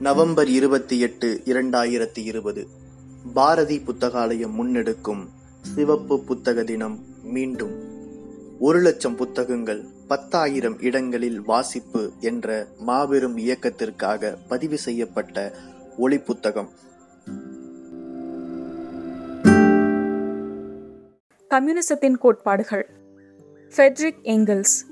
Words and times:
November 0.00 0.48
இருபத்தி 0.48 1.00
எட்டு 1.00 1.42
இரண்டாயிரத்தி 1.44 2.18
இருபது. 2.18 2.66
பாரதி 3.34 3.80
புத்தகாலயம் 3.80 4.56
முன்னெடுக்கும் 4.58 5.26
சிவப்பு 5.60 6.20
புத்தக 6.20 6.64
தினம் 6.64 7.04
மீண்டும். 7.22 7.70
ஒரு 8.58 8.78
லட்சம் 8.78 9.16
புத்தகங்கள் 9.16 9.84
பத்தாயிரம் 10.08 10.80
இடங்களில் 10.80 11.40
வாசிப்பு 11.40 12.12
என்ற 12.20 12.66
மாபெரும் 12.78 13.36
இயக்கத்திற்காக 13.36 14.38
பதிவு 14.48 14.78
செய்யப்பட்ட 14.78 15.54
ஒளி 15.96 16.18
புத்தகம். 16.18 16.68
கம்யூனிசத்தின் 21.48 22.18
கோட்பாடுகள். 22.18 22.88
ஃபெட்ரிக் 23.76 24.20
எங்கிள்ஸ் 24.22 24.86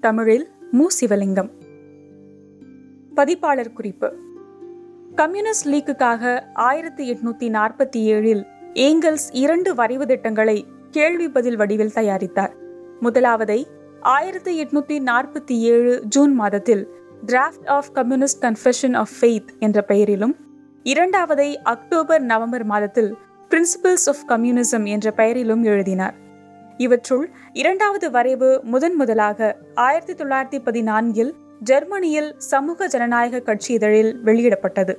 தமிழில் 0.00 0.48
மு. 0.70 0.86
சிவலிங்கம். 1.00 1.57
பதிப்பாளர் 3.18 3.72
குறிப்பு. 3.72 4.14
கம்யூனிஸ்ட் 5.14 5.68
லீக்குக்காக 5.68 6.42
ஆயிரத்தி 6.54 7.12
எட்நூத்தி 7.12 7.48
நாற்பத்தி 7.48 7.96
ஏழில் 7.96 8.42
ஏங்கல்ஸ் 8.74 9.28
இரண்டு 9.32 9.74
வரைவு 9.74 10.06
திட்டங்களை 10.06 10.66
கேள்வி 10.90 11.28
பதில் 11.28 11.56
வடிவில் 11.56 11.92
தயாரித்தார். 11.94 12.54
முதலாவதை 13.02 13.66
ஆயிரத்தி 14.00 14.64
எட்நூத்தி 14.64 14.98
நாற்பத்தி 15.02 15.56
ஏழு 15.58 16.02
ஜூன் 16.04 16.34
மாதத்தில் 16.34 16.88
draft 17.26 17.66
of 17.66 17.90
communist 17.92 18.44
confession 18.44 18.96
of 18.96 19.10
faith 19.20 19.58
என்ற 19.58 19.84
பெயரிலும் 19.88 20.34
இரண்டாவதை 20.82 21.56
அக்டோபர் 21.62 22.22
நவம்பர் 22.22 22.64
மாதத்தில் 22.64 23.16
பிரின்சிபிள்ஸ் 23.50 24.06
ஆஃப் 24.06 24.24
கம்யூனிசம் 24.28 24.84
என்ற 24.84 25.10
பெயரிலும் 25.10 25.62
எழுதினார். 25.62 26.14
இவற்றுள் 26.76 27.30
இரண்டாவது 27.52 28.10
வரைவு 28.10 28.60
முதன் 28.62 28.94
முதலாக 28.94 29.56
ஆயிரத்தி 29.74 30.12
தொள்ளாயிரத்தி 30.12 30.62
பதினான்கில் 30.64 31.32
ஜெர்மனியில் 31.60 32.34
சமூக 32.38 32.86
ஜனநாயக 32.86 33.40
கட்சி 33.40 33.72
இதழில் 33.72 34.20
வெளியிடப்பட்டது. 34.24 34.98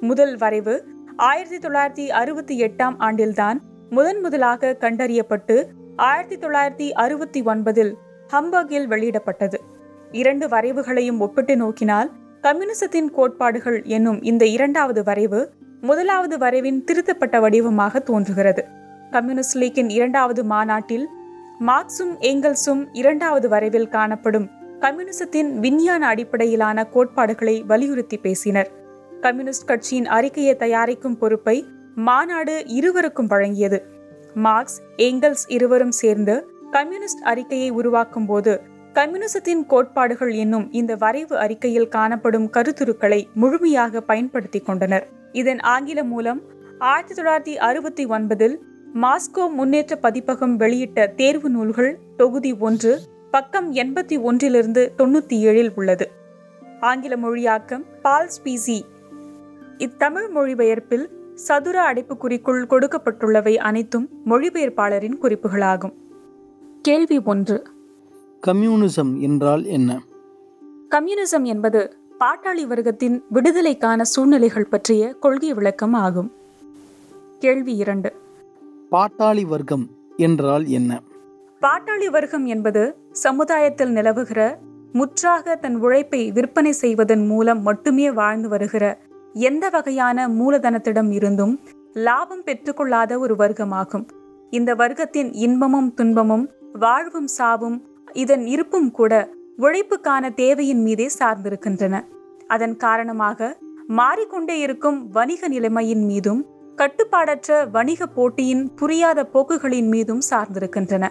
முதல் 0.00 0.36
வரைவு 0.36 0.84
ஆயிரத்தி 1.16 1.68
தொள்ளாயிரத்தி 1.68 2.08
அறுபத்தி 2.08 2.62
எட்டாம் 2.62 2.96
ஆண்டில்தான் 2.98 3.60
முதன் 3.90 4.20
முதலாக 4.20 4.76
கண்டறியப்பட்டு 4.80 5.68
ஆயிரத்தி 5.96 6.36
தொள்ளாயிரத்தி 6.36 6.92
அறுபத்தி 6.92 7.42
ஒன்பதில் 7.42 7.94
ஹம்பர்கில் 8.32 8.86
வெளியிடப்பட்டது. 8.86 9.58
இரண்டு 10.12 10.48
வரைவுகளையும் 10.48 11.18
ஒப்பிட்டு 11.18 11.56
நோக்கினால் 11.56 12.10
கம்யூனிசத்தின் 12.40 13.10
கோட்பாடுகள் 13.10 13.82
என்னும் 13.82 14.22
இந்த 14.22 14.46
இரண்டாவது 14.46 15.02
வரைவு 15.02 15.52
முதலாவது 15.80 16.38
வரைவின் 16.38 16.84
திருத்தப்பட்ட 16.84 17.40
வடிவமாக 17.40 17.98
தோன்றுகிறது. 17.98 18.64
கம்யூனிஸ்ட் 19.10 19.56
லீக்கின் 19.56 19.88
இரண்டாவது 19.88 20.44
மாநாட்டில் 20.44 21.08
மார்க்சும் 21.66 22.14
ஏங்கல்ஸும் 22.20 22.86
இரண்டாவது 22.92 23.48
வரைவில் 23.48 23.88
காணப்படும் 23.88 24.50
கம்யூனிசத்தின் 24.78 25.58
விஞ்ஞான 25.58 26.06
அடிப்படையிலான 26.06 26.84
கோட்பாடுகளை 26.84 27.62
வலியுறுத்தி 27.62 28.16
பேசினர். 28.16 28.70
கம்யூனிஸ்ட் 29.20 29.66
கட்சியின் 29.66 30.06
அறிக்கையை 30.06 30.56
தயாரிக்கும் 30.56 31.18
பொறுப்பை 31.18 31.66
மாநாடு 31.94 32.64
இருவருக்கும் 32.66 33.30
வழங்கியது. 33.30 33.78
மார்க்ஸ் 34.34 34.82
ஏங்கல்ஸ் 34.96 35.44
இருவரும் 35.48 35.90
சேர்ந்து 35.90 36.34
கம்யூனிஸ்ட் 36.70 37.22
அறிக்கையை 37.22 37.70
உருவாக்கும் 37.70 38.26
போது 38.26 38.60
கம்யூனிசத்தின் 38.92 39.66
கோட்பாடுகள் 39.66 40.32
என்னும் 40.32 40.72
இந்த 40.72 40.94
வரைவு 40.94 41.38
அறிக்கையில் 41.38 41.88
காணப்படும் 41.88 42.48
கருத்துருக்களை 42.52 43.20
முழுமையாக 43.34 44.00
பயன்படுத்தி 44.00 44.60
கொண்டனர். 44.60 45.06
இதன் 45.32 45.60
ஆங்கில 45.60 46.04
மூலம் 46.04 46.42
ஆயிரத்தி 46.78 47.22
தொள்ளாயிரத்தி 47.22 47.56
அறுபத்தி 47.56 48.06
ஒன்பதில் 48.06 48.56
மாஸ்கோ 48.94 49.50
முன்னேற்ற 49.50 49.96
பதிப்பகம் 49.96 50.56
வெளியிட்ட 50.56 51.06
தேர்வு 51.06 51.50
நூல்கள் 51.50 51.98
தொகுதி 52.16 52.52
ஒன்று 52.52 53.00
பக்கம் 53.30 53.74
எண்பத்தி 53.74 54.22
ஒன்றிலிருந்து 54.22 54.92
தொண்ணூத்தி 54.98 55.42
ஏழில் 55.42 55.72
உள்ளது. 55.74 56.10
ஆங்கில 56.80 57.16
மொழியாக்கம் 57.16 57.84
பால் 58.02 58.28
ஸ்பீசி. 58.28 58.82
இத்தமிழ் 59.78 60.28
மொழிபெயர்ப்பில் 60.34 61.06
சதுர 61.34 61.92
அடைப்புக்குறிக்குள் 61.92 62.66
கொடுக்கப்பட்டுள்ளவை 62.66 63.56
அனைத்தும் 63.56 64.08
மொழிபெயர்ப்பாளரின் 64.26 65.18
குறிப்புகளாகும். 65.22 65.92
கேள்வி 66.82 67.20
ஒன்று. 67.24 67.66
கம்யூனிசம் 68.46 69.18
என்றால் 69.18 69.64
என்ன? 69.64 70.02
கம்யூனிசம் 70.90 71.42
என்பது 71.42 71.96
பாட்டாளி 72.20 72.66
வர்க்கத்தின் 72.66 73.22
விடுதலைக்கான 73.28 74.04
சூழ்நிலைகள் 74.04 74.66
பற்றிய 74.66 75.12
கொள்கை 75.12 75.54
விளக்கம் 75.54 75.92
ஆகும். 75.92 76.32
கேள்வி 77.38 77.76
இரண்டு. 77.76 78.12
பாட்டாளி 78.90 79.46
வர்க்கம் 79.46 79.88
என்றால் 80.16 80.66
என்ன? 80.66 81.02
பாட்டாளி 81.62 82.10
வர்க்கம் 82.10 82.46
என்பது 82.46 82.96
சமுதாயத்தில் 83.22 83.92
நிலவுகிற 83.92 84.40
முற்றாக 84.92 85.54
தன் 85.56 85.76
உழைப்பை 85.76 86.20
விற்பனை 86.32 86.72
செய்வதன் 86.72 87.24
மூலம் 87.26 87.60
மட்டுமே 87.62 88.06
வாழ்ந்து 88.10 88.48
வருகிற 88.48 88.84
எந்த 89.48 89.64
வகையான 89.68 90.28
மூலதனத்திடம் 90.28 91.10
இருந்தும் 91.10 91.54
லாபம் 92.06 92.44
பெற்றுக்கொள்ளாத 92.44 93.12
ஒரு 93.18 93.34
வர்க்கமாகும். 93.34 94.04
இந்த 94.52 94.70
வர்க்கத்தின் 94.74 95.30
இன்பமும் 95.46 95.90
துன்பமும் 95.94 96.44
வாழ்வும் 96.74 97.30
சாவும் 97.38 97.78
இதன் 98.12 98.44
இருப்பும் 98.46 98.90
கூட 98.90 99.12
உழைப்புக்கான 99.58 100.34
தேவையின் 100.34 100.82
மீதே 100.82 101.08
சார்ந்திருக்கின்றன. 101.18 101.96
அதன் 102.46 102.76
காரணமாக 102.76 103.48
மாறிக்கொண்டே 104.00 104.56
இருக்கும் 104.58 104.98
வணிக 105.10 105.48
நிலைமையின் 105.48 106.04
மீதும் 106.04 106.40
கட்டுப்பாடற்ற 106.78 107.56
வணிக 107.70 108.06
போட்டியின் 108.06 108.64
புரியாத 108.74 109.28
போக்குகளின் 109.32 109.88
மீதும் 109.88 110.22
சார்ந்திருக்கின்றன. 110.30 111.06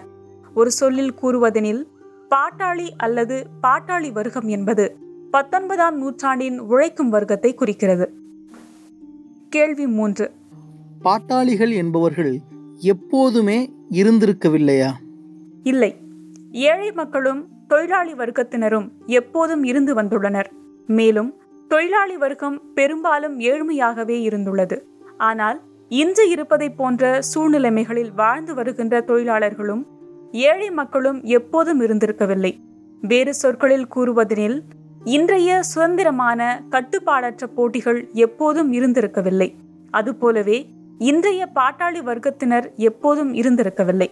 ஒரு 0.54 0.70
சொல்லில் 0.70 1.14
கூறுவதெனில் 1.22 1.82
பாட்டாளி 2.30 2.90
அல்லது 2.96 3.46
பாட்டாளி 3.62 4.12
வர்க்கம் 4.12 4.48
என்பது 4.48 4.96
பத்தொன்பதாம் 5.30 5.98
நூற்றாண்டின் 5.98 6.58
உழைக்கும் 6.58 7.12
வர்க்கத்தை 7.12 7.54
குறிக்கிறது. 7.54 8.12
கேள்வி 9.48 9.86
மூன்று. 9.86 10.30
பாட்டாளிகள் 11.02 11.70
என்பவர்கள் 11.70 12.38
எப்போதுமே 12.78 13.72
இருந்திருக்கவில்லையா? 13.90 14.90
இல்லை. 15.62 15.96
ஏழை 16.52 16.92
மக்களும் 16.92 17.48
தொழிலாளி 17.68 18.12
வர்க்கத்தினரும் 18.12 18.90
எப்போதும் 19.06 19.64
இருந்து 19.64 19.94
வந்துள்ளனர். 19.94 20.46
மேலும் 20.86 21.34
தொழிலாளி 21.68 22.16
வர்க்கம் 22.16 22.72
பெரும்பாலும் 22.74 23.40
ஏழ்மையாகவே 23.40 24.16
இருந்துள்ளது. 24.28 24.80
ஆனால் 25.18 25.60
இன்று 25.88 26.28
இருப்பதை 26.28 26.70
போன்ற 26.70 27.20
சூழ்நிலைமைகளில் 27.34 28.14
வாழ்ந்து 28.14 28.54
வருகின்ற 28.54 29.00
தொழிலாளர்களும் 29.00 29.86
ஏழை 30.32 30.70
மக்களும் 30.70 31.22
எப்போதும் 31.22 31.80
இருந்திருக்கவில்லை. 31.80 32.58
வேறு 33.00 33.34
சொற்களில் 33.34 33.86
கூறுவதெனில் 33.94 34.60
இன்றைய 35.04 35.62
சுதந்திரமான 35.62 36.62
கட்டுப்பாடற்ற 36.70 37.44
போட்டிகள் 37.44 38.08
எப்போதும் 38.12 38.72
இருந்திருக்கவில்லை. 38.72 39.54
அதுபோலவே 39.90 40.66
இன்றைய 40.98 41.48
பாட்டாளி 41.54 42.02
வர்க்கத்தினர் 42.02 42.74
எப்போதும் 42.74 43.34
இருந்திருக்கவில்லை. 43.34 44.06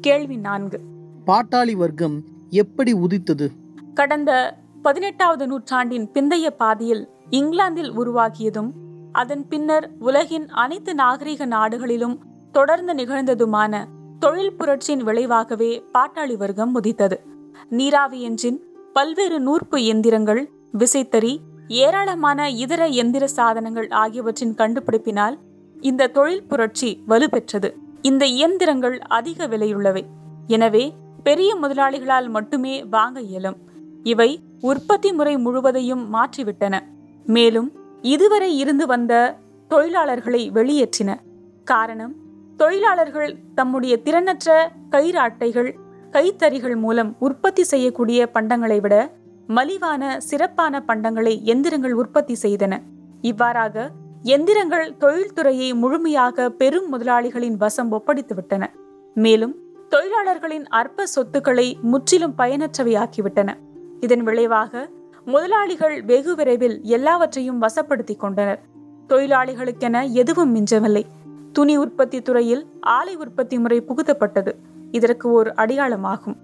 கேள்வி 0.00 0.36
நான்கு. 0.36 0.80
பாட்டாளி 1.26 1.72
வர்க்கம் 1.72 2.22
எப்படி 2.50 2.92
உதித்தது? 2.92 3.50
கடந்த 3.94 4.56
பதினெட்டாவது 4.82 5.46
நூற்றாண்டின் 5.46 6.10
பிந்தைய 6.14 6.46
பாதியில் 6.58 7.08
இங்கிலாந்தில் 7.30 7.98
உருவாகியதும் 7.98 8.70
அதன் 9.12 9.48
பின்னர் 9.48 9.90
உலகின் 9.98 10.48
அனைத்து 10.48 10.94
நாகரிக 10.94 11.44
நாடுகளிலும் 11.44 12.18
தொடர்ந்து 12.52 12.94
நிகழ்ந்ததுமான 12.94 13.86
தொழில் 14.22 14.56
புரட்சியின் 14.58 15.02
விளைவாகவே 15.02 15.84
பாட்டாளி 15.92 16.36
வர்க்கம் 16.36 16.74
உதித்தது 16.74 17.16
நீராவி 17.68 18.18
என்ஜின் 18.28 18.58
பல்வேறு 18.92 19.38
நூற்பு 19.40 19.76
எந்திரங்கள் 19.92 20.42
விசைத்தறி 20.78 21.32
ஏராளமான 21.68 22.50
இதர 22.50 22.82
எந்திர 22.88 23.24
சாதனங்கள் 23.24 23.88
ஆகியவற்றின் 23.90 24.54
கண்டுபிடிப்பினால் 24.54 25.36
இந்த 25.80 26.06
தொழில் 26.06 26.44
புரட்சி 26.44 26.90
வலுப்பெற்றது 27.08 27.70
இந்த 28.02 28.24
இயந்திரங்கள் 28.26 28.98
அதிக 28.98 29.46
விலையுள்ளவை. 29.46 30.04
எனவே 30.46 30.84
பெரிய 31.22 31.56
முதலாளிகளால் 31.56 32.28
மட்டுமே 32.28 32.84
வாங்க 32.84 33.20
இயலும். 33.20 33.58
இவை 34.02 34.30
உற்பத்தி 34.60 35.12
முறை 35.12 35.36
முழுவதையும் 35.36 36.04
மாற்றிவிட்டன. 36.14 36.74
மேலும் 37.26 37.72
இதுவரை 38.02 38.56
இருந்து 38.56 38.86
வந்த 38.86 39.36
தொழிலாளர்களை 39.70 40.42
வெளியேற்றின. 40.52 41.10
காரணம் 41.64 42.14
தொழிலாளர்கள் 42.62 43.36
தம்முடைய 43.54 43.98
திறனற்ற 44.04 44.68
கயிறு 44.90 45.18
அட்டைகள் 45.18 45.74
கைத்தறிகள் 46.10 46.76
மூலம் 46.76 47.16
உற்பத்தி 47.18 47.62
செய்யக்கூடிய 47.62 48.28
பண்டங்களை 48.34 48.80
விட 48.80 49.10
மலிவான 49.48 50.16
சிறப்பான 50.16 50.82
பண்டங்களை 50.88 51.34
எந்திரங்கள் 51.44 51.90
உற்பத்தி 51.90 52.36
செய்தன. 52.42 52.78
இவ்வாறாக 53.20 53.90
எந்திரங்கள் 54.24 54.86
தொழில்துறையை 55.00 55.74
முழுமையாக 55.74 56.50
பெரும் 56.50 56.88
முதலாளிகளின் 56.88 57.56
வசம் 57.56 57.92
ஒப்படைத்துவிட்டன 57.92 58.66
மேலும் 59.14 59.54
தொழிலாளர்களின் 59.88 60.66
அற்ப 60.68 61.06
சொத்துக்களை 61.06 61.78
முற்றிலும் 61.82 62.34
பயனற்றவையாக்கிவிட்டன 62.38 63.54
இதன் 64.00 64.22
விளைவாக 64.22 64.88
முதலாளிகள் 65.24 66.02
வெகு 66.02 66.34
விரைவில் 66.34 66.80
எல்லாவற்றையும் 66.82 67.62
வசப்படுத்திக் 67.62 68.20
கொண்டனர். 68.20 68.62
தொழிலாளிகளுக்கென 69.08 70.10
எதுவும் 70.10 70.54
மிஞ்சவில்லை. 70.54 71.04
துணி 71.52 71.76
உற்பத்தி 71.76 72.22
துறையில் 72.22 72.66
ஆலை 72.80 73.16
உற்பத்தி 73.16 73.58
முறை 73.58 73.84
புகுத்தப்பட்டது. 73.88 74.52
இதற்கு 74.90 75.30
ஒரு 75.30 75.52
அடையாளமாகும். 75.56 76.36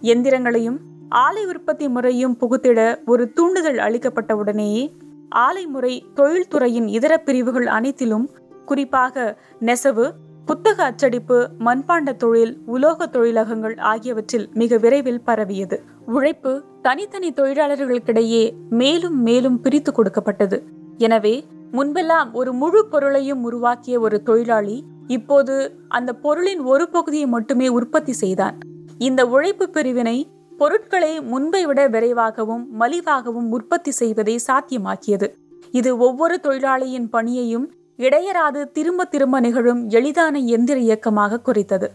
எந்திரங்களையும் 0.00 0.78
ஆலை 1.08 1.46
உற்பத்தி 1.46 1.88
முறையும் 1.88 2.36
புகுத்திட 2.40 2.98
ஒரு 3.06 3.32
தூண்டுதல் 3.32 3.76
அளிக்கப்பட்டவுடனேயே 3.76 4.92
ஆலை 5.28 5.66
முறை 5.66 6.04
தொழில்துறையின் 6.16 6.86
இதர 6.86 7.18
பிரிவுகள் 7.18 7.66
அனைத்திலும் 7.66 8.30
குறிப்பாக 8.64 9.38
நெசவு 9.60 10.12
புத்தக 10.46 10.84
அச்சடிப்பு 10.84 11.50
மண்பாண்ட 11.58 12.16
தொழில் 12.16 12.58
உலோக 12.66 13.06
தொழிலகங்கள் 13.06 13.78
ஆகியவற்றில் 13.78 14.48
மிக 14.54 14.76
விரைவில் 14.76 15.20
பரவியது. 15.20 15.82
உழைப்பு 16.06 16.62
தனித்தனி 16.82 17.30
தொழிலாளர்களுக்கிடையே 17.30 18.52
மேலும் 18.70 19.22
மேலும் 19.22 19.60
பிரித்து 19.60 19.92
கொடுக்கப்பட்டது. 19.92 20.62
எனவே 20.98 21.44
முன்பெல்லாம் 21.76 22.28
ஒரு 22.32 22.50
முழு 22.52 22.80
பொருளையும் 22.92 23.42
உருவாக்கிய 23.42 24.00
ஒரு 24.00 24.22
தொழிலாளி 24.22 24.76
இப்போது 25.16 25.54
அந்த 25.88 26.10
பொருளின் 26.12 26.62
ஒரு 26.72 26.84
பகுதியை 26.88 27.26
மட்டுமே 27.26 27.68
உற்பத்தி 27.68 28.12
செய்தான். 28.12 28.56
இந்த 28.98 29.20
உழைப்பு 29.26 29.66
பிரிவினை 29.68 30.16
பொருட்களை 30.58 31.10
முன்பை 31.20 31.66
விட 31.66 31.80
விரைவாகவும் 31.88 32.64
மலிவாகவும் 32.80 33.48
உற்பத்தி 33.56 33.90
செய்வதை 33.90 34.34
சாத்தியமாக்கியது. 34.46 35.28
இது 35.70 35.90
ஒவ்வொரு 35.98 36.36
தொழிலாளியின் 36.40 37.08
பணியையும் 37.08 37.66
இடையராது 37.96 38.60
திரும்ப 38.76 39.04
திரும்ப 39.04 39.40
நிகழும் 39.40 39.80
எளிதான 39.88 40.38
எந்திர 40.56 40.78
இயக்கமாக 40.78 41.40
குறைத்தது. 41.46 41.88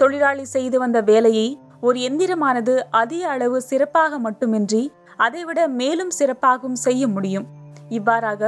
தொழிலாளி 0.00 0.44
செய்து 0.44 0.78
வந்த 0.78 1.00
வேலையை 1.00 1.48
ஒரு 1.80 1.98
எந்திரமானது 2.08 2.74
அதிக 2.90 3.28
அளவு 3.28 3.58
சிறப்பாக 3.62 4.18
மட்டுமின்றி 4.18 4.82
அதைவிட 5.16 5.60
மேலும் 5.68 6.12
சிறப்பாகவும் 6.18 6.80
செய்ய 6.86 7.08
முடியும். 7.08 7.46
இவ்வாறாக 7.88 8.42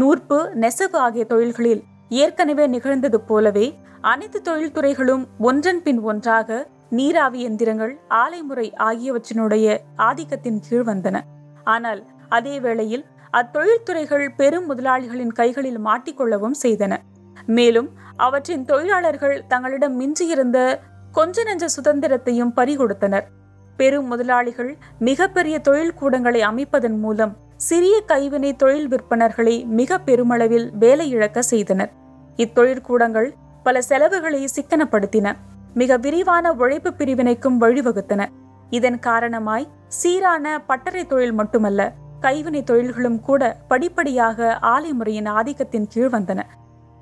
நூற்பு 0.00 0.36
நெசவு 0.54 0.98
ஆகிய 0.98 1.24
தொழில்களில் 1.24 1.82
ஏற்கனவே 2.08 2.66
நிகழ்ந்தது 2.66 3.18
போலவே 3.20 3.66
அனைத்து 4.00 4.38
தொழில்துறைகளும் 4.40 5.24
ஒன்றன் 5.38 5.82
பின் 5.82 6.00
ஒன்றாக 6.02 6.66
நீராவி 6.90 7.40
எந்திரங்கள் 7.48 7.92
ஆலைமுறை 8.08 8.66
ஆகியவற்றினுடைய 8.88 9.66
ஆதிக்கத்தின் 9.96 10.58
கீழ் 10.68 10.86
வந்தன. 10.86 11.20
ஆனால் 11.64 12.00
அதே 12.28 12.54
வேளையில் 12.60 13.04
அத்தொழில்துறைகள் 13.32 14.26
பெரும் 14.36 14.66
முதலாளிகளின் 14.70 15.34
கைகளில் 15.40 15.80
மாட்டிக்கொள்ளவும் 15.84 16.56
செய்தன. 16.62 16.92
மேலும் 17.46 17.88
அவற்றின் 18.16 18.64
தொழிலாளர்கள் 18.64 19.36
தங்களிடம் 19.48 19.94
மிஞ்சியிருந்த 20.00 20.58
கொஞ்ச 21.12 21.44
நெஞ்ச 21.44 21.64
சுதந்திரத்தையும் 21.76 22.52
பறிகொடுத்தனர். 22.56 23.26
பெரும் 23.76 24.06
முதலாளிகள் 24.06 24.72
மிகப்பெரிய 24.98 25.58
தொழில் 25.58 25.96
கூடங்களை 26.00 26.40
அமைப்பதன் 26.50 26.98
மூலம் 26.98 27.32
சிறிய 27.66 27.96
கைவினை 28.06 28.56
தொழில் 28.56 28.88
விற்பனர்களை 28.88 29.66
மிக 29.78 29.98
பெருமளவில் 29.98 30.70
வேலை 30.74 31.08
இழக்க 31.08 31.42
செய்தனர். 31.42 31.90
இத்தொழிற்கூடங்கள் 32.36 33.28
பல 33.62 33.80
செலவுகளை 33.80 34.48
சிக்கனப்படுத்தின. 34.56 35.32
மிக 35.74 35.96
விரிவான 35.96 36.52
உழைப்பு 36.52 36.90
பிரிவினைக்கும் 36.90 37.58
வழிவகுத்தன. 37.60 38.22
இதன் 38.70 38.98
காரணமாய் 38.98 39.68
சீரான 39.88 40.54
பட்டறை 40.66 41.06
தொழில் 41.06 41.32
மட்டுமல்ல 41.32 41.92
கைவினை 42.20 42.62
தொழில்களும் 42.62 43.20
கூட 43.20 43.42
படிப்படியாக 43.68 44.58
ஆலை 44.72 44.92
முறையின் 44.92 45.30
ஆதிக்கத்தின் 45.30 45.86
கீழ் 45.88 46.12
வந்தன. 46.12 46.40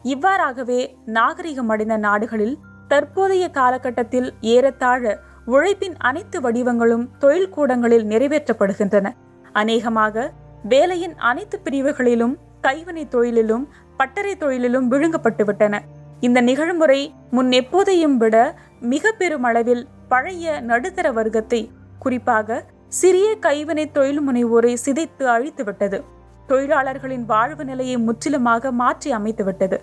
இவ்வாறாகவே 0.04 0.80
நாகரிகம் 1.06 1.68
அடைந்த 1.68 1.96
நாடுகளில் 1.96 2.58
தற்போதைய 2.88 3.50
காலகட்டத்தில் 3.50 4.32
ஏறத்தாழ 4.40 5.18
உழைப்பின் 5.46 5.96
அனைத்து 5.98 6.40
வடிவங்களும் 6.40 7.08
தொழில் 7.18 7.50
கூடங்களில் 7.50 8.06
நிறைவேற்றப்படுகின்றன. 8.06 9.08
அநேகமாக 9.52 10.30
வேலையின் 10.64 11.14
அனைத்து 11.18 11.60
பிரிவுகளிலும் 11.64 12.34
கைவினை 12.60 13.08
தொழிலிலும் 13.08 13.64
பட்டறை 13.96 14.34
தொழிலிலும் 14.36 14.86
விழுங்கப்பட்டுவிட்டன 14.88 15.78
இந்த 16.20 16.40
நிகழ்முறை 16.40 17.14
முன் 17.30 17.50
எப்போதையும் 17.50 18.16
விட 18.16 18.36
மிக 18.80 19.12
பெருமளவில் 19.18 19.86
பழைய 20.08 20.60
நடுத்தர 20.60 21.12
வர்க்கத்தை 21.12 21.70
குறிப்பாக 21.98 22.64
சிறிய 22.88 23.36
கைவினை 23.40 23.92
தொழில் 23.92 24.22
முனைவோரை 24.28 24.72
சிதைத்து 24.84 25.24
அழித்துவிட்டது 25.26 26.04
தொழிலாளர்களின் 26.46 27.24
வாழ்வு 27.24 27.64
நிலையை 27.64 27.96
முற்றிலுமாக 27.98 28.72
மாற்றி 28.72 29.12
அமைத்துவிட்டது 29.14 29.78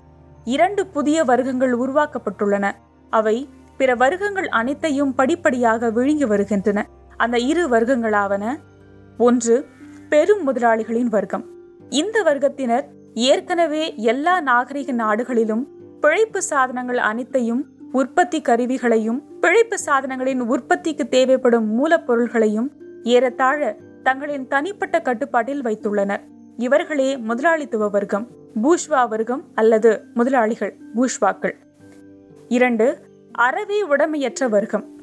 இரண்டு 0.45 0.85
புதிய 0.87 1.23
வர்க்கங்கள் 1.23 1.73
உருவாக்கப்பட்டுள்ளன. 1.73 2.65
அவை 3.09 3.49
பிற 3.77 3.95
வர்க்கங்கள் 3.95 4.47
அனைத்தையும் 4.49 5.15
படிப்படியாக 5.15 5.89
விழுங்கி 5.89 6.25
வருகின்றன. 6.25 6.87
அந்த 7.17 7.37
இரு 7.37 7.69
வர்க்கங்களாவன 7.69 8.57
ஒன்று 9.19 9.67
பெரும் 10.09 10.53
முதலாளிகளின் 10.53 11.09
வர்க்கம். 11.09 11.45
இந்த 11.89 12.23
வர்க்கத்தினர் 12.23 12.83
ஏற்கனவே 13.13 13.95
எல்லா 13.95 14.41
நாகரிக 14.41 14.91
நாடுகளிலும் 14.91 15.67
பிழைப்பு 16.01 16.41
சாதனங்கள் 16.41 16.97
அனைத்தையும் 16.97 17.65
உற்பத்தி 17.91 18.41
கருவிகளையும் 18.41 19.21
பிழைப்பு 19.41 19.77
சாதனங்களின் 19.85 20.39
உற்பத்திக்கு 20.39 21.07
தேவைப்படும் 21.07 21.67
மூலப்பொருள்களையும் 21.77 22.69
ஏறத்தாழ 23.03 23.75
தங்களின் 24.03 24.47
தனிப்பட்ட 24.47 25.01
கட்டுப்பாட்டில் 25.01 25.61
வைத்துள்ளனர். 25.61 26.21
இவர்களே 26.57 27.17
முதலாளித்துவ 27.17 27.89
வர்க்கம் 27.89 28.27
பூஷ்வா 28.63 29.07
வர்க்கம் 29.07 29.43
அல்லது 29.55 30.03
முதலாளிகள் 30.13 30.77
பூஷ்வாக்கள். 30.95 31.53
இரண்டு 32.47 32.97
அறவே 33.31 33.85
உடமையற்ற 33.85 34.49
வர்க்கம். 34.49 34.95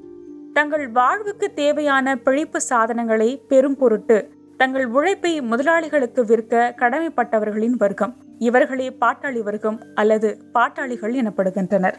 தங்கள் 0.53 0.89
வாழ்வுக்கு 0.89 1.53
தேவையான 1.55 2.17
பிழைப்பு 2.17 2.61
சாதனங்களை 2.61 3.43
பெரும் 3.49 3.77
பொருட்டு 3.77 4.34
தங்கள் 4.57 4.87
உழைப்பை 4.87 5.41
முதலாளிகளுக்கு 5.41 6.25
விற்க 6.25 6.75
கடமைப்பட்டவர்களின் 6.79 7.77
வர்க்கம். 7.79 8.17
இவர்களே 8.39 8.97
பாட்டாளி 9.01 9.43
வர்க்கம் 9.43 9.81
அல்லது 9.95 10.39
பாட்டாளிகள் 10.53 11.15
எனப்படுகின்றனர். 11.15 11.95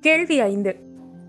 கேள்வி 0.00 0.40
ஐந்து. 0.40 0.76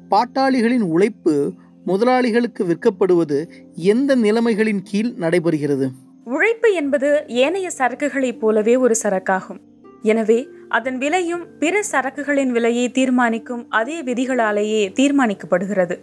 பாட்டாளிகளின் 0.10 0.81
உழைப்பு 0.81 1.54
முதலாளிகளுக்கு 1.86 2.63
விற்கப்படுவது 2.63 3.50
எந்த 3.75 4.16
நிலைமைகளின் 4.16 4.80
கீழ் 4.84 5.13
நடைபெறுகிறது? 5.19 5.90
உழைப்பு 6.24 6.74
என்பது 6.74 7.24
ஏனைய 7.28 7.69
சரக்குகளைப் 7.78 8.40
போலவே 8.40 8.75
ஒரு 8.75 8.96
சரக்காகும். 9.04 9.60
எனவே 10.02 10.48
அதன் 10.69 10.98
விலையும் 10.98 11.48
பிற 11.60 11.84
சரக்குகளின் 11.92 12.50
விலையை 12.50 12.92
தீர்மானிக்கும் 12.92 13.69
அதே 13.69 14.04
விதிகளாலேயே 14.04 14.94
தீர்மானிக்கப்படுகிறது. 15.00 15.98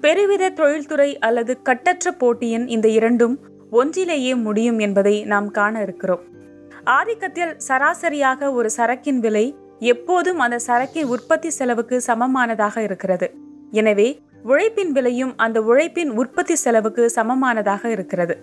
பெருவித 0.00 0.48
தொழில்துறை 0.48 1.18
அல்லது 1.18 1.62
கட்டற்ற 1.62 2.12
போட்டியின் 2.12 2.68
இந்த 2.68 2.88
இரண்டும் 2.88 3.38
ஒன்றிலேயே 3.78 4.32
முடியும் 4.44 4.78
என்பதை 4.78 5.16
நாம் 5.32 5.48
காண 5.50 5.74
இருக்கிறோம். 5.80 6.22
ஆதிக்கத்தில் 6.98 7.52
சராசரியாக 7.68 8.50
ஒரு 8.58 8.68
சரக்கின் 8.76 9.20
விலை 9.24 9.46
எப்போதும் 9.92 10.40
அந்த 10.44 10.56
சரக்கின் 10.68 11.10
உற்பத்தி 11.14 11.50
செலவுக்கு 11.58 11.96
சமமானதாக 12.06 12.76
இருக்கிறது. 12.86 13.26
எனவே 13.80 14.08
உழைப்பின் 14.42 14.92
விலையும் 14.96 15.32
அந்த 15.44 15.58
உழைப்பின் 15.70 16.12
உற்பத்தி 16.20 16.54
செலவுக்கு 16.54 17.04
சமமானதாக 17.16 17.82
இருக்கிறது. 17.90 18.34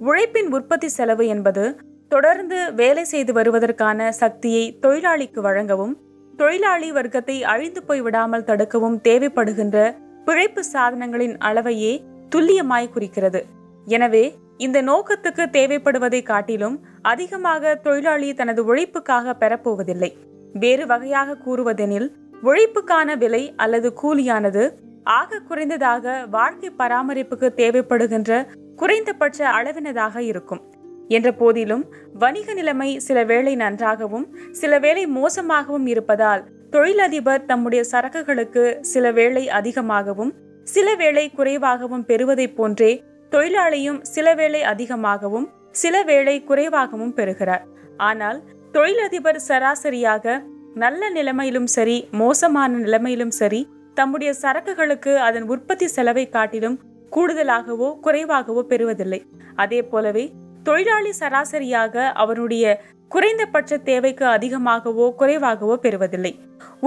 உழைப்பின் 0.00 0.50
உற்பத்தி 0.56 0.88
செலவு 0.98 1.24
என்பது 1.26 1.64
தொடர்ந்து 2.08 2.58
வேலை 2.72 3.04
செய்து 3.04 3.32
வருவதற்கான 3.32 4.08
சக்தியை 4.20 4.64
தொழிலாளிக்கு 4.84 5.40
வழங்கவும் 5.40 5.94
தொழிலாளி 6.38 6.88
வர்க்கத்தை 6.98 7.36
அழிந்து 7.52 7.80
போய் 7.88 8.02
விடாமல் 8.06 8.46
தடுக்கவும் 8.50 8.98
தேவைப்படுகின்ற 9.08 9.78
பிழைப்பு 10.24 10.62
சாதனங்களின் 10.72 11.36
அளவையே 11.48 11.92
துல்லியமாய் 12.34 12.92
குறிக்கிறது. 12.94 13.40
எனவே 13.86 14.24
இந்த 14.64 14.78
நோக்கத்துக்கு 14.82 15.44
தேவைப்படுவதை 15.56 16.22
காட்டிலும் 16.22 16.76
அதிகமாக 17.02 17.74
தொழிலாளி 17.74 18.34
தனது 18.34 18.60
உழைப்புக்காக 18.64 19.34
பெறப்போவதில்லை. 19.40 20.10
வேறு 20.52 20.84
வகையாக 20.86 21.36
கூறுவதெனில் 21.46 22.08
உழைப்புக்கான 22.42 23.16
விலை 23.16 23.42
அல்லது 23.56 23.88
கூலியானது 24.02 24.64
ஆக 25.04 25.40
குறைந்ததாக 25.48 26.14
வாழ்க்கை 26.30 26.70
பராமரிப்புக்கு 26.78 27.48
தேவைப்படுகின்ற 27.56 28.30
குறைந்தபட்ச 28.76 29.38
அளவினதாக 29.50 30.16
இருக்கும். 30.18 30.62
என்ற 31.08 31.28
போதிலும் 31.32 31.84
வணிக 32.14 32.52
நிலைமை 32.54 32.90
சில 32.98 33.24
வேளை 33.24 33.54
நன்றாகவும் 33.54 34.26
சில 34.50 34.72
வேளை 34.78 35.04
மோசமாகவும் 35.06 35.86
இருப்பதால் 35.86 36.44
தொழிலதிபர் 36.70 37.44
தம்முடைய 37.44 37.84
சரக்குகளுக்கு 37.92 38.64
சில 38.80 39.12
வேளை 39.12 39.44
அதிகமாகவும் 39.50 40.34
சில 40.62 40.88
வேளை 40.94 41.24
குறைவாகவும் 41.30 42.04
பெறுவதைப் 42.04 42.56
போன்றே 42.56 42.92
தொழிலாளியும் 43.32 44.00
சில 44.14 44.34
வேளை 44.34 44.62
அதிகமாகவும் 44.62 45.48
சில 45.70 46.02
வேளை 46.02 46.44
குறைவாகவும் 46.44 47.14
பெறுகிறார். 47.14 47.64
ஆனால் 47.96 48.38
தொழிலதிபர் 48.72 49.40
சராசரியாக 49.48 50.42
நல்ல 50.74 51.10
நிலைமையிலும் 51.10 51.66
சரி 51.66 52.08
மோசமான 52.10 52.76
நிலைமையிலும் 52.76 53.34
சரி 53.40 53.60
தம்முடைய 53.94 54.34
சரக்குகளுக்கு 54.42 55.12
அதன் 55.16 55.46
உற்பத்தி 55.48 55.86
செலவை 55.86 56.28
காட்டிலும் 56.28 56.76
கூடுதலாகவோ 57.12 57.88
குறைவாகவோ 58.00 58.62
பெறுவதில்லை. 58.62 59.20
அதே 59.56 59.82
போலவே 59.82 60.24
தொழிலாளி 60.62 61.12
சராசரியாக 61.20 62.12
அவருடைய 62.22 62.64
குறைந்தபட்ச 63.08 63.78
தேவைக்கு 63.78 64.26
அதிகமாகவோ 64.26 65.06
குறைவாகவோ 65.20 65.76
பெறுவதில்லை. 65.84 66.32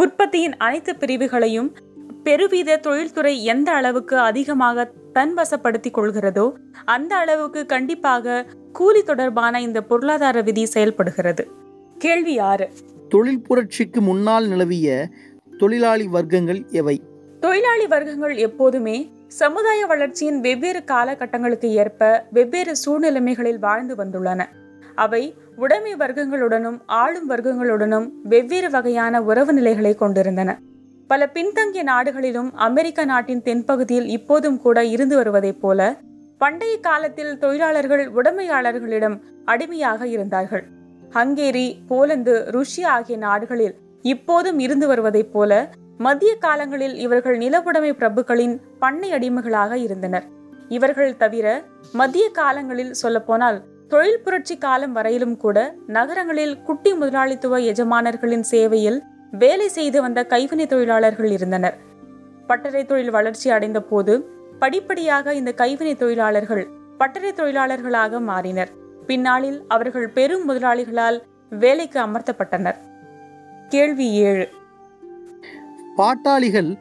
உற்பத்தியின் 0.02 0.56
அனைத்து 0.58 0.96
பிரிவுகளையும் 0.96 1.70
பெருவித 2.24 2.78
தொழில்துறை 2.78 3.44
எந்த 3.44 3.72
அளவுக்கு 3.72 4.18
அதிகமாக 4.18 4.92
தன்வசப்படுத்திக் 5.14 5.94
கொள்கிறதோ 5.94 6.54
அந்த 6.86 7.16
அளவுக்கு 7.16 7.66
கண்டிப்பாக 7.66 8.46
கூலி 8.74 9.04
தொடர்பான 9.04 9.62
இந்த 9.62 9.82
பொருளாதார 9.82 10.42
விதி 10.42 10.66
செயல்படுகிறது. 10.66 11.48
கேள்வி 11.98 12.40
ஆறு. 12.40 12.70
தொழில் 13.10 13.42
புரட்சிக்கு 13.42 14.02
முன்னால் 14.02 14.48
நிலவிய 14.48 15.10
தொழிலாளி 15.58 16.08
வர்க்கங்கள் 16.14 16.70
எவை? 16.70 17.02
தொழிலாளி 17.40 17.88
வர்க்கங்கள் 17.88 18.36
எப்போதுமே 18.36 19.12
சமுதாய 19.28 19.86
வளர்ச்சியின் 19.86 20.40
வெவ்வேறு 20.40 20.84
காலகட்டங்களுக்கு 20.92 21.66
ஏற்ப 21.66 22.26
வெவ்வேறு 22.32 22.76
சூழ்நிலைமைகளில் 22.86 23.60
வாழ்ந்து 23.60 23.96
வந்துள்ளன. 23.96 24.46
அவை 24.96 25.34
உடைமை 25.56 25.96
வர்க்கங்களுடனும் 25.96 26.80
ஆளும் 26.86 27.30
வர்க்கங்களுடனும் 27.30 28.10
வெவ்வேறு 28.24 28.70
வகையான 28.70 29.22
உறவு 29.22 29.54
நிலைகளை 29.54 29.96
கொண்டிருந்தன. 29.96 30.60
பல 31.08 31.28
பின்தங்கிய 31.30 31.84
நாடுகளிலும் 31.84 32.54
அமெரிக்க 32.54 33.06
நாட்டின் 33.06 33.42
தென்பகுதியில் 33.42 34.08
இப்போதும் 34.08 34.58
கூட 34.58 34.86
இருந்து 34.86 35.16
வருவதைப் 35.16 35.62
போல 35.62 35.98
பண்டைய 36.38 36.80
காலத்தில் 36.80 37.38
தொழிலாளர்கள் 37.38 38.14
உடைமையாளர்களிடம் 38.14 39.18
அடிமையாக 39.46 40.08
இருந்தார்கள். 40.08 40.64
ஹங்கேரி 41.14 41.76
போலந்து 41.88 42.34
ருஷ்யா 42.52 42.86
ஆகிய 42.86 43.18
நாடுகளில் 43.18 43.76
இப்போதும் 44.02 44.60
இருந்து 44.60 44.88
வருவதைப் 44.88 45.34
போல 45.34 45.70
மத்திய 45.98 46.36
காலங்களில் 46.36 46.96
இவர்கள் 46.96 47.38
நிலவுடைமை 47.38 47.92
பிரபுக்களின் 48.00 48.56
பண்ணை 48.80 49.12
அடிமைகளாக 49.12 49.78
இருந்தனர். 49.78 50.26
இவர்கள் 50.70 51.18
தவிர 51.18 51.48
மத்திய 51.94 52.30
காலங்களில் 52.30 52.94
சொல்லப்போனால் 52.94 53.64
தொழில் 53.90 54.22
புரட்சி 54.24 54.58
காலம் 54.58 54.92
வரையிலும் 54.92 55.38
கூட 55.38 55.76
நகரங்களில் 55.88 56.62
குட்டி 56.62 56.94
முதலாளித்துவ 56.94 57.60
எஜமானர்களின் 57.60 58.46
சேவையில் 58.52 59.00
வேலை 59.42 59.68
செய்து 59.68 60.02
வந்த 60.02 60.24
கைவினை 60.24 60.66
தொழிலாளர்கள் 60.68 61.32
இருந்தனர். 61.32 61.78
பட்டறை 62.48 62.86
தொழில் 62.86 63.10
வளர்ச்சி 63.10 63.50
அடைந்த 63.50 63.82
போது 63.82 64.14
படிப்படியாக 64.60 65.34
இந்த 65.34 65.52
கைவினை 65.52 65.96
தொழிலாளர்கள் 65.96 66.68
பட்டறை 66.98 67.32
தொழிலாளர்களாக 67.32 68.20
மாறினர். 68.30 68.72
பின்னாளில் 69.08 69.66
அவர்கள் 69.68 70.10
பெரும் 70.10 70.50
முதலாளிகளால் 70.50 71.22
வேலைக்கு 71.50 72.00
அமர்த்தப்பட்டனர். 72.00 72.78
கேள்வி 73.70 74.12
ஏழு. 74.12 74.48
பாட்டாளிகள் 75.96 76.78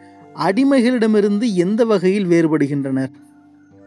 அடிமைகளிடமிருந்து 0.48 1.54
எந்த 1.54 1.84
வகையில் 1.84 2.26
வேறுபடுகின்றனர்? 2.26 3.12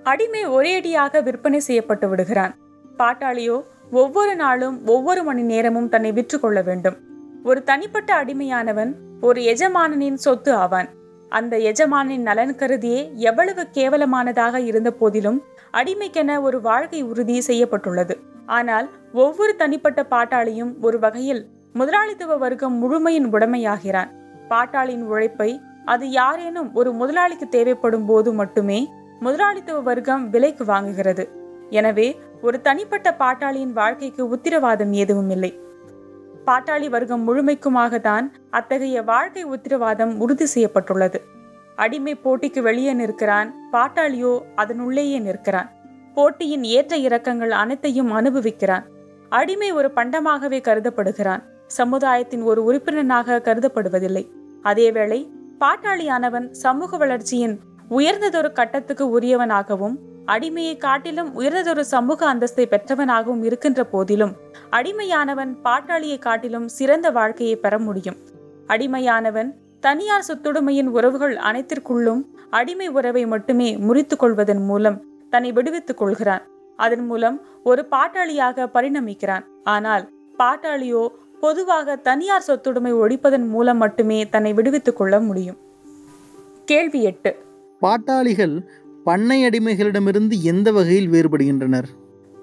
அடிமை 0.04 0.48
ஒரேடியாக 0.48 1.24
விற்பனை 1.24 1.60
செய்யப்பட்டு 1.60 2.10
விடுகிறான். 2.10 2.56
பாட்டாளியோ 2.98 3.62
ஒவ்வொரு 3.92 4.36
நாளும் 4.36 4.88
ஒவ்வொரு 4.88 5.24
மணி 5.24 5.42
நேரமும் 5.42 5.90
தன்னை 5.90 6.12
விற்று 6.12 6.40
கொள்ள 6.40 6.62
வேண்டும். 6.62 6.98
ஒரு 7.50 7.60
தனிப்பட்ட 7.64 8.10
அடிமையானவன் 8.22 8.92
ஒரு 9.22 9.40
எஜமானனின் 9.42 10.16
சொத்து 10.16 10.52
ஆவான் 10.54 10.88
அந்த 11.32 11.56
எஜமானின் 11.70 12.24
நலன் 12.28 12.54
கருதியே 12.56 13.02
எவ்வளவு 13.30 13.64
கேவலமானதாக 13.74 14.62
இருந்த 14.66 14.90
போதிலும் 14.92 15.38
அடிமைக்கென 15.72 16.38
ஒரு 16.42 16.58
வாழ்க்கை 16.62 17.02
உறுதி 17.04 17.36
செய்யப்பட்டுள்ளது. 17.42 18.16
ஆனால் 18.46 18.88
ஒவ்வொரு 19.14 19.54
தனிப்பட்ட 19.56 20.02
பாட்டாளியும் 20.14 20.72
ஒரு 20.82 21.00
வகையில் 21.00 21.42
முதலாளித்துவ 21.74 22.38
வர்க்கம் 22.38 22.76
முழுமையின் 22.82 23.28
உடைமையாகிறான். 23.32 24.10
பாட்டாளியின் 24.50 25.06
உழைப்பை 25.12 25.50
அது 25.86 26.08
யாரேனும் 26.12 26.70
ஒரு 26.74 26.92
முதலாளிக்கு 26.92 27.50
தேவைப்படும் 27.50 28.06
போது 28.06 28.32
மட்டுமே 28.34 28.80
முதலாளித்துவ 29.20 29.80
வர்க்கம் 29.80 30.26
விலைக்கு 30.30 30.66
வாங்குகிறது. 30.66 31.26
எனவே 31.70 32.08
ஒரு 32.42 32.58
தனிப்பட்ட 32.62 33.12
பாட்டாளியின் 33.20 33.78
வாழ்க்கைக்கு 33.82 34.24
உத்திரவாதம் 34.30 34.96
எதுவும் 35.04 35.32
இல்லை 35.38 35.52
பாட்டாளி 36.48 36.90
வர்க்கம் 36.90 37.24
முழுமைக்குமாகத்தான் 37.28 38.26
அத்தகைய 38.50 39.02
வாழ்க்கை 39.02 39.44
உத்திரவாதம் 39.46 40.18
உறுதி 40.18 40.46
செய்யப்பட்டுள்ளது. 40.46 41.22
அடிமை 41.76 42.14
போட்டிக்கு 42.16 42.62
வெளியே 42.62 42.94
நிற்கிறான் 42.94 43.50
பாட்டாளியோ 43.72 44.40
அதனுள்ளேயே 44.56 45.20
நிற்கிறான். 45.20 45.70
போட்டியின் 46.16 46.64
ஏற்ற 46.64 46.98
இறக்கங்கள் 46.98 47.52
அனைத்தையும் 47.52 48.12
அனுபவிக்கிறான். 48.12 48.86
அடிமை 49.30 49.72
ஒரு 49.72 49.92
பண்டமாகவே 49.96 50.60
கருதப்படுகிறான் 50.68 51.44
சமுதாயத்தின் 51.68 52.42
ஒரு 52.42 52.64
உறுப்பினனாக 52.64 53.42
கருதப்படுவதில்லை. 53.48 54.24
அதேவேளை 54.64 55.20
பாட்டாளியானவன் 55.60 56.48
சமூக 56.52 56.98
வளர்ச்சியின் 56.98 57.60
உயர்ந்ததொரு 57.90 58.52
கட்டத்துக்கு 58.52 59.20
உரியவனாகவும் 59.20 59.96
அடிமையை 60.26 60.78
காட்டிலும் 60.78 61.36
உயர்ந்ததொரு 61.36 61.84
சமூக 61.96 62.34
அந்தஸ்தை 62.34 62.66
பெற்றவனாகவும் 62.74 63.44
இருக்கின்ற 63.44 63.84
போதிலும் 63.84 64.36
அடிமையானவன் 64.72 65.56
பாட்டாளியை 65.64 66.20
காட்டிலும் 66.20 66.68
சிறந்த 66.68 67.12
வாழ்க்கையை 67.12 67.56
பெற 67.56 67.80
முடியும். 67.80 68.16
அடிமையானவன் 68.68 69.54
தனியார் 69.80 70.26
சொத்துடைமையின் 70.28 70.86
உறவுகள் 70.86 71.36
அனைத்திற்குள்ளும் 71.36 72.26
அடிமை 72.50 72.88
உறவை 72.88 73.26
மட்டுமே 73.26 73.78
முறித்துக் 73.78 74.20
கொள்வதன் 74.20 74.64
மூலம் 74.66 75.04
தன்னை 75.30 75.52
விடுவித்துக் 75.52 75.98
கொள்கிறான். 75.98 76.48
அதன் 76.76 77.06
மூலம் 77.06 77.42
ஒரு 77.64 77.88
பாட்டாளியாக 77.92 78.68
பரிணமிக்கிறான். 78.74 79.44
ஆனால் 79.64 80.10
பாட்டாளியோ 80.40 81.08
பொதுவாக 81.40 81.96
தனியார் 81.96 82.46
சொத்துடைமை 82.48 82.92
ஒழிப்பதன் 82.94 83.48
மூலம் 83.48 83.78
மட்டுமே 83.78 84.30
தன்னை 84.30 84.54
விடுவித்துக் 84.54 84.98
கொள்ள 84.98 85.20
முடியும். 85.20 85.58
கேள்வி 86.66 87.04
எட்டு. 87.04 87.36
பாட்டாளிகள் 87.80 88.70
பண்ணை 89.04 89.48
அடிமைகளிடமிருந்து 89.48 90.42
எந்த 90.42 90.72
வகையில் 90.72 91.10
வேறுபடுகின்றனர்? 91.10 91.84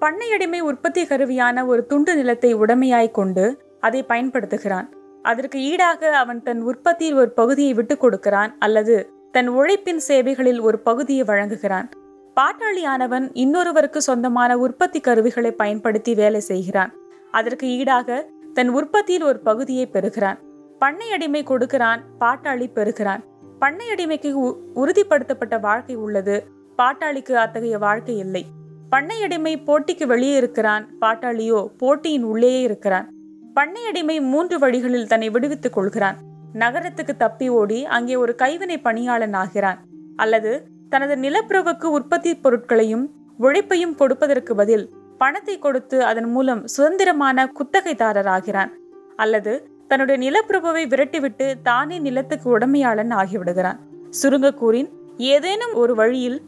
பண்ணையடிமை 0.03 0.59
உற்பத்தி 0.59 1.03
கருவியான 1.03 1.65
ஒரு 1.65 1.85
துண்டு 1.85 2.15
நிலத்தை 2.15 2.55
உடைமையாய் 2.55 3.11
கொண்டு 3.11 3.57
அதை 3.79 4.03
பயன்படுத்துகிறான். 4.03 4.87
அதற்கு 5.21 5.59
ஈடாக 5.59 6.17
அவன் 6.17 6.43
தன் 6.43 6.61
உற்பத்தியில் 6.61 7.13
ஒரு 7.13 7.29
பகுதியை 7.29 7.73
விட்டுக் 7.73 7.99
கொடுக்கிறான் 7.99 8.55
அல்லது 8.59 9.09
தன் 9.31 9.47
உழைப்பின் 9.47 9.99
சேவைகளில் 9.99 10.59
ஒரு 10.59 10.79
பகுதியை 10.79 11.25
வழங்குகிறான். 11.25 11.89
பாட்டாளியானவன் 12.35 13.29
இன்னொருவருக்கு 13.33 13.97
சொந்தமான 13.97 14.57
உற்பத்தி 14.57 14.99
கருவிகளை 14.99 15.51
பயன்படுத்தி 15.51 16.15
வேலை 16.15 16.39
செய்கிறான். 16.39 16.93
அதற்கு 17.31 17.67
ஈடாக 17.67 18.29
தன் 18.53 18.69
உற்பத்தியில் 18.69 19.23
ஒரு 19.23 19.39
பகுதியை 19.39 19.87
பெறுகிறான். 19.87 20.39
பண்ணையடிமை 20.79 21.43
கொடுக்கிறான் 21.43 22.03
பாட்டாளி 22.19 22.71
பெறுகிறான். 22.71 23.23
பண்ணையடிமைக்கு 23.61 24.31
உ- 24.31 24.55
உறுதிப்படுத்தப்பட்ட 24.75 25.59
வாழ்க்கை 25.59 25.95
உள்ளது. 25.95 26.43
பாட்டாளிக்கு 26.77 27.33
அத்தகைய 27.33 27.77
வாழ்க்கை 27.77 28.17
இல்லை. 28.17 28.45
பண்ணையடிமை 28.93 29.53
போட்டிக்கு 29.67 30.05
வெளியே 30.05 30.35
இருக்கிறான். 30.35 30.83
பாட்டாளியோ 31.01 31.59
போட்டியின் 31.81 32.25
உள்ளேயே 32.31 32.61
இருக்கிறான். 32.61 33.07
பண்ணையடிமை 33.55 34.21
மூன்று 34.21 34.59
வழிகளில் 34.59 35.07
தன்னை 35.07 35.29
விடுவித்துக் 35.29 35.73
கொள்கிறான். 35.73 36.17
நகரத்துக்கு 36.53 37.13
தப்பி 37.17 37.47
ஓடி 37.59 37.79
அங்கே 37.85 38.15
ஒரு 38.15 38.35
கைவினை 38.41 38.77
பணியாளன் 38.81 39.33
ஆகிறான். 39.33 39.79
அல்லது 40.15 40.51
தனது 40.89 41.15
நிலப்பிரவுக்கு 41.15 41.87
உற்பத்தி 41.97 42.35
பொருட்களையும் 42.35 43.05
உழைப்பையும் 43.39 43.95
கொடுப்பதற்கு 43.95 44.55
பதில் 44.55 44.85
பணத்தை 45.17 45.59
கொடுத்து 45.59 45.97
அதன் 46.03 46.29
மூலம் 46.29 46.63
சுதந்திரமான 46.67 47.45
குத்தகைதாரர் 47.59 48.31
ஆகிறான். 48.35 48.71
அல்லது 49.15 49.53
தன்னுடைய 49.87 50.17
நிலப்பிரபுவை 50.25 50.83
விரட்டிவிட்டு 50.93 51.47
தானே 51.63 51.99
நிலத்துக்கு 51.99 52.49
உடமையாளன் 52.57 53.13
ஆகிவிடுகிறான். 53.21 53.79
சுருங்க 54.21 54.53
கூறின் 54.53 54.89
ஏதேனும் 55.17 55.73
ஒரு 55.73 55.95
வழியில் 55.95 56.39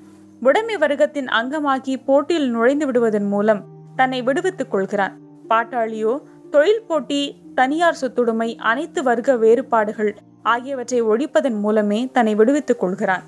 உடைமை 0.46 0.76
வர்க்கத்தின் 0.76 1.28
அங்கமாகி 1.40 1.94
போட்டியில் 2.06 2.50
நுழைந்து 2.50 2.86
விடுவதன் 2.86 3.28
மூலம் 3.28 3.62
தன்னை 3.96 4.22
விடுவித்துக் 4.22 4.72
கொள்கிறான். 4.72 5.14
பாட்டாளியோ 5.50 6.14
தொழில் 6.52 6.84
போட்டி 6.88 7.22
தனியார் 7.56 7.98
சொத்துடைமை 8.02 8.56
அனைத்து 8.58 9.04
வர்க்க 9.04 9.36
வேறுபாடுகள் 9.36 10.12
ஆகியவற்றை 10.44 11.04
ஒழிப்பதன் 11.04 11.60
மூலமே 11.60 12.10
தன்னை 12.14 12.36
விடுவித்துக் 12.36 12.80
கொள்கிறான். 12.80 13.24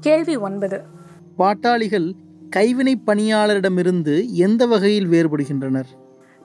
கேள்வி 0.00 0.36
ஒன்பது. 0.36 0.80
பாட்டாளிகள் 1.36 2.08
கைவினை 2.50 2.94
பணியாளரிடமிருந்து 3.06 4.14
எந்த 4.46 4.66
வகையில் 4.66 5.10
வேறுபடுகின்றனர்? 5.10 5.90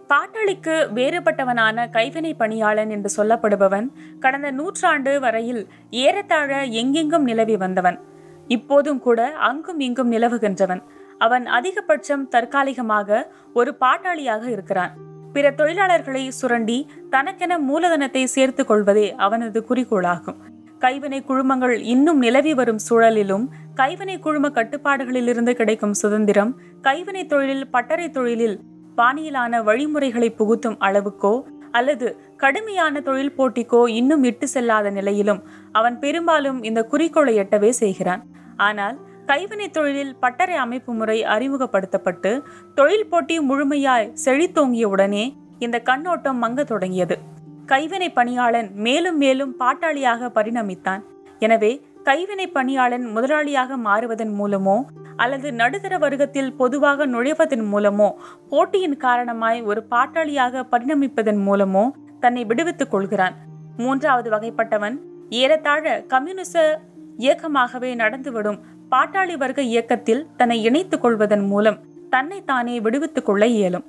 பாட்டாளிக்கு 0.09 0.75
வேறுபட்டவனான 0.97 1.89
கைவினை 1.89 2.33
பணியாளன் 2.33 2.89
என்று 2.89 3.09
சொல்லப்படுபவன் 3.17 3.87
கடந்த 4.19 4.51
நூற்றாண்டு 4.51 5.19
வரையில் 5.19 5.67
ஏறத்தாழ 5.89 6.63
எங்கெங்கும் 6.81 7.23
நிலவி 7.23 7.57
வந்தவன். 7.57 8.15
இப்போதும் 8.47 8.99
கூட 8.99 9.33
அங்கும் 9.33 9.79
இங்கும் 9.79 10.11
நிலவுகின்றவன். 10.11 10.81
அவன் 11.17 11.45
அதிகபட்சம் 11.45 12.27
தற்காலிகமாக 12.27 13.31
ஒரு 13.53 13.75
பாட்டாளியாக 13.79 14.49
இருக்கிறான். 14.49 14.91
பிற 15.33 15.51
தொழிலாளர்களை 15.51 16.27
சுரண்டி 16.27 16.89
தனக்கென 17.09 17.57
மூலதனத்தை 17.59 18.23
சேர்த்துக் 18.23 18.67
கொள்வதே 18.67 19.15
அவனது 19.15 19.65
குறிக்கோளாகும். 19.69 20.35
கைவினை 20.79 21.23
குழுமங்கள் 21.23 21.79
இன்னும் 21.79 22.17
நிலவி 22.17 22.53
வரும் 22.53 22.79
சூழலிலும் 22.89 23.45
கைவினை 23.75 24.19
குழும 24.19 24.49
கட்டுப்பாடுகளிலிருந்து 24.49 25.51
கிடைக்கும் 25.51 25.93
சுதந்திரம் 25.93 26.55
கைவினை 26.81 27.25
தொழிலில் 27.25 27.69
பட்டறை 27.69 28.09
தொழிலில் 28.09 28.59
பாணியிலான 28.95 29.63
வழிமுறைகளை 29.63 30.29
புகுத்தும் 30.29 30.77
அளவுக்கோ 30.79 31.43
அல்லது 31.77 32.07
கடுமையான 32.37 33.01
தொழில் 33.01 33.35
போட்டிக்கோ 33.37 33.81
இன்னும் 33.89 34.23
இட்டு 34.23 34.47
செல்லாத 34.53 34.91
நிலையிலும் 34.91 35.41
அவன் 35.71 35.99
பெரும்பாலும் 35.99 36.59
இந்த 36.63 36.81
குறிக்கோளை 36.83 37.33
எட்டவே 37.39 37.69
செய்கிறான். 37.81 38.23
ஆனால் 38.57 38.97
கைவினைத் 39.25 39.73
தொழிலில் 39.73 40.15
பட்டறை 40.19 40.55
அமைப்பு 40.55 40.91
முறை 40.93 41.17
அறிமுகப்படுத்தப்பட்டு 41.35 42.31
தொழில் 42.75 43.09
போட்டி 43.09 43.35
முழுமையாய் 43.39 44.13
செழித்தோங்கிய 44.25 44.87
உடனே 44.87 45.23
இந்த 45.59 45.77
கண்ணோட்டம் 45.79 46.43
மங்கத் 46.43 46.71
தொடங்கியது. 46.73 47.17
கைவினை 47.65 48.09
பணியாளன் 48.09 48.69
மேலும் 48.85 49.17
மேலும் 49.17 49.53
பாட்டாளியாக 49.59 50.29
பரிணமித்தான். 50.37 51.01
எனவே 51.39 51.71
கைவினை 52.07 52.47
பணியாளன் 52.47 53.05
முதலாளியாக 53.15 53.77
மாறுவதன் 53.77 54.31
மூலமோ 54.39 54.75
அல்லது 55.15 55.53
நடுத்தர 55.53 55.97
வர்க்கத்தில் 55.97 56.55
பொதுவாக 56.55 57.07
நுழைவதன் 57.07 57.63
மூலமோ 57.71 58.13
போட்டியின் 58.49 58.97
காரணமாய் 58.97 59.61
ஒரு 59.61 59.81
பாட்டாளியாக 59.91 60.63
பரிணமிப்பதன் 60.71 61.41
மூலமோ 61.47 61.83
தன்னை 62.19 62.45
விடுவித்துக் 62.45 62.91
கொள்கிறான். 62.91 63.35
மூன்றாவது 63.77 64.29
வகைப்பட்டவன் 64.29 64.95
ஏறத்தாழ 65.29 66.01
கம்யூனிச 66.01 66.79
இயக்கமாகவே 67.17 67.91
நடந்துவிடும் 67.95 68.59
பாட்டாளி 68.91 69.37
வர்க்க 69.37 69.61
இயக்கத்தில் 69.61 70.27
தன்னை 70.37 70.63
இணைத்துக் 70.63 71.01
கொள்வதன் 71.01 71.45
மூலம் 71.45 71.77
தன்னை 72.09 72.43
தானே 72.43 72.79
விடுவித்துக் 72.79 73.25
கொள்ள 73.25 73.47
இயலும். 73.47 73.85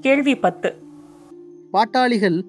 கேள்வி 0.00 0.36
பத்து. 0.36 0.70
பாட்டாளிகள் 1.70 2.44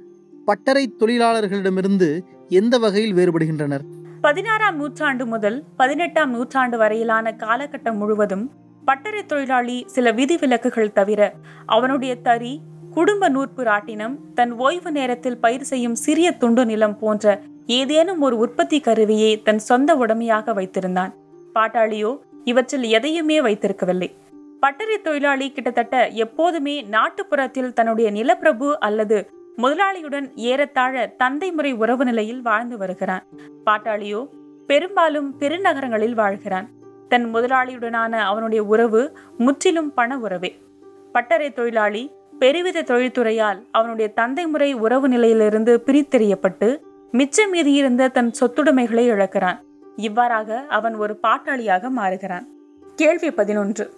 பட்டறை 0.45 0.93
தொழிலாளர்களிடமிருந்து 0.99 2.21
எந்த 2.47 2.77
வகையில் 2.77 3.15
வேறுபடுகின்றனர்? 3.15 3.85
பதினாறாம் 4.23 4.75
நூற்றாண்டு 4.75 5.25
முதல் 5.25 5.63
பதினெட்டாம் 5.77 6.31
நூற்றாண்டு 6.31 6.77
வரையிலான 6.77 7.31
காலகட்டம் 7.37 7.93
முழுவதும் 7.93 8.51
பட்டறை 8.85 9.25
தொழிலாளி 9.25 9.83
சில 9.85 10.11
விதிவிலக்குகள் 10.11 10.91
தவிர 10.91 11.33
அவனுடைய 11.65 12.15
தறி 12.15 12.61
குடும்ப 12.93 13.29
நூற்பு 13.29 13.61
ராட்டினம் 13.63 14.15
தன் 14.33 14.51
ஓய்வு 14.51 14.91
நேரத்தில் 14.91 15.37
பயிர் 15.37 15.63
செய்யும் 15.63 15.95
சிறிய 15.95 16.31
துண்டு 16.31 16.65
நிலம் 16.65 16.99
போன்ற 16.99 17.41
ஏதேனும் 17.65 18.21
ஒரு 18.21 18.37
உற்பத்தி 18.37 18.79
கருவியை 18.79 19.41
தன் 19.41 19.59
சொந்த 19.59 19.95
உடமையாக 19.95 20.53
வைத்திருந்தான். 20.53 21.13
பாட்டாளியோ 21.55 22.19
இவற்றில் 22.43 22.83
எதையுமே 22.83 23.39
வைத்திருக்கவில்லை. 23.41 24.11
பட்டறை 24.59 25.01
தொழிலாளி 25.01 25.51
கிட்டத்தட்ட 25.51 26.07
எப்போதுமே 26.07 26.87
நாட்டுப்புறத்தில் 26.91 27.73
தன்னுடைய 27.73 28.11
நிலப்பிரபு 28.11 28.71
அல்லது 28.79 29.29
முதலாளியுடன் 29.57 30.31
ஏறத்தாழ 30.35 31.07
தந்தை 31.07 31.51
முறை 31.51 31.71
உறவு 31.73 32.05
நிலையில் 32.05 32.41
வாழ்ந்து 32.41 32.77
வருகிறான். 32.77 33.25
பாட்டாளியோ 33.65 34.29
பெரும்பாலும் 34.67 35.35
பெருநகரங்களில் 35.39 36.13
வாழ்கிறான். 36.13 36.67
தன் 37.09 37.35
முதலாளியுடனான 37.35 38.11
அவனுடைய 38.11 38.63
உறவு 38.63 39.17
முற்றிலும் 39.37 39.93
பண 39.93 40.17
உறவே. 40.17 40.61
பட்டறை 41.11 41.53
தொழிலாளி 41.53 42.11
பெருவித 42.39 42.81
தொழில்துறையால் 42.81 43.65
அவனுடைய 43.71 44.13
தந்தை 44.13 44.45
முறை 44.45 44.73
உறவு 44.73 45.07
நிலையிலிருந்து 45.07 45.83
பிரித்தெறியப்பட்டு 45.85 46.79
மிச்சம் 47.11 47.53
மீதியிருந்த 47.53 48.11
தன் 48.11 48.31
சொத்துடைமைகளை 48.41 49.05
இழக்கிறான். 49.05 49.63
இவ்வாறாக 49.95 50.65
அவன் 50.69 50.95
ஒரு 50.95 51.19
பாட்டாளியாக 51.23 51.89
மாறுகிறான். 51.89 52.47
கேள்வி 52.95 53.31
பதினொன்று. 53.31 53.93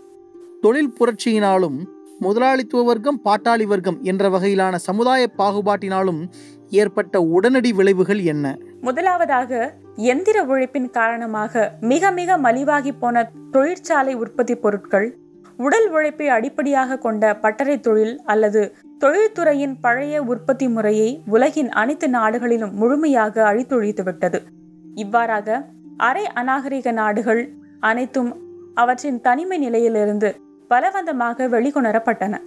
தொழில் 0.62 0.94
புரட்சியினாலும் 1.00 1.95
முதலாளித்துவ 2.22 2.84
வர்க்கம் 2.84 3.22
பாட்டாளி 3.26 3.64
வர்க்கம் 3.64 4.04
என்ற 4.04 4.30
வகையிலான 4.30 4.76
சமுதாய 4.76 5.30
பாகுபாட்டினாலும் 5.38 6.28
ஏற்பட்ட 6.70 7.22
உடனடி 7.22 7.74
விளைவுகள் 7.74 8.22
என்ன? 8.24 8.56
முதலாவதாக 8.82 9.74
எந்திர 9.98 10.46
உழைப்பின் 10.46 10.90
காரணமாக 10.90 11.72
மிக 11.82 12.12
மிக 12.12 12.38
மலிவாகி 12.38 12.92
போன 13.00 13.30
தொழிற்சாலை 13.52 14.16
உற்பத்தி 14.16 14.56
பொருட்கள் 14.56 15.18
உடல் 15.60 15.90
உழைப்பை 15.90 16.28
அடிப்படையாக 16.28 16.98
கொண்ட 16.98 17.36
பட்டறை 17.36 17.80
தொழில் 17.80 18.22
அல்லது 18.26 18.76
தொழில்துறையின் 19.00 19.80
பழைய 19.82 20.24
உற்பத்தி 20.24 20.68
முறையை 20.68 21.22
உலகின் 21.26 21.70
அனைத்து 21.70 22.10
நாடுகளிலும் 22.10 22.74
முழுமையாக 22.76 23.54
அழித்தொழித்துவிட்டது 23.54 24.40
இவ்வாறாக 24.96 25.62
அரை 25.98 26.26
அநாகரிக 26.34 26.92
நாடுகள் 26.92 27.44
அனைத்தும் 27.80 28.32
அவற்றின் 28.74 29.22
தனிமை 29.22 29.58
நிலையிலிருந்து 29.58 30.45
பலவந்தமாக 30.70 31.48
வெளிக்கொணரப்பட்டன. 31.48 32.40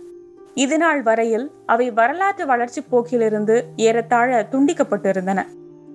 இதுநாள் 0.54 1.02
வரையில் 1.02 1.52
அவை 1.66 1.90
வரலாற்று 1.90 2.46
வளர்ச்சி 2.46 2.82
போக்கிலிருந்து 2.92 3.62
ஏறத்தாழ 3.76 4.46
துண்டிக்கப்பட்டிருந்தன. 4.52 5.46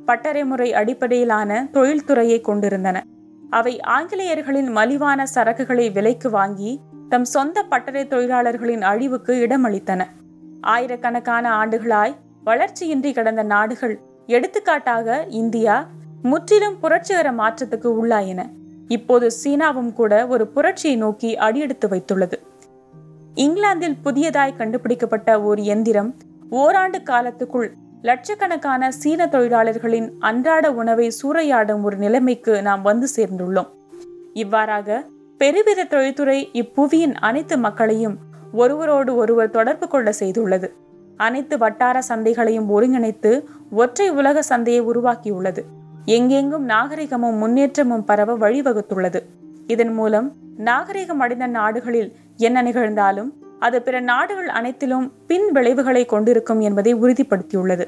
பட்டறை 0.05 0.45
முறை 0.45 0.73
அடிப்படையிலான 0.73 1.67
தொழில்துறையை 1.73 2.41
கொண்டிருந்தன. 2.41 3.03
அவை 3.49 3.79
ஆங்கிலேயர்களின் 3.87 4.69
மலிவான 4.71 5.23
சரக்குகளை 5.35 5.91
விலைக்கு 5.91 6.29
வாங்கி 6.29 6.79
தம் 7.09 7.25
சொந்த 7.25 7.63
பட்டறை 7.63 8.07
தொழிலாளர்களின் 8.07 8.81
அழிவுக்கு 8.81 9.33
இடமளித்தன. 9.47 10.05
ஆயிரக்கணக்கான 10.61 11.51
ஆண்டுகளாய் 11.51 12.15
வளர்ச்சியின்றி 12.45 13.13
கிடந்த 13.13 13.43
நாடுகள் 13.43 13.99
எடுத்துக்காட்டாக 14.27 15.25
இந்தியா 15.29 15.87
முற்றிலும் 16.21 16.79
புரட்சிகர 16.79 17.31
மாற்றத்துக்கு 17.31 17.89
உள்ளாயின. 18.01 18.41
இப்போது 18.87 19.31
சீனாவும் 19.43 19.93
கூட 19.93 20.27
ஒரு 20.27 20.47
புரட்சியை 20.47 20.97
நோக்கி 20.97 21.37
அடியெடுத்து 21.37 21.87
வைத்துள்ளது. 21.87 22.33
இங்கிலாந்தில் 23.35 23.95
புதியதாய் 24.03 24.55
கண்டுபிடிக்கப்பட்ட 24.55 25.41
ஒரு 25.41 25.65
எந்திரம் 25.65 26.15
ஓராண்டு 26.49 26.97
காலத்துக்குள் 26.97 27.69
லட்சக்கணக்கான 28.01 28.91
சீன 28.91 29.27
தொழிலாளர்களின் 29.27 30.11
அன்றாட 30.19 30.73
உணவை 30.73 31.11
சூறையாடும் 31.23 31.81
ஒரு 31.81 31.97
நிலைமைக்கு 31.97 32.61
நாம் 32.61 32.81
வந்து 32.81 33.07
சேர்ந்துள்ளோம். 33.15 33.69
இவ்வாறாக 34.33 35.05
பெருவித 35.37 35.83
தொழில்துறை 35.83 36.49
இப்புவியின் 36.53 37.13
அனைத்து 37.13 37.57
மக்களையும் 37.57 38.17
ஒருவரோடு 38.53 39.15
ஒருவர் 39.15 39.49
தொடர்பு 39.49 39.87
கொள்ள 39.87 40.13
செய்துள்ளது. 40.19 40.69
அனைத்து 41.17 41.57
வட்டார 41.57 42.01
சந்தைகளையும் 42.01 42.69
ஒருங்கிணைத்து 42.69 43.43
ஒற்றை 43.71 44.09
உலக 44.09 44.41
சந்தையை 44.41 44.85
உருவாக்கியுள்ளது. 44.85 45.59
எங்கெங்கும் 46.05 46.63
நாகரிகமும் 46.63 47.35
முன்னேற்றமும் 47.35 48.03
பரவ 48.03 48.37
வழிவகுத்துள்ளது. 48.37 49.19
இதன் 49.67 49.93
மூலம் 49.93 50.33
நாகரிகம் 50.57 51.19
அடைந்த 51.19 51.47
நாடுகளில் 51.47 52.15
என்ன 52.37 52.63
நிகழ்ந்தாலும் 52.63 53.31
அது 53.59 53.81
பிற 53.81 53.99
நாடுகள் 53.99 54.47
அனைத்திலும் 54.47 55.11
பின் 55.27 55.51
விளைவுகளை 55.51 56.05
கொண்டிருக்கும் 56.05 56.59
என்பதை 56.59 56.95
உறுதிப்படுத்தியுள்ளது. 56.95 57.87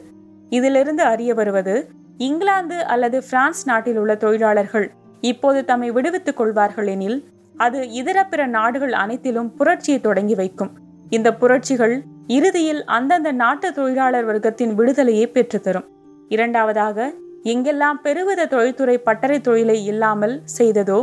இதிலிருந்து 0.49 1.03
அறிய 1.03 1.33
வருவது 1.33 1.89
இங்கிலாந்து 2.17 2.85
அல்லது 2.85 3.23
பிரான்ஸ் 3.29 3.65
நாட்டில் 3.65 3.97
உள்ள 3.97 4.15
தொழிலாளர்கள் 4.15 4.91
இப்போது 5.21 5.65
தம்மை 5.65 5.91
விடுவித்துக் 5.91 6.37
கொள்வார்கள் 6.37 6.87
எனில் 6.87 7.29
அது 7.57 7.89
இதர 7.89 8.25
பிற 8.25 8.45
நாடுகள் 8.45 8.93
அனைத்திலும் 8.93 9.53
புரட்சியை 9.53 10.01
தொடங்கி 10.01 10.35
வைக்கும். 10.35 10.71
இந்த 11.09 11.33
புரட்சிகள் 11.33 12.03
இறுதியில் 12.27 12.85
அந்தந்த 12.85 13.31
நாட்டு 13.31 13.73
தொழிலாளர் 13.73 14.27
வர்க்கத்தின் 14.27 14.73
விடுதலையை 14.73 15.31
பெற்றுத்தரும். 15.33 15.85
இரண்டாவதாக 16.29 17.13
எங்கெல்லாம் 17.45 17.97
பெருவித 18.01 18.45
தொழில்துறை 18.45 18.97
பட்டறை 18.97 19.41
தொழிலை 19.41 19.85
இல்லாமல் 19.85 20.41
செய்ததோ 20.57 20.99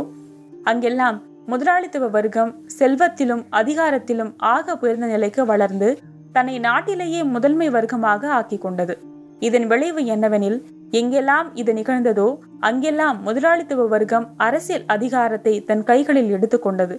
அங்கெல்லாம் 0.63 1.21
முதலாளித்துவ 1.45 2.07
வர்க்கம் 2.07 2.51
செல்வத்திலும் 2.79 3.43
அதிகாரத்திலும் 3.49 4.31
ஆக 4.37 4.75
உயர்ந்த 4.81 5.07
நிலைக்கு 5.07 5.45
வளர்ந்து 5.45 5.89
தன்னை 6.33 6.59
நாட்டிலேயே 6.59 7.23
முதன்மை 7.23 7.69
வர்க்கமாக 7.69 8.29
ஆக்கி 8.29 8.57
கொண்டது 8.57 8.97
இதன் 9.39 9.67
விளைவு 9.67 10.01
என்னவெனில் 10.05 10.59
எங்கெல்லாம் 10.91 11.47
இது 11.53 11.73
நிகழ்ந்ததோ 11.73 12.27
அங்கெல்லாம் 12.59 13.21
முதலாளித்துவ 13.23 13.87
வர்க்கம் 13.87 14.27
அரசியல் 14.37 14.85
அதிகாரத்தை 14.87 15.63
தன் 15.63 15.83
கைகளில் 15.83 16.31
எடுத்துக்கொண்டது. 16.31 16.97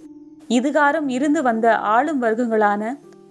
இதுகாரம் 0.48 1.08
இருந்து 1.08 1.42
வந்த 1.42 1.78
ஆளும் 1.78 2.22
வர்க்கங்களான 2.22 2.82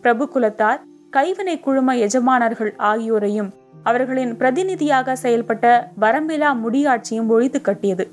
பிரபு 0.01 0.29
குலத்தார் 0.35 0.79
கைவினை 1.09 1.59
குழும 1.59 1.95
எஜமானர்கள் 1.95 2.73
ஆகியோரையும் 2.77 3.51
அவர்களின் 3.83 4.37
பிரதிநிதியாக 4.37 5.15
செயல்பட்ட 5.21 5.65
வரம்பிலா 6.01 6.49
முடியாட்சியும் 6.65 7.27
ஒழித்து 7.27 7.61
கட்டியது. 7.61 8.05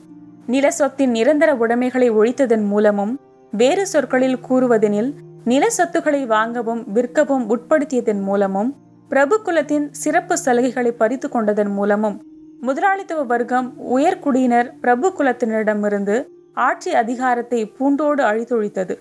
நில 0.46 0.70
சொத்தின் 0.70 1.10
நிரந்தர 1.10 1.56
உடைமைகளை 1.56 2.10
ஒழித்ததன் 2.10 2.66
மூலமும் 2.66 3.20
வேறு 3.50 3.86
சொற்களில் 3.86 4.38
கூறுவதெனில் 4.48 5.14
நில 5.44 5.70
சொத்துக்களை 5.70 6.26
வாங்கவும் 6.26 6.92
விற்கவும் 6.92 7.44
உட்படுத்தியதன் 7.50 8.22
மூலமும் 8.22 8.74
பிரபு 9.08 9.42
குலத்தின் 9.42 9.92
சிறப்பு 9.92 10.36
சலுகைகளை 10.44 10.90
பறித்து 10.90 11.28
கொண்டதன் 11.28 11.72
மூலமும் 11.72 12.22
முதலாளித்துவ 12.60 13.22
வர்க்கம் 13.22 13.72
உயர்குடியினர் 13.96 14.68
பிரபு 14.80 15.12
குலத்தினரிடமிருந்து 15.18 16.26
ஆட்சி 16.54 16.94
அதிகாரத்தை 16.94 17.66
பூண்டோடு 17.66 18.22
அழித்தொழித்தது. 18.24 18.94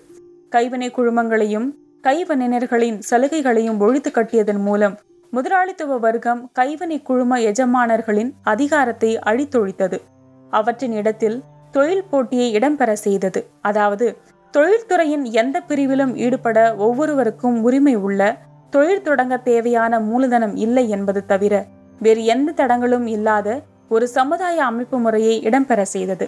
கைவினை 0.48 0.90
குழுமங்களையும் 0.90 1.68
கைவினைஞர்களின் 2.02 2.98
சலுகைகளையும் 3.10 3.78
ஒழித்து 3.78 4.10
கட்டியதன் 4.14 4.62
மூலம் 4.62 4.98
முதலாளித்துவ 5.32 5.96
வர்க்கம் 5.98 6.40
கைவினை 6.52 6.96
குழும 7.02 7.36
எஜமானர்களின் 7.40 8.30
அதிகாரத்தை 8.42 9.10
அழித்தொழித்தது. 9.30 9.98
அவற்றின் 10.50 10.92
இடத்தில் 10.92 11.36
தொழில் 11.70 12.06
போட்டியை 12.10 12.46
இடம்பெற 12.58 12.90
செய்தது. 12.92 13.40
அதாவது 13.60 14.06
தொழில்துறையின் 14.54 15.24
எந்த 15.40 15.56
பிரிவிலும் 15.68 16.14
ஈடுபட 16.24 16.58
ஒவ்வொருவருக்கும் 16.76 17.58
உரிமை 17.62 17.94
உள்ள 18.06 18.20
தொழில் 18.70 19.02
தொடங்க 19.02 19.34
தேவையான 19.50 20.00
மூலதனம் 20.00 20.56
இல்லை 20.56 20.84
என்பது 20.88 21.20
தவிர 21.26 21.54
வேறு 22.00 22.24
எந்த 22.24 22.50
தடங்களும் 22.52 23.06
இல்லாத 23.06 23.48
ஒரு 23.88 24.08
சமுதாய 24.08 24.56
அமைப்பு 24.64 24.98
முறையை 24.98 25.34
இடம்பெற 25.42 25.80
செய்தது. 25.94 26.26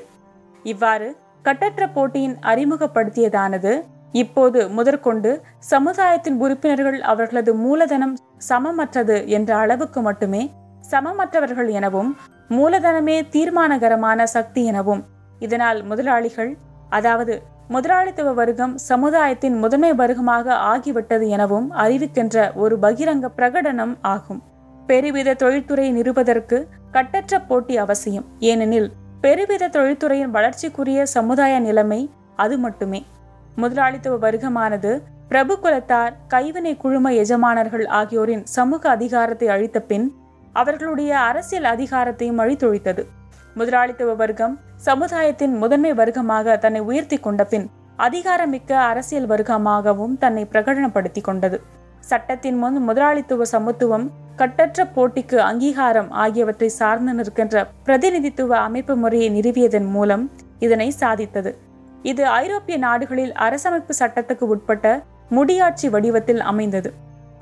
இவ்வாறு 0.64 1.08
கட்டற்ற 1.42 1.82
போட்டியின் 1.88 2.36
அறிமுகப்படுத்தியதானது 2.50 3.72
இப்போது 4.12 4.68
முதற்கொண்டு 4.68 5.42
சமுதாயத்தின் 5.58 6.40
உறுப்பினர்கள் 6.40 6.98
அவர்களது 7.00 7.54
மூலதனம் 7.54 8.16
சமமற்றது 8.48 9.26
என்ற 9.26 9.56
அளவுக்கு 9.56 10.00
மட்டுமே 10.00 10.42
சமமற்றவர்கள் 10.90 11.70
எனவும் 11.70 12.16
மூலதனமே 12.50 13.16
தீர்மானகரமான 13.28 14.22
சக்தி 14.22 14.64
எனவும் 14.64 15.02
இதனால் 15.38 15.84
முதலாளிகள் 15.84 16.56
அதாவது 16.88 17.42
முதலாளித்துவ 17.68 18.32
வர்க்கம் 18.32 18.78
சமுதாயத்தின் 18.78 19.58
முதன்மை 19.58 19.92
வர்க்கமாக 19.92 20.56
ஆகிவிட்டது 20.72 21.28
எனவும் 21.28 21.68
அறிவிக்கின்ற 21.72 22.54
ஒரு 22.54 22.78
பகிரங்க 22.78 23.26
பிரகடனம் 23.36 23.94
ஆகும். 24.00 24.42
பெருவித 24.86 25.34
தொழில்துறை 25.34 25.90
நிறுவதற்கு 25.90 26.68
கட்டற்ற 26.90 27.40
போட்டி 27.40 27.76
அவசியம். 27.76 28.24
ஏனெனில் 28.38 28.92
பெருவித 29.20 29.68
தொழில்துறையின் 29.68 30.30
வளர்ச்சிக்குரிய 30.30 31.06
சமுதாய 31.06 31.58
நிலைமை 31.58 32.10
அது 32.36 32.58
மட்டுமே. 32.58 33.00
முதலாளித்துவ 33.56 34.16
வர்க்கமானது 34.26 35.02
பிரபு 35.28 35.54
குலத்தார் 35.62 36.14
கைவினை 36.28 36.76
குழும 36.76 37.12
எஜமானர்கள் 37.12 37.86
ஆகியோரின் 37.86 38.44
சமூக 38.46 38.88
அதிகாரத்தை 38.90 39.48
அழித்த 39.48 39.80
பின் 39.80 40.06
அவர்களுடைய 40.52 41.18
அரசியல் 41.18 41.64
அதிகாரத்தையும் 41.64 42.40
அழித்தொழித்தது. 42.44 43.02
முதலாளித்துவ 43.54 44.14
வர்க்கம் 44.14 44.60
சமுதாயத்தின் 44.76 45.54
முதன்மை 45.58 45.92
வர்க்கமாக 45.92 46.58
தன்னை 46.58 46.80
உயர்த்தி 46.80 47.20
கொண்ட 47.20 47.44
பின் 47.44 47.70
அதிகாரமிக்க 47.98 48.70
அரசியல் 48.90 49.26
வர்க்கமாகவும் 49.26 50.14
தன்னை 50.18 50.44
பிரகடனப்படுத்திக் 50.52 51.28
கொண்டது. 51.28 51.60
சட்டத்தின் 52.00 52.58
முன் 52.58 52.78
முதலாளித்துவ 52.82 53.44
சமத்துவம் 53.44 54.10
கட்டற்ற 54.36 54.86
போட்டிக்கு 54.94 55.36
அங்கீகாரம் 55.36 56.10
ஆகியவற்றை 56.10 56.68
சார்ந்து 56.68 57.12
நிற்கின்ற 57.12 57.64
பிரதிநிதித்துவ 57.84 58.56
அமைப்பு 58.58 58.96
முறையை 58.96 59.28
நிறுவியதன் 59.30 59.90
மூலம் 59.90 60.30
இதனை 60.58 60.92
சாதித்தது. 61.00 61.52
இது 62.10 62.22
ஐரோப்பிய 62.26 62.76
நாடுகளில் 62.78 63.32
அரசமைப்பு 63.46 63.92
சட்டத்துக்கு 63.98 64.44
உட்பட்ட 64.54 64.86
முடியாட்சி 65.30 65.86
வடிவத்தில் 65.90 66.40
அமைந்தது. 66.40 66.90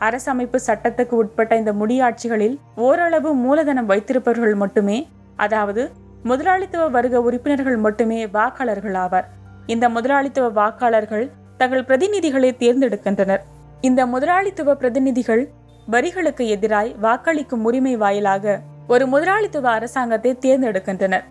அரசமைப்பு 0.06 0.58
சட்டத்துக்கு 0.66 1.14
உட்பட்ட 1.22 1.56
இந்த 1.56 1.72
முடியாட்சிகளில் 1.72 2.56
ஓரளவு 2.86 3.30
மூலதனம் 3.34 3.88
வைத்திருப்பவர்கள் 3.92 4.54
மட்டுமே 4.54 4.98
அதாவது 5.36 5.82
முதலாளித்துவ 6.22 6.88
வர்க்க 6.88 7.26
உறுப்பினர்கள் 7.26 7.76
மட்டுமே 7.76 8.18
வாக்காளர்கள் 8.26 8.96
ஆவார். 9.04 9.28
இந்த 9.66 9.88
முதலாளித்துவ 9.88 10.48
வாக்காளர்கள் 10.60 11.26
தங்கள் 11.60 11.86
பிரதிநிதிகளை 11.88 12.50
தேர்ந்தெடுக்கின்றனர். 12.62 13.42
இந்த 13.88 14.00
முதலாளித்துவ 14.06 14.74
பிரதிநிதிகள் 14.74 15.42
வரிகளுக்கு 15.90 16.44
எதிராய் 16.56 16.90
வாக்களிக்கும் 17.04 17.64
உரிமை 17.68 17.94
வாயிலாக 17.96 18.60
ஒரு 18.86 19.06
முதலாளித்துவ 19.06 19.68
அரசாங்கத்தை 19.70 20.32
தேர்ந்தெடுக்கின்றனர். 20.46 21.24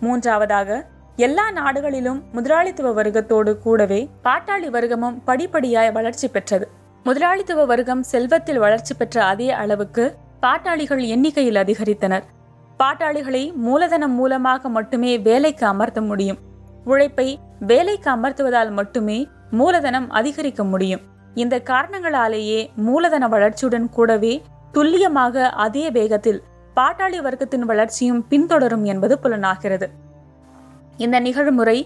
மூன்றாவதாக 0.00 0.86
எல்லா 1.16 1.50
நாடுகளிலும் 1.50 2.22
முதலாளித்துவ 2.32 3.02
வர்க்கத்தோடு 3.02 3.58
கூடவே 3.58 4.10
பாட்டாளி 4.24 4.68
வர்க்கமும் 4.76 5.16
படிப்படியாய் 5.26 5.92
வளர்ச்சி 5.92 6.28
பெற்றது. 6.28 6.68
முதலாளித்துவ 7.04 7.64
வர்க்கம் 7.64 8.02
செல்வத்தில் 8.02 8.58
வளர்ச்சி 8.58 8.94
பெற்ற 8.94 9.24
அதே 9.24 9.50
அளவுக்கு 9.50 10.16
பாட்டாளிகள் 10.40 11.02
எண்ணிக்கையில் 11.04 11.54
அதிகரித்தனர். 11.54 12.22
பாட்டாளிகளை 12.78 13.54
மூலதனம் 13.54 14.14
மூலமாக 14.14 14.68
மட்டுமே 14.68 15.18
வேலைக்கு 15.18 15.66
அமர்த்த 15.66 16.00
முடியும். 16.00 16.38
உழைப்பை 16.84 17.38
வேலைக்கு 17.58 18.10
அமர்த்துவதால் 18.10 18.70
மட்டுமே 18.70 19.28
மூலதனம் 19.50 20.10
அதிகரிக்க 20.10 20.64
முடியும். 20.64 21.00
இந்த 21.34 21.58
காரணங்களாலேயே 21.58 22.70
மூலதன 22.76 23.28
வளர்ச்சியுடன் 23.28 23.88
கூடவே 23.88 24.42
துல்லியமாக 24.72 25.48
அதே 25.48 25.90
வேகத்தில் 25.90 26.42
பாட்டாளி 26.76 27.18
வர்க்கத்தின் 27.18 27.68
வளர்ச்சியும் 27.70 28.24
பின்தொடரும் 28.30 28.82
என்பது 28.82 29.18
புலனாகிறது. 29.18 29.88
இந்த 31.04 31.16
நிகழ்முறை 31.26 31.78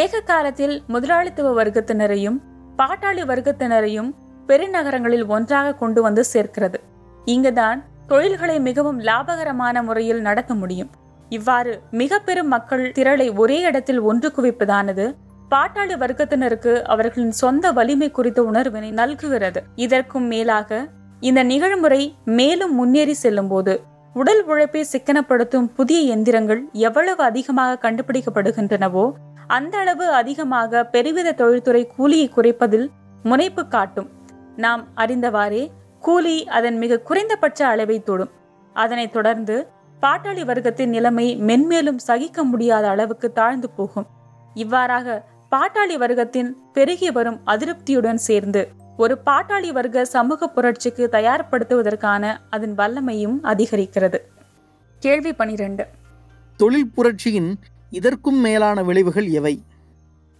ஏக 0.00 0.20
காலத்தில் 0.20 0.74
முதலாளித்துவ 0.86 1.48
வர்க்கத்தினரையும் 1.58 2.36
பாட்டாளி 2.78 3.22
வர்க்கத்தினரையும் 3.30 4.10
பெருநகரங்களில் 4.48 5.26
ஒன்றாக 5.26 5.74
கொண்டு 5.74 6.00
வந்து 6.02 6.22
சேர்க்கிறது. 6.24 6.78
இங்குதான் 7.24 7.80
தொழில்களை 8.06 8.56
மிகவும் 8.60 9.00
லாபகரமான 9.00 9.82
முறையில் 9.82 10.20
நடத்த 10.20 10.52
முடியும். 10.54 10.90
இவ்வாறு 11.28 11.72
மிக 12.00 12.18
பெரும் 12.18 12.50
மக்கள் 12.54 12.84
திரளை 12.98 13.28
ஒரே 13.36 13.58
இடத்தில் 13.68 14.00
ஒன்று 14.10 14.28
குவிப்பதானது 14.36 15.06
பாட்டாளி 15.50 15.94
வர்க்கத்தினருக்கு 16.02 16.72
அவர்களின் 16.94 17.34
சொந்த 17.42 17.72
வலிமை 17.78 18.08
குறித்த 18.10 18.42
உணர்வினை 18.42 18.90
நல்குகிறது. 19.00 19.60
இதற்கும் 19.86 20.28
மேலாக 20.32 20.88
இந்த 21.20 21.42
நிகழ்முறை 21.42 22.02
மேலும் 22.38 22.74
முன்னேறி 22.74 23.14
செல்லும் 23.24 23.48
போது 23.48 23.74
உடல் 24.14 24.42
உழைப்பை 24.44 24.82
சிக்கனப்படுத்தும் 24.92 25.68
புதிய 25.74 26.16
எந்திரங்கள் 26.16 26.60
எவ்வளவு 26.72 27.22
அதிகமாக 27.22 27.78
கண்டுபிடிக்கப்படுகின்றனவோ 27.84 29.04
அந்த 29.46 29.74
அளவு 29.78 30.06
அதிகமாக 30.12 30.82
பெருவித 30.84 31.32
தொழில்துறை 31.32 31.82
கூலியை 31.96 32.28
குறைப்பதில் 32.36 32.86
முனைப்பு 33.22 33.62
காட்டும். 33.68 34.08
நாம் 34.56 34.82
அறிந்தவாறே 34.96 35.62
கூலி 36.00 36.36
அதன் 36.56 36.78
மிக 36.78 37.00
குறைந்தபட்ச 37.08 37.60
அளவை 37.66 37.98
தொடும். 38.02 38.32
அதனைத் 38.76 39.12
தொடர்ந்து 39.12 39.56
பாட்டாளி 40.02 40.42
வர்க்கத்தின் 40.50 40.94
நிலைமை 40.96 41.26
மென்மேலும் 41.48 42.00
சகிக்க 42.06 42.44
முடியாத 42.44 42.88
அளவுக்கு 42.88 43.32
தாழ்ந்து 43.32 43.70
போகும். 43.70 44.06
இவ்வாறாக 44.54 45.16
பாட்டாளி 45.52 45.96
வர்க்கத்தின் 46.04 46.50
பெருகி 46.72 47.10
வரும் 47.10 47.40
அதிருப்தியுடன் 47.46 48.20
சேர்ந்து 48.28 48.62
ஒரு 48.96 49.18
பாட்டாளி 49.26 49.72
வர்க்க 49.72 50.04
சமூக 50.04 50.48
புரட்சிக்கு 50.48 51.08
தயார்படுத்துவதற்கான 51.12 52.36
அதன் 52.50 52.74
வல்லமையும் 52.78 53.38
அதிகரிக்கிறது. 53.42 54.18
கேள்வி 54.98 55.32
பனிரெண்டு. 55.32 55.86
தொழில் 56.56 56.90
புரட்சியின் 56.90 57.54
இதற்கும் 57.90 58.36
மேலான 58.36 58.82
விளைவுகள் 58.82 59.26
எவை? 59.26 59.62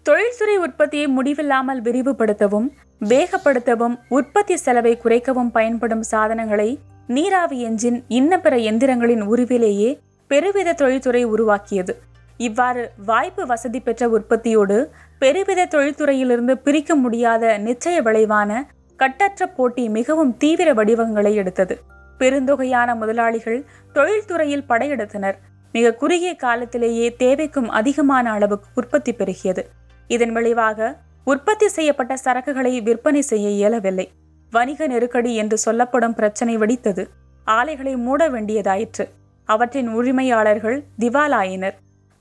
தொழில்துறை 0.03 0.57
உற்பத்தியை 0.57 1.07
முடிவில்லாமல் 1.07 1.83
விரிவுபடுத்தவும் 1.83 2.69
வேகப்படுத்தவும் 3.01 3.99
உற்பத்தி 4.09 4.57
செலவை 4.57 4.99
குறைக்கவும் 5.05 5.51
பயன்படும் 5.51 6.03
சாதனங்களை 6.03 6.79
நீராவி 7.07 7.69
என்ஜின் 7.69 8.05
இன்ன 8.09 8.41
பிற 8.41 8.57
எந்திரங்களின் 8.57 9.21
உருவிலேயே 9.21 10.01
பெருவித 10.27 10.73
தொழில்துறை 10.73 11.25
உருவாக்கியது. 11.25 12.03
இவ்வாறு 12.37 12.91
வாய்ப்பு 13.07 13.47
வசதி 13.47 13.81
பெற்ற 13.81 14.09
உற்பத்தியோடு 14.09 14.91
பெருவித 15.19 15.67
தொழில்துறையிலிருந்து 15.67 16.59
பிரிக்க 16.59 16.95
முடியாத 16.95 17.59
நிச்சய 17.59 18.03
விளைவான 18.03 18.71
கட்டற்ற 18.97 19.47
போட்டி 19.47 19.89
மிகவும் 19.89 20.37
தீவிர 20.37 20.73
வடிவங்களை 20.75 21.35
எடுத்தது. 21.35 21.81
பெருந்தொகையான 22.19 22.97
முதலாளிகள் 22.97 23.65
தொழில்துறையில் 23.95 24.65
படையெடுத்தனர். 24.69 25.35
மிக 25.73 25.95
குறுகிய 25.95 26.35
காலத்திலேயே 26.35 27.17
தேவைக்கும் 27.19 27.67
அதிகமான 27.67 28.31
அளவுக்கு 28.31 28.69
உற்பத்தி 28.75 29.13
பெருகியது. 29.13 29.65
இதன் 30.09 30.33
விளைவாக 30.33 30.97
உற்பத்தி 31.25 31.69
செய்யப்பட்ட 31.69 32.17
சரக்குகளை 32.25 32.83
விற்பனை 32.83 33.21
செய்ய 33.21 33.49
இயலவில்லை. 33.49 34.11
வணிக 34.51 34.87
நெருக்கடி 34.87 35.35
என்று 35.35 35.59
சொல்லப்படும் 35.59 36.15
பிரச்சனை 36.15 36.59
வெடித்தது. 36.59 37.07
ஆலைகளை 37.45 37.97
மூட 37.97 38.29
வேண்டியதாயிற்று. 38.29 39.09
அவற்றின் 39.45 39.89
உரிமையாளர்கள் 39.89 40.83
திவாலாயினர். 40.99 41.75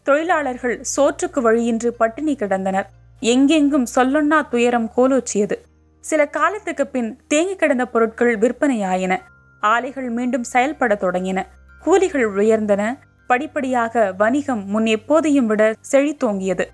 தொழிலாளர்கள் 0.04 0.84
சோற்றுக்கு 0.96 1.42
வழியின்றி 1.42 1.92
பட்டினி 1.92 2.36
கிடந்தனர். 2.36 2.86
எங்கெங்கும் 3.20 3.86
சொல்லொன்னா 3.96 4.48
துயரம் 4.50 4.92
கோலோச்சியது. 4.98 5.56
சில 6.00 6.28
காலத்துக்கு 6.28 6.88
பின் 6.88 7.22
தேங்கி 7.28 7.56
கிடந்த 7.56 7.86
பொருட்கள் 7.86 8.38
விற்பனையாயின. 8.38 9.18
ஆலைகள் 9.62 10.10
மீண்டும் 10.10 10.44
செயல்பட 10.44 10.98
தொடங்கின. 11.02 11.46
கூலிகள் 11.84 12.36
உயர்ந்தன. 12.36 13.00
படிப்படியாக 13.28 14.14
வணிகம் 14.18 14.66
முன் 14.66 14.84
எப்போதையும் 14.84 15.46
விட 15.46 15.74
செழித்தோங்கியது. 15.92 16.66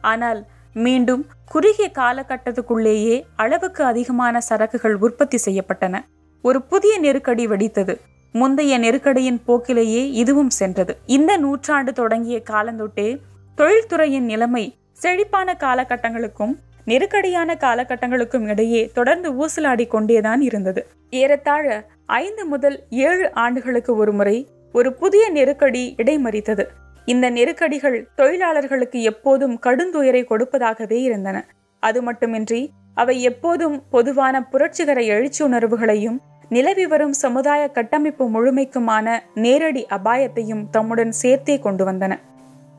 ஆனால் 0.00 0.46
மீண்டும் 0.74 1.26
குறுகிய 1.44 1.90
காலகட்டத்துக்குள்ளேயே 1.94 3.22
அளவுக்கு 3.36 3.84
அதிகமான 3.84 4.38
சரக்குகள் 4.48 4.94
உற்பத்தி 4.94 5.38
செய்யப்பட்டன. 5.44 6.00
ஒரு 6.42 6.62
புதிய 6.62 6.98
நெருக்கடி 6.98 7.46
வெடித்தது. 7.46 8.00
முந்தைய 8.32 8.78
நெருக்கடியின் 8.78 9.40
போக்கிலேயே 9.46 10.10
இதுவும் 10.12 10.50
சென்றது. 10.50 10.96
இந்த 11.06 11.36
நூற்றாண்டு 11.36 11.92
தொடங்கிய 11.92 12.42
காலந்தொட்டே 12.50 13.18
தொழில்துறையின் 13.56 14.24
நிலைமை 14.24 14.76
செழிப்பான 14.92 15.56
காலகட்டங்களுக்கும் 15.58 16.54
நெருக்கடியான 16.84 17.54
காலகட்டங்களுக்கும் 17.54 18.48
இடையே 18.48 18.90
தொடர்ந்து 18.94 19.32
ஊசலாடி 19.32 19.86
கொண்டேதான் 19.86 20.40
இருந்தது. 20.40 20.86
ஏறத்தாழ 21.10 21.86
ஐந்து 22.06 22.44
முதல் 22.44 22.82
ஏழு 22.90 23.32
ஆண்டுகளுக்கு 23.32 23.96
ஒரு 23.96 24.12
முறை 24.12 24.48
ஒரு 24.72 24.92
புதிய 24.92 25.28
நெருக்கடி 25.28 25.94
இடைமறித்தது. 25.96 26.64
இந்த 27.04 27.30
நெருக்கடிகள் 27.30 28.08
தொழிலாளர்களுக்கு 28.14 29.02
எப்போதும் 29.02 29.60
கடுந்துயரை 29.66 30.24
கொடுப்பதாகவே 30.24 30.98
இருந்தன. 31.00 31.46
அது 31.80 32.02
மட்டுமின்றி 32.02 32.70
அவை 32.94 33.22
எப்போதும் 33.22 33.82
பொதுவான 33.90 34.44
புரட்சிகர 34.44 35.00
எழுச்சி 35.00 35.44
உணர்வுகளையும் 35.44 36.20
நிலவி 36.52 36.86
வரும் 36.86 37.12
சமுதாய 37.12 37.68
கட்டமைப்பு 37.68 38.24
முழுமைக்குமான 38.30 39.18
நேரடி 39.34 39.86
அபாயத்தையும் 39.90 40.70
தம்முடன் 40.70 41.12
சேர்த்தே 41.12 41.58
கொண்டு 41.58 41.86
வந்தன. 41.86 42.18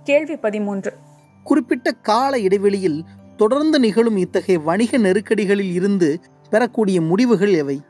கேள்வி 0.04 0.36
பதிமூன்று. 0.36 0.94
குறிப்பிட்ட 1.44 1.92
கால 1.92 2.40
இடைவெளியில் 2.40 3.04
தொடர்ந்து 3.38 3.80
நிகழும் 3.80 4.18
இத்தகைய 4.18 4.62
வணிக 4.62 4.98
நெருக்கடிகளில் 4.98 5.74
இருந்து 5.74 6.20
பெறக்கூடிய 6.50 7.02
முடிவுகள் 7.02 7.54
எவை? 7.54 7.82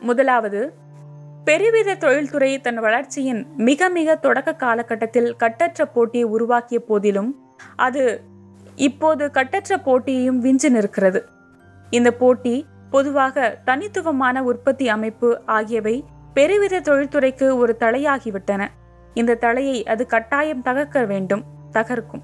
முதலாவது 0.00 0.72
பெருவித 1.44 1.94
தொழில்துறை 1.94 2.60
தன் 2.60 2.76
வளர்ச்சியின் 2.76 3.46
மிக 3.56 3.88
மிக 3.88 4.14
தொடக்க 4.14 4.52
காலகட்டத்தில் 4.54 5.36
கட்டற்ற 5.36 5.86
போட்டியை 5.86 6.26
உருவாக்கிய 6.26 6.80
போதிலும் 6.80 7.36
அது 7.76 8.20
இப்போது 8.76 9.30
கட்டற்ற 9.30 9.76
போட்டியையும் 9.76 10.44
விஞ்சு 10.44 10.68
நிற்கிறது. 10.68 11.24
இந்த 11.90 12.12
போட்டி 12.12 12.66
பொதுவாக 12.94 13.44
தனித்துவமான 13.64 14.42
உற்பத்தி 14.42 14.88
அமைப்பு 14.88 15.28
ஆகியவை 15.56 15.96
பெருவித 16.34 16.80
தொழில்துறைக்கு 16.80 17.46
ஒரு 17.56 17.72
தலையாகிவிட்டன. 17.80 18.62
இந்த 19.14 19.38
தலையை 19.44 19.78
அது 19.92 20.02
கட்டாயம் 20.06 20.62
தகர்க்க 20.64 21.06
வேண்டும் 21.06 21.42
தகர்க்கும். 21.72 22.22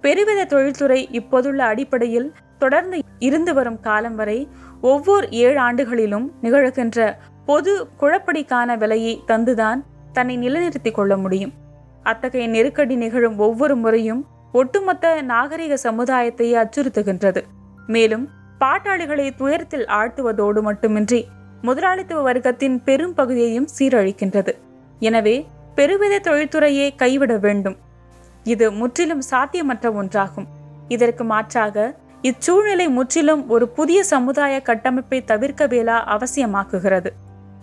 பெருவித 0.00 0.44
தொழில்துறை 0.44 1.08
இப்போதுள்ள 1.10 1.64
அடிப்படையில் 1.64 2.28
தொடர்ந்து 2.58 2.98
இருந்து 3.18 3.54
வரும் 3.54 3.80
காலம் 3.80 4.14
வரை 4.14 4.48
ஒவ்வொரு 4.80 5.26
ஏழு 5.30 5.58
ஆண்டுகளிலும் 5.60 6.26
நிகழ்கின்ற 6.42 7.16
பொது 7.46 7.72
குழப்படிக்கான 8.00 8.76
விலையை 8.76 9.14
தந்துதான் 9.26 9.80
தன்னை 10.12 10.36
நிலைநிறுத்திக் 10.36 10.94
கொள்ள 10.94 11.16
முடியும். 11.16 11.52
அத்தகைய 12.02 12.46
நெருக்கடி 12.48 12.96
நிகழும் 12.96 13.38
ஒவ்வொரு 13.38 13.76
முறையும் 13.76 14.22
ஒட்டுமொத்த 14.52 15.22
நாகரிக 15.32 15.76
சமுதாயத்தை 15.76 16.48
அச்சுறுத்துகின்றது. 16.54 17.42
மேலும் 17.86 18.24
பாட்டாளிகளை 18.62 19.26
துயரத்தில் 19.38 19.86
ஆழ்த்துவதோடு 19.98 20.60
மட்டுமின்றி 20.62 21.20
முதலாளித்துவ 21.66 22.20
வர்க்கத்தின் 22.28 22.76
பெரும் 22.84 23.14
பகுதியையும் 23.14 23.68
சீரழிக்கின்றது. 23.76 24.52
எனவே 25.00 25.46
பெருவித 25.74 26.14
தொழில்துறையை 26.28 26.88
கைவிட 27.02 27.32
வேண்டும். 27.36 27.76
இது 28.44 28.66
முற்றிலும் 28.72 29.22
சாத்தியமற்ற 29.30 29.86
ஒன்றாகும். 30.00 30.48
இதற்கு 30.88 31.24
மாற்றாக 31.24 31.76
இச்சூழ்நிலை 32.22 32.86
முற்றிலும் 32.96 33.42
ஒரு 33.48 33.66
புதிய 33.68 34.00
சமுதாய 34.04 34.54
கட்டமைப்பை 34.62 35.20
தவிர்க்க 35.30 35.66
வேலா 35.66 35.96
அவசியமாக்குகிறது. 36.14 37.10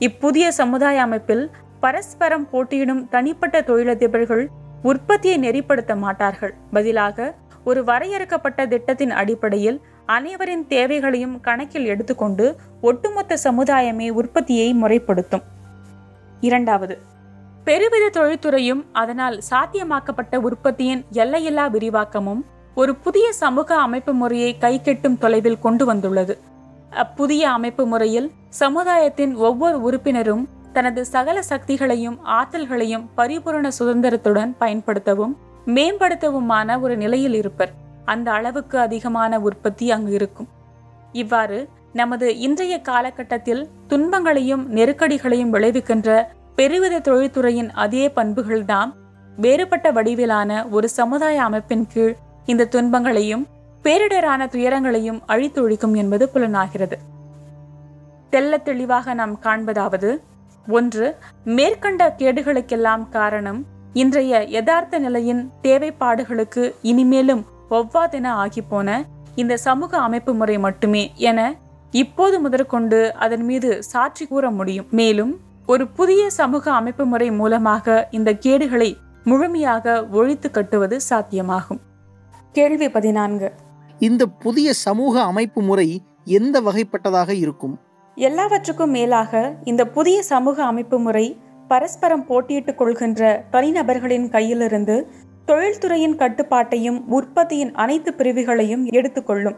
இப்புதிய 0.07 0.47
சமுதாய 0.61 1.01
அமைப்பில் 1.01 1.45
பரஸ்பரம் 1.83 2.47
போட்டியிடும் 2.49 3.03
தனிப்பட்ட 3.09 3.57
தொழிலதிபர்கள் 3.61 4.43
உற்பத்தியை 4.83 5.37
நெறிப்படுத்த 5.45 5.93
மாட்டார்கள். 5.95 6.53
பதிலாக 6.71 7.35
ஒரு 7.63 7.81
வரையறுக்கப்பட்ட 7.83 8.59
திட்டத்தின் 8.73 9.13
அடிப்படையில் 9.21 9.79
அனைவரின் 10.13 10.67
தேவைகளையும் 10.67 11.39
கணக்கில் 11.39 11.85
எடுத்துக்கொண்டு 11.85 12.55
ஒட்டுமொத்த 12.81 13.37
சமுதாயமே 13.43 14.09
உற்பத்தியை 14.09 14.73
முறைப்படுத்தும். 14.73 15.43
இரண்டாவது 16.41 16.95
பெருவித 17.63 18.05
தொழில்துறையும் 18.09 18.81
அதனால் 18.91 19.41
சாத்தியமாக்கப்பட்ட 19.49 20.35
உற்பத்தியின் 20.37 21.01
எல்லையில்லா 21.11 21.65
விரிவாக்கமும் 21.69 22.41
ஒரு 22.75 22.95
புதிய 22.95 23.33
சமூக 23.33 23.75
அமைப்பு 23.75 24.13
முறையை 24.13 24.55
கைக்கெட்டும் 24.59 25.17
தொலைவில் 25.17 25.59
கொண்டு 25.59 25.85
வந்துள்ளது. 25.85 26.37
அப்புதிய 26.89 27.49
அமைப்பு 27.49 27.85
முறையில் 27.85 28.31
சமுதாயத்தின் 28.49 29.35
ஒவ்வொரு 29.35 29.81
உறுப்பினரும் 29.81 30.49
தனது 30.73 31.05
சகல 31.05 31.43
சக்திகளையும் 31.49 32.17
ஆற்றல்களையும் 32.37 33.05
பரிபூரண 33.15 33.69
சுதந்திரத்துடன் 33.79 34.51
பயன்படுத்தவும் 34.59 35.35
மேம்படுத்தவுமான 35.65 36.79
ஒரு 36.81 36.97
நிலையில் 36.97 37.33
இருப்பர். 37.33 37.87
அந்த 38.09 38.27
அளவுக்கு 38.31 38.77
அதிகமான 38.79 39.39
உற்பத்தி 39.39 39.85
அங்கு 39.91 40.11
இருக்கும். 40.11 40.49
இவ்வாறு 41.21 41.59
நமது 41.93 42.27
இன்றைய 42.37 42.75
காலகட்டத்தில் 42.89 43.61
துன்பங்களையும் 43.87 44.63
நெருக்கடிகளையும் 44.75 45.53
விளைவிக்கின்ற 45.53 46.09
பெருவித 46.55 46.95
தொழில்துறையின் 46.99 47.69
அதே 47.83 48.03
பண்புகள்தான் 48.15 48.91
வேறுபட்ட 49.37 49.87
வடிவிலான 49.91 50.51
ஒரு 50.69 50.87
சமுதாய 50.89 51.37
அமைப்பின் 51.43 51.85
கீழ் 51.93 52.15
இந்த 52.45 52.69
துன்பங்களையும் 52.75 53.45
பேரிடரான 53.85 54.41
துயரங்களையும் 54.53 55.19
அழித்தொழிக்கும் 55.27 55.95
என்பது 55.95 56.25
புலனாகிறது. 56.29 56.97
தெல்ல 58.33 58.57
தெளிவாக 58.63 59.13
நாம் 59.19 59.35
காண்பதாவது 59.43 60.09
ஒன்று 60.67 61.05
மேற்கண்ட 61.57 62.03
கேடுகளுக்கெல்லாம் 62.17 63.05
காரணம் 63.09 63.61
இன்றைய 63.93 64.41
யதார்த்த 64.55 64.99
நிலையின் 64.99 65.41
தேவைப்பாடுகளுக்கு 65.63 66.63
இனிமேலும் 66.81 67.43
ஒவ்வாதென 67.69 68.27
ஆகிப்போன 68.43 69.05
இந்த 69.35 69.57
சமூக 69.57 69.97
அமைப்பு 69.97 70.33
முறை 70.33 70.57
மட்டுமே 70.59 71.11
என 71.15 71.55
இப்போது 71.91 72.39
முதற்கொண்டு 72.39 73.13
அதன் 73.13 73.43
மீது 73.43 73.83
சாட்சி 73.83 74.27
கூற 74.27 74.51
முடியும். 74.51 74.87
மேலும் 74.91 75.39
ஒரு 75.65 75.87
புதிய 75.87 76.29
சமூக 76.29 76.71
அமைப்பு 76.71 77.05
முறை 77.05 77.31
மூலமாக 77.31 78.07
இந்த 78.11 78.33
கேடுகளை 78.33 78.97
முழுமையாக 79.23 80.07
ஒழித்து 80.11 80.51
கட்டுவது 80.51 80.99
சாத்தியமாகும். 81.09 81.81
கேள்வி 82.51 82.89
பதினான்கு. 82.89 83.51
இந்த 83.99 84.25
புதிய 84.25 84.73
சமூக 84.73 85.21
அமைப்பு 85.21 85.61
முறை 85.61 86.01
எந்த 86.25 86.61
வகைப்பட்டதாக 86.61 87.29
இருக்கும்? 87.29 87.79
எல்லாவற்றுக்கும் 88.15 88.89
மேலாக 88.89 89.53
இந்த 89.63 89.87
புதிய 89.87 90.23
சமூக 90.23 90.63
அமைப்பு 90.63 90.99
முறை 90.99 91.39
பரஸ்பரம் 91.67 92.25
போட்டியிட்டுக் 92.25 92.77
கொள்கின்ற 92.77 93.43
தனிநபர்களின் 93.51 94.29
கையிலிருந்து 94.29 94.95
தொழில்துறையின் 95.49 96.15
கட்டுப்பாட்டையும் 96.15 97.03
உற்பத்தியின் 97.11 97.71
அனைத்து 97.71 98.13
பிரிவுகளையும் 98.13 98.85
எடுத்துக்கொள்ளும். 98.85 99.55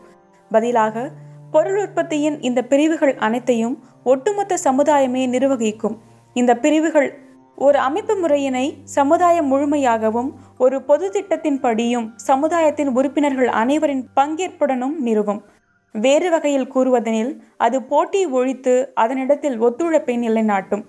பதிலாக 0.50 1.12
பொருள் 1.52 1.78
உற்பத்தியின் 1.78 2.38
இந்த 2.42 2.64
பிரிவுகள் 2.64 3.16
அனைத்தையும் 3.16 3.80
ஒட்டுமொத்த 4.04 4.58
சமுதாயமே 4.64 5.28
நிர்வகிக்கும். 5.28 5.98
இந்த 6.34 6.58
பிரிவுகள் 6.58 7.18
ஒரு 7.56 7.78
அமைப்பு 7.78 8.16
முறையினை 8.16 8.78
சமுதாயம் 8.84 9.52
முழுமையாகவும் 9.52 10.32
ஒரு 10.58 10.82
பொது 10.82 11.12
திட்டத்தின் 11.12 11.60
படியும் 11.60 12.14
சமுதாயத்தின் 12.16 12.88
உறுப்பினர்கள் 12.88 13.48
அனைவரின் 13.48 14.08
பங்கேற்புடனும் 14.16 14.96
நிறுவும். 15.00 15.44
வேறு 15.94 16.30
வகையில் 16.30 16.74
கூறுவதெனில் 16.74 17.40
அது 17.58 17.84
போட்டி 17.84 18.26
ஒழித்து 18.26 18.94
அதனிடத்தில் 18.96 19.58
ஒத்துழைப்பை 19.58 20.18
நிலைநாட்டும். 20.18 20.84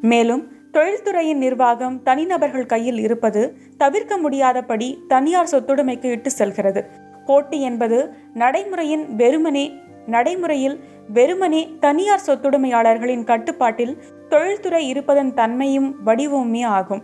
மேலும் 0.00 0.51
தொழில்துறையின் 0.74 1.40
நிர்வாகம் 1.44 1.96
தனிநபர்கள் 2.02 2.66
கையில் 2.66 2.98
இருப்பது 2.98 3.40
தவிர்க்க 3.76 4.14
முடியாதபடி 4.16 4.88
தனியார் 5.08 5.50
சொத்துடைமைக்கு 5.52 6.08
இட்டு 6.14 6.30
செல்கிறது. 6.30 6.80
போட்டி 7.26 7.58
என்பது 7.60 7.98
நடைமுறையின் 8.34 9.04
வெறுமனே 9.16 9.64
நடைமுறையில் 10.06 10.76
வெறுமனே 11.08 11.60
தனியார் 11.80 12.24
சொத்துடைமையாளர்களின் 12.26 13.24
கட்டுப்பாட்டில் 13.24 13.92
தொழில்துறை 14.28 14.82
இருப்பதன் 14.88 15.32
தன்மையும் 15.34 15.90
வடிவமுமே 16.06 16.62
ஆகும். 16.78 17.02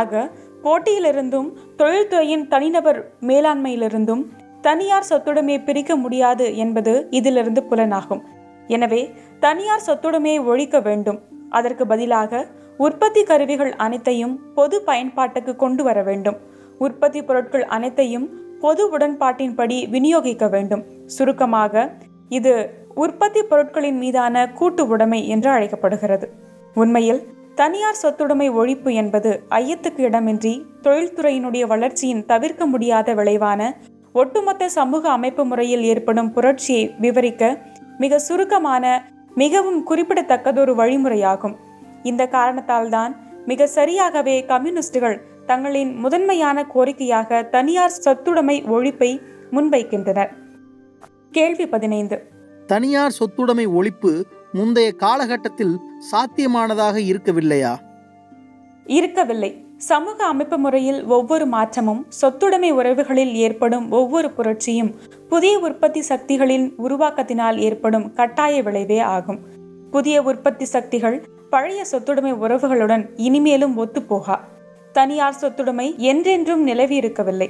ஆக 0.00 0.30
போட்டியிலிருந்தும் 0.64 1.48
தொழில்துறையின் 1.76 2.44
தனிநபர் 2.48 3.00
மேலாண்மையிலிருந்தும் 3.20 4.22
தனியார் 4.60 5.08
சொத்துடைமையை 5.10 5.64
பிரிக்க 5.64 5.96
முடியாது 5.96 6.46
என்பது 6.56 6.94
இதிலிருந்து 7.10 7.62
புலனாகும். 7.70 8.22
எனவே 8.66 9.02
தனியார் 9.40 9.86
சொத்துடைமையை 9.86 10.38
ஒழிக்க 10.44 10.76
வேண்டும். 10.80 11.20
அதற்கு 11.50 11.84
பதிலாக 11.86 12.44
உற்பத்தி 12.78 13.22
கருவிகள் 13.22 13.76
அனைத்தையும் 13.76 14.54
பொது 14.54 14.82
பயன்பாட்டுக்கு 14.82 15.56
கொண்டு 15.56 15.84
வர 15.84 16.02
வேண்டும். 16.02 16.36
உற்பத்தி 16.78 17.22
பொருட்கள் 17.22 17.64
அனைத்தையும் 17.64 18.26
பொது 18.60 18.98
உடன்பாட்டின்படி 18.98 19.78
விநியோகிக்க 19.90 20.50
வேண்டும். 20.50 20.82
சுருக்கமாக 21.06 21.92
இது 22.28 22.52
உற்பத்தி 22.94 23.42
பொருட்களின் 23.42 23.98
மீதான 23.98 24.52
கூட்டு 24.52 24.86
உடைமை 24.86 25.28
என்று 25.28 25.50
அழைக்கப்படுகிறது. 25.50 26.28
உண்மையில் 26.74 27.26
தனியார் 27.54 28.00
சொத்துடைமை 28.02 28.48
ஒழிப்பு 28.50 28.92
என்பது 28.92 29.42
ஐயத்துக்கு 29.50 30.02
இடமின்றி 30.08 30.66
தொழில்துறையினுடைய 30.82 31.66
வளர்ச்சியின் 31.66 32.24
தவிர்க்க 32.24 32.66
முடியாத 32.66 33.14
விளைவான 33.14 33.76
ஒட்டுமொத்த 34.12 34.68
சமூக 34.68 35.10
அமைப்பு 35.10 35.44
முறையில் 35.44 35.82
ஏற்படும் 35.82 36.32
புரட்சியை 36.32 36.94
விவரிக்க 36.98 37.58
மிக 37.98 38.18
சுருக்கமான 38.18 39.02
மிகவும் 39.34 39.86
குறிப்பிடத்தக்கதொரு 39.90 40.74
வழிமுறையாகும். 40.74 41.56
இந்த 42.06 42.24
காரணத்தால்தான் 42.26 43.16
மிக 43.46 43.68
சரியாகவே 43.74 44.46
கம்யூனிஸ்டுகள் 44.46 45.16
தங்களின் 45.46 45.96
முதன்மையான 45.96 46.66
கோரிக்கையாக 46.74 47.48
தனியார் 47.48 47.98
சொத்துடைமை 48.04 48.56
ஒழிப்பை 48.66 49.20
முன்வைக்கின்றனர். 49.52 50.30
கேள்வி 51.30 51.66
பதினைந்து. 51.66 52.16
தனியார் 52.66 53.16
சொத்துடைமை 53.18 53.66
ஒழிப்பு 53.66 54.22
முந்தைய 54.52 54.92
காலகட்டத்தில் 54.92 55.74
சாத்தியமானதாக 56.10 56.96
இருக்கவில்லையா? 57.10 57.74
இருக்கவில்லை. 58.84 59.64
சமூக 59.76 60.24
அமைப்பு 60.24 60.58
முறையில் 60.58 61.04
ஒவ்வொரு 61.04 61.46
மாற்றமும் 61.46 62.06
சொத்துடைமை 62.22 62.70
உறவுகளில் 62.70 63.34
ஏற்படும் 63.34 63.90
ஒவ்வொரு 63.90 64.30
புரட்சியும் 64.30 64.94
புதிய 65.28 65.58
உற்பத்தி 65.58 66.02
சக்திகளின் 66.02 66.74
உருவாக்கத்தினால் 66.78 67.56
ஏற்படும் 67.56 68.12
கட்டாய 68.12 68.62
விளைவே 68.62 68.98
ஆகும். 68.98 69.40
புதிய 69.90 70.22
உற்பத்தி 70.22 70.64
சக்திகள் 70.64 71.18
பழைய 71.56 71.84
சொத்துடைமை 71.92 72.32
உறவுகளுடன் 72.44 73.04
இனிமேலும் 73.16 73.74
ஒத்துப்போகா. 73.78 74.34
தனியார் 74.92 75.38
சொத்துடைமை 75.40 75.96
என்றென்றும் 75.96 76.62
நிலவி 76.62 76.96
இருக்கவில்லை 76.96 77.48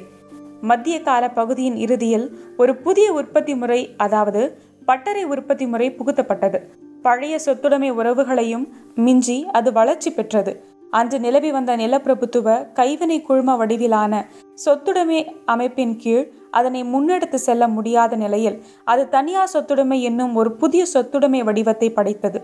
மத்திய 0.61 1.01
கால 1.01 1.31
பகுதியின் 1.31 1.77
இறுதியில் 1.77 2.27
ஒரு 2.57 2.77
புதிய 2.77 3.12
உற்பத்தி 3.12 3.55
முறை 3.55 3.95
அதாவது 3.97 4.59
பட்டறை 4.87 5.25
உற்பத்தி 5.25 5.66
முறை 5.66 5.88
புகுத்தப்பட்டது. 5.90 6.59
பழைய 7.03 7.38
சொத்துடைமை 7.47 7.90
உறவுகளையும் 7.90 8.69
மிஞ்சி 8.95 9.47
அது 9.53 9.73
வளர்ச்சி 9.73 10.12
பெற்றது. 10.12 10.55
அன்று 10.90 11.19
நிலவி 11.21 11.51
வந்த 11.53 11.77
நிலப்பிரபுத்துவ 11.77 12.73
கைவினை 12.73 13.23
குழும 13.23 13.57
வடிவிலான 13.57 14.25
சொத்துடைமை 14.66 15.21
அமைப்பின் 15.45 15.97
கீழ் 15.97 16.31
அதனை 16.51 16.85
முன்னெடுத்து 16.85 17.35
செல்ல 17.35 17.69
முடியாத 17.69 18.16
நிலையில் 18.16 18.62
அது 18.85 19.09
தனியார் 19.09 19.53
சொத்துடைமை 19.53 20.01
என்னும் 20.01 20.35
ஒரு 20.35 20.53
புதிய 20.53 20.85
சொத்துடைமை 20.95 21.45
வடிவத்தை 21.45 21.90
படைத்தது. 21.90 22.40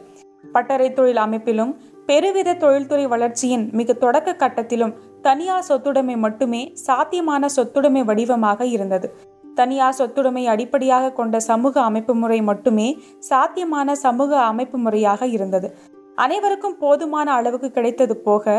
பட்டறை 0.53 0.89
தொழில் 0.93 1.21
அமைப்பிலும் 1.25 1.73
பெருவித 2.07 2.55
தொழில்துறை 2.55 3.05
வளர்ச்சியின் 3.07 3.65
மிக 3.73 3.93
தொடக்க 3.95 4.31
கட்டத்திலும் 4.33 4.95
தனியார் 5.23 5.69
சொத்துடைமை 5.69 6.17
மட்டுமே 6.17 6.63
சாத்தியமான 6.87 7.49
சொத்துடைமை 7.57 8.03
வடிவமாக 8.05 8.67
இருந்தது. 8.67 9.09
தனியார் 9.55 9.97
சொத்துடைமை 9.99 10.45
அடிப்படையாக 10.47 11.13
கொண்ட 11.13 11.37
சமூக 11.41 11.75
அமைப்பு 11.81 12.15
முறை 12.15 12.39
மட்டுமே 12.43 12.89
சாத்தியமான 13.29 13.95
சமூக 13.95 14.41
அமைப்பு 14.51 14.79
முறையாக 14.79 15.27
இருந்தது. 15.27 15.71
அனைவருக்கும் 16.15 16.79
போதுமான 16.79 17.29
அளவுக்கு 17.33 17.71
கிடைத்தது 17.71 18.15
போக 18.17 18.55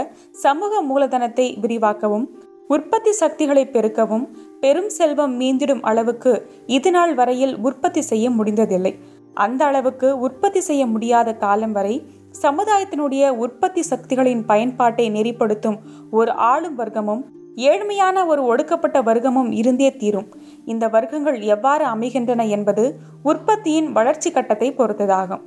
சமூக 0.46 0.82
மூலதனத்தை 0.82 1.48
விரிவாக்கவும் 1.62 2.26
உற்பத்தி 2.68 3.12
சக்திகளை 3.12 3.64
பெருக்கவும் 3.66 4.26
பெரும் 4.60 4.90
செல்வம் 4.90 5.34
மீந்திடும் 5.40 5.82
அளவுக்கு 5.82 6.32
இதுநாள் 6.68 7.14
வரையில் 7.16 7.54
உற்பத்தி 7.58 8.02
செய்ய 8.02 8.26
முடிந்ததில்லை. 8.30 8.94
அந்த 9.34 9.66
அளவுக்கு 9.66 10.20
உற்பத்தி 10.20 10.62
செய்ய 10.62 10.86
முடியாத 10.86 11.36
காலம் 11.36 11.72
வரை 11.72 12.08
சமுதாயத்தினுடைய 12.42 13.30
உற்பத்தி 13.30 13.82
சக்திகளின் 13.82 14.46
பயன்பாட்டை 14.46 15.12
நெறிப்படுத்தும் 15.12 15.78
ஒரு 16.12 16.32
ஆளும் 16.32 16.78
வர்க்கமும் 16.80 17.24
ஏழ்மையான 17.56 18.26
ஒரு 18.26 18.44
ஒடுக்கப்பட்ட 18.44 19.02
வர்க்கமும் 19.02 19.52
இருந்தே 19.52 19.96
தீரும். 19.96 20.28
இந்த 20.66 20.88
வர்க்கங்கள் 20.88 21.42
எவ்வாறு 21.42 21.86
அமைகின்றன 21.86 22.46
என்பது 22.46 22.96
உற்பத்தியின் 23.24 23.92
வளர்ச்சி 23.92 24.32
கட்டத்தை 24.32 24.72
பொறுத்ததாகும். 24.72 25.44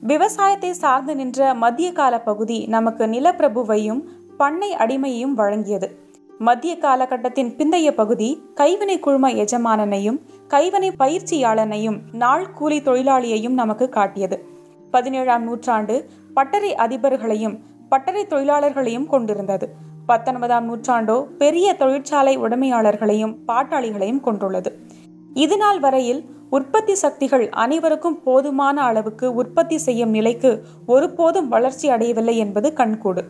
விவசாயத்தை 0.00 0.72
சார்ந்து 0.72 1.14
நின்ற 1.14 1.54
மத்திய 1.54 1.92
கால 1.92 2.20
பகுதி 2.20 2.66
நமக்கு 2.66 3.06
நிலப்பிரபுவையும் 3.06 4.02
பண்ணை 4.36 4.74
அடிமையையும் 4.74 5.36
வழங்கியது. 5.36 5.88
மத்திய 6.38 6.78
காலகட்டத்தின் 6.78 7.54
பிந்தைய 7.56 7.90
பகுதி 7.90 8.42
கைவினை 8.54 8.98
குழும 9.00 9.30
எஜமானனையும் 9.30 10.20
கைவினை 10.52 10.90
பயிற்சியாளனையும் 10.98 11.96
நாள் 12.12 12.52
கூலி 12.52 12.80
தொழிலாளியையும் 12.80 13.56
நமக்கு 13.60 13.88
காட்டியது. 13.88 14.36
பதினேழாம் 14.90 15.42
நூற்றாண்டு 15.42 16.10
பட்டறை 16.34 16.74
அதிபர்களையும் 16.74 17.56
பட்டறை 17.88 18.26
தொழிலாளர்களையும் 18.30 19.06
கொண்டிருந்தது. 19.06 19.66
பத்தொன்பதாம் 20.06 20.66
நூற்றாண்டோ 20.68 21.16
பெரிய 21.38 21.74
தொழிற்சாலை 21.74 22.38
உடைமையாளர்களையும் 22.38 23.34
பாட்டாளிகளையும் 23.48 24.20
கொண்டுள்ளது. 24.20 24.72
இதுநாள் 25.34 25.80
வரையில் 25.80 26.24
உற்பத்தி 26.50 26.94
சக்திகள் 26.94 27.48
அனைவருக்கும் 27.48 28.22
போதுமான 28.22 28.82
அளவுக்கு 28.82 29.34
உற்பத்தி 29.34 29.78
செய்யும் 29.78 30.10
நிலைக்கு 30.10 30.64
ஒருபோதும் 30.86 31.48
வளர்ச்சி 31.48 31.88
அடையவில்லை 31.88 32.36
என்பது 32.36 32.72
கண்கூடு. 32.72 33.24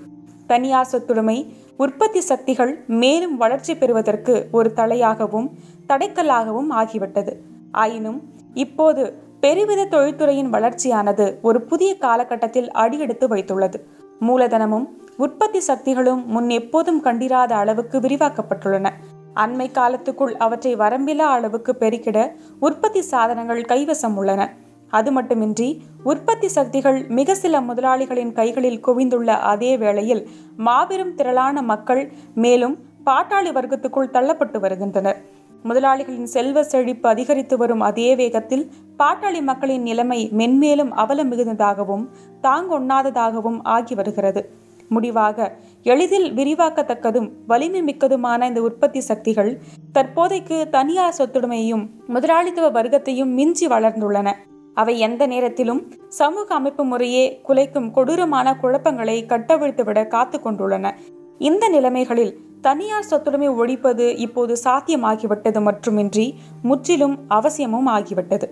தனியார் 0.49 0.91
சொத்துடைமை 0.93 1.39
உற்பத்தி 1.77 2.21
சக்திகள் 2.21 2.73
மேலும் 3.03 3.37
வளர்ச்சி 3.37 3.73
பெறுவதற்கு 3.77 4.35
ஒரு 4.53 4.69
தலையாகவும் 4.77 5.49
தடைக்கல்லாகவும் 5.89 6.71
ஆகிவிட்டது. 6.81 7.33
ஆயினும் 7.73 8.21
இப்போது 8.55 9.03
பெருவித 9.41 9.83
தொழில்துறையின் 9.85 10.53
வளர்ச்சியானது 10.55 11.27
ஒரு 11.43 11.59
புதிய 11.63 11.91
காலகட்டத்தில் 11.99 12.71
அடியெடுத்து 12.83 13.29
வைத்துள்ளது. 13.29 13.79
மூலதனமும் 14.21 14.87
உற்பத்தி 15.17 15.61
சக்திகளும் 15.61 16.23
முன் 16.27 16.51
எப்போதும் 16.51 17.01
கண்டிராத 17.01 17.55
அளவுக்கு 17.55 18.01
விரிவாக்கப்பட்டுள்ளன. 18.01 18.87
அண்மை 19.35 19.67
காலத்துக்குள் 19.71 20.35
அவற்றை 20.45 20.73
வரம்பிலா 20.77 21.29
அளவுக்கு 21.37 21.73
பெருக்கிட 21.81 22.19
உற்பத்தி 22.61 23.03
சாதனங்கள் 23.03 23.69
கைவசம் 23.69 24.17
உள்ளன. 24.17 24.43
அது 24.91 25.13
மட்டுமின்றி 25.13 25.83
உற்பத்தி 26.05 26.49
சக்திகள் 26.49 27.07
மிக 27.09 27.35
சில 27.35 27.61
முதலாளிகளின் 27.61 28.33
கைகளில் 28.33 28.81
குவிந்துள்ள 28.81 29.39
அதே 29.39 29.77
வேளையில் 29.77 30.29
மாபெரும் 30.57 31.15
திரளான 31.15 31.63
மக்கள் 31.63 32.13
மேலும் 32.35 32.79
பாட்டாளி 33.07 33.51
வர்க்கத்துக்குள் 33.53 34.13
தள்ளப்பட்டு 34.13 34.59
வருகின்றனர். 34.61 35.25
முதலாளிகளின் 35.63 36.27
செல்வ 36.27 36.63
செழிப்பு 36.63 37.09
அதிகரித்து 37.09 37.57
வரும் 37.57 37.81
அதே 37.81 38.17
வேகத்தில் 38.17 38.71
பாட்டாளி 38.99 39.43
மக்களின் 39.43 39.83
நிலைமை 39.83 40.31
மென்மேலும் 40.37 40.91
அவல 40.91 41.25
மிகுந்ததாகவும் 41.25 42.09
தாங்கொண்ணாததாகவும் 42.43 43.61
ஆகி 43.63 43.95
வருகிறது. 43.95 44.51
முடிவாக 44.89 45.57
எளிதில் 45.83 46.33
விரிவாக்கத்தக்கதும் 46.33 47.31
வலிமை 47.47 47.83
மிக்கதுமான 47.83 48.47
இந்த 48.47 48.63
உற்பத்தி 48.63 49.01
சக்திகள் 49.01 49.59
தற்போதைக்கு 49.93 50.69
தனியார் 50.69 51.15
சொத்துடைமையையும் 51.19 51.89
முதலாளித்துவ 52.07 52.83
வர்க்கத்தையும் 52.83 53.33
மிஞ்சி 53.33 53.67
வளர்ந்துள்ளன. 53.67 54.33
அவை 54.79 54.99
எந்த 54.99 55.27
நேரத்திலும் 55.27 55.93
சமூக 56.09 56.55
அமைப்பு 56.55 56.85
முறையே 56.85 57.41
குலைக்கும் 57.49 57.91
கொடூரமான 57.91 58.57
குழப்பங்களை 58.63 59.25
கட்டவிழ்த்துவிட 59.27 60.07
காத்து 60.07 60.39
கொண்டுள்ளன 60.39 60.95
இந்த 61.39 61.69
நிலைமைகளில் 61.69 62.37
தனியார் 62.61 63.07
சொத்துடைமை 63.11 63.55
ஒழிப்பது 63.55 64.17
இப்போது 64.17 64.57
சாத்தியமாகிவிட்டது 64.65 65.61
மட்டுமின்றி 65.61 66.35
முற்றிலும் 66.63 67.19
அவசியமும் 67.29 67.89
ஆகிவிட்டது. 67.89 68.45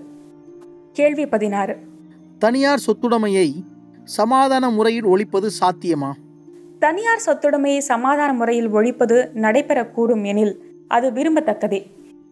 கேள்வி 0.93 1.27
பதினாறு. 1.27 1.77
தனியார் 2.39 2.83
சொத்துடைமையை 2.87 3.53
சமாதான 4.05 4.71
முறையில் 4.71 5.07
ஒழிப்பது 5.07 5.51
சாத்தியமா? 5.61 6.11
தனியார் 6.79 7.23
சொத்துடைமையை 7.27 7.79
சமாதான 7.79 8.33
முறையில் 8.33 8.75
ஒழிப்பது 8.75 9.31
நடைபெறக்கூடும் 9.35 10.25
எனில் 10.25 10.85
அது 10.89 11.11
விரும்பத்தக்கதே. 11.11 11.87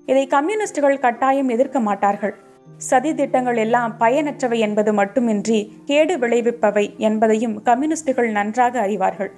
இதை 0.07 0.27
கம்யூனிஸ்டுகள் 0.27 0.99
கட்டாயம் 0.99 1.49
எதிர்க்க 1.49 1.81
மாட்டார்கள். 1.81 2.44
சதி 2.67 3.15
திட்டங்கள் 3.15 3.57
எல்லாம் 3.57 3.93
பயனற்றவை 4.01 4.59
என்பது 4.59 4.93
மட்டுமின்றி 4.93 5.59
கேடு 5.87 6.15
விளைவிப்பவை 6.19 6.85
என்பதையும் 6.99 7.63
கம்யூனிஸ்டுகள் 7.63 8.31
நன்றாக 8.31 8.81
அறிவார்கள். 8.87 9.31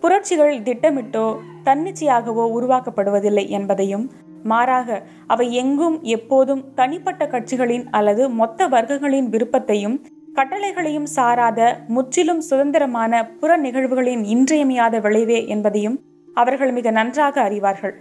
புரட்சிகள் 0.00 0.54
திட்டமிட்டோ 0.60 1.26
தன்னிச்சையாகவோ 1.64 2.44
உருவாக்கப்படுவதில்லை 2.58 3.44
என்பதையும் 3.48 4.10
மாறாக 4.42 4.98
அவை 5.26 5.46
எங்கும் 5.54 5.96
எப்போதும் 6.02 6.62
தனிப்பட்ட 6.74 7.22
கட்சிகளின் 7.26 7.86
அல்லது 7.90 8.22
மொத்த 8.30 8.68
வர்க்கங்களின் 8.68 9.28
விருப்பத்தையும் 9.28 9.96
கட்டளைகளையும் 10.34 11.08
சாராத 11.16 11.60
முற்றிலும் 11.88 12.40
சுதந்திரமான 12.40 13.22
புற 13.40 13.50
நிகழ்வுகளின் 13.56 14.24
இன்றியமையாத 14.24 15.00
விளைவே 15.00 15.46
என்பதையும் 15.46 15.96
அவர்கள் 16.34 16.72
மிக 16.72 16.90
நன்றாக 16.90 17.36
அறிவார்கள். 17.48 17.94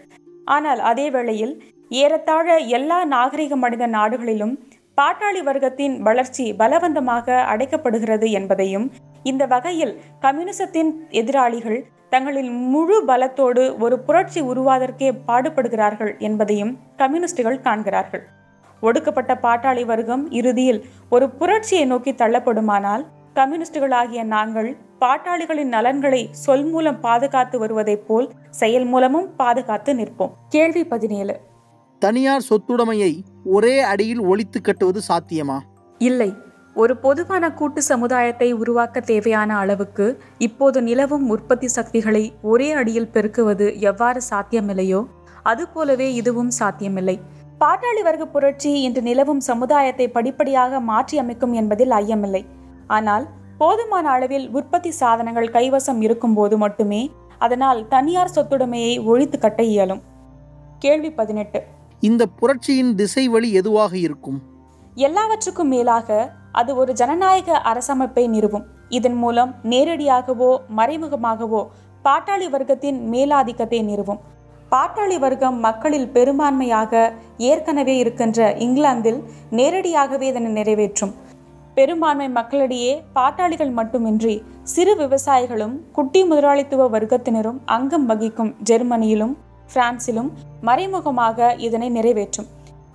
ஆனால் 0.46 0.80
அதே 0.80 1.10
வேளையில் 1.10 1.54
ஏறத்தாழ 1.90 2.58
எல்லா 2.58 3.06
நாகரிகமடைந்த 3.06 3.88
நாடுகளிலும் 3.88 4.60
பாட்டாளி 5.02 5.42
வர்க்கத்தின் 5.44 5.98
வளர்ச்சி 5.98 6.54
பலவந்தமாக 6.54 7.44
அடைக்கப்படுகிறது 7.54 8.30
என்பதையும் 8.32 8.92
இந்த 9.24 9.46
வகையில் 9.46 10.02
கம்யூனிசத்தின் 10.22 11.08
எதிராளிகள் 11.10 11.86
தங்களின் 12.10 12.52
முழு 12.52 13.04
பலத்தோடு 13.08 13.80
ஒரு 13.80 14.00
புரட்சி 14.00 14.42
உருவாதற்கே 14.42 15.12
பாடுபடுகிறார்கள் 15.28 16.18
என்பதையும் 16.18 16.78
கம்யூனிஸ்டுகள் 16.98 17.62
காண்கிறார்கள். 17.62 18.24
ஒடுக்கப்பட்ட 18.82 19.34
பாட்டாளி 19.42 19.86
வர்க்கம் 19.86 20.32
இறுதியில் 20.32 20.86
ஒரு 21.10 21.30
புரட்சியை 21.30 21.86
நோக்கி 21.86 22.12
தள்ளப்படுமானால் 22.12 23.06
கம்யூனிஸ்டுகளாகிய 23.36 24.24
நாங்கள் 24.24 24.78
பாட்டாளிகளின் 25.00 25.74
நலன்களை 25.76 26.30
சொல் 26.32 26.66
மூலம் 26.66 27.00
பாதுகாத்து 27.00 27.60
வருவதைப் 27.60 28.08
போல் 28.08 28.32
செயல் 28.50 28.86
மூலமும் 28.86 29.36
பாதுகாத்து 29.36 29.94
நிற்போம். 29.94 30.32
கேள்வி 30.50 30.84
பதினேழு. 30.86 31.54
தனியார் 32.00 32.46
சொத்துடைமையை 32.50 33.12
ஒரே 33.46 33.80
அடியில் 33.80 34.20
ஒழித்து 34.20 34.62
கட்டுவது 34.62 35.02
சாத்தியமா? 35.10 35.58
இல்லை. 35.98 36.34
ஒரு 36.74 36.98
பொதுவான 36.98 37.54
கூட்டு 37.54 37.82
சமுதாயத்தை 37.82 38.52
உருவாக்க 38.52 39.00
தேவையான 39.00 39.58
அளவுக்கு 39.58 40.06
இப்போது 40.38 40.82
நிலவும் 40.82 41.30
உற்பத்தி 41.30 41.68
சக்திகளை 41.68 42.34
ஒரே 42.42 42.72
அடியில் 42.72 43.12
பெருக்குவது 43.14 43.80
எவ்வாறு 43.80 44.22
சாத்தியமில்லையோ? 44.30 45.08
அதுபோலவே 45.44 46.14
இதுவும் 46.14 46.52
சாத்தியமில்லை. 46.52 47.20
பாட்டாளி 47.60 48.02
வர்க்க 48.04 48.26
புரட்சி 48.26 48.82
இன்று 48.82 49.02
நிலவும் 49.02 49.40
சமுதாயத்தை 49.40 50.08
படிப்படியாக 50.08 50.80
மாற்றி 50.80 51.18
அமைக்கும் 51.18 51.54
என்பதில் 51.54 51.90
ஐயமில்லை. 51.90 52.46
ஆனால் 52.88 53.28
போதுமான 53.58 54.10
அளவில் 54.10 54.50
உற்பத்தி 54.50 54.92
சாதனங்கள் 54.92 55.50
கைவசம் 55.50 56.02
இருக்கும்போது 56.02 56.58
மட்டுமே 56.58 57.12
அதனால் 57.38 57.88
தனியார் 57.88 58.36
சொத்துடைமையை 58.36 59.04
ஒழித்து 59.04 59.40
கட்ட 59.40 59.64
இயலும். 59.64 60.02
கேள்வி 60.80 61.12
பதினெட்டு. 61.12 61.62
இந்த 62.08 62.24
புரட்சியின் 62.40 62.94
திசை 63.00 63.24
வழி 63.34 63.50
எதுவாக 63.60 63.94
இருக்கும்? 63.98 64.38
எல்லாவற்றுக்கும் 65.08 65.72
மேலாக 65.74 66.08
அது 66.52 66.72
ஒரு 66.82 66.92
ஜனநாயக 66.94 67.58
அரசமைப்பை 67.72 68.24
நிறுவும். 68.36 68.66
இதன் 68.98 69.18
மூலம் 69.24 69.52
நேரடியாகவோ 69.74 70.50
மறைமுகமாகவோ 70.78 71.62
பாட்டாளி 72.06 72.48
வர்க்கத்தின் 72.56 73.00
மேலாதிக்கத்தை 73.14 73.80
நிறுவும். 73.90 74.20
பாட்டாளி 74.74 75.18
வர்க்கம் 75.20 75.58
மக்களில் 75.60 76.10
பெரும்பான்மையாக 76.10 76.94
ஏற்கனவே 77.52 77.96
இருக்கின்ற 77.98 78.40
இங்கிலாந்தில் 78.66 79.20
நேரடியாகவே 79.60 80.28
இதனை 80.34 80.52
நிறைவேற்றும். 80.60 81.14
பெரும்பான்மை 81.78 82.28
மக்களிடையே 82.30 82.92
பாட்டாளிகள் 83.14 83.74
மட்டுமின்றி 83.80 84.36
சிறு 84.74 84.94
விவசாயிகளும் 85.02 85.74
குட்டி 85.98 86.22
முதலாளித்துவ 86.24 86.84
வர்க்கத்தினரும் 86.90 87.60
அங்கம் 87.78 88.06
வகிக்கும் 88.06 88.54
ஜெர்மனியிலும் 88.70 89.34
பிரான்சிலும் 89.74 90.30
மறைமுகமாக 90.68 91.56
இதனை 91.68 91.90
நிறைவேற்றும். 91.90 92.50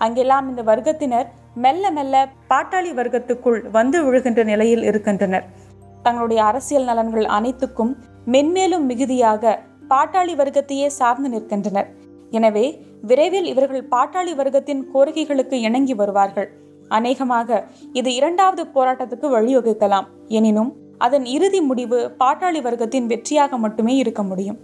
அங்கெல்லாம் 0.04 0.46
இந்த 0.50 0.62
வர்க்கத்தினர் 0.70 1.28
மெல்ல 1.64 1.84
மெல்ல 1.96 2.14
பாட்டாளி 2.50 2.92
வர்க்கத்துக்குள் 2.98 3.58
வந்து 3.70 3.98
விழுகின்ற 4.06 4.40
நிலையில் 4.44 4.84
இருக்கின்றனர். 4.90 5.46
தங்களுடைய 6.04 6.40
அரசியல் 6.50 6.88
நலன்கள் 6.90 7.26
அனைத்துக்கும் 7.38 7.92
மென்மேலும் 8.34 8.86
மிகுதியாக 8.90 9.52
பாட்டாளி 9.90 10.34
வர்க்கத்தையே 10.40 10.88
சார்ந்து 10.98 11.28
நிற்கின்றனர். 11.34 11.88
எனவே 12.38 12.66
விரைவில் 13.10 13.48
இவர்கள் 13.52 13.84
பாட்டாளி 13.94 14.32
வர்க்கத்தின் 14.40 14.82
கோரிக்கைகளுக்கு 14.92 15.56
இணங்கி 15.68 15.94
வருவார்கள். 15.94 16.48
அநேகமாக 16.98 17.58
இது 17.98 18.10
இரண்டாவது 18.14 18.62
போராட்டத்துக்கு 18.74 19.26
வழிவகுக்கலாம். 19.36 20.06
எனினும் 20.38 20.70
அதன் 21.06 21.26
இறுதி 21.36 21.60
முடிவு 21.60 21.98
பாட்டாளி 22.18 22.60
வர்க்கத்தின் 22.66 23.06
வெற்றியாக 23.12 23.58
மட்டுமே 23.64 23.94
இருக்க 23.96 24.22
முடியும். 24.22 24.58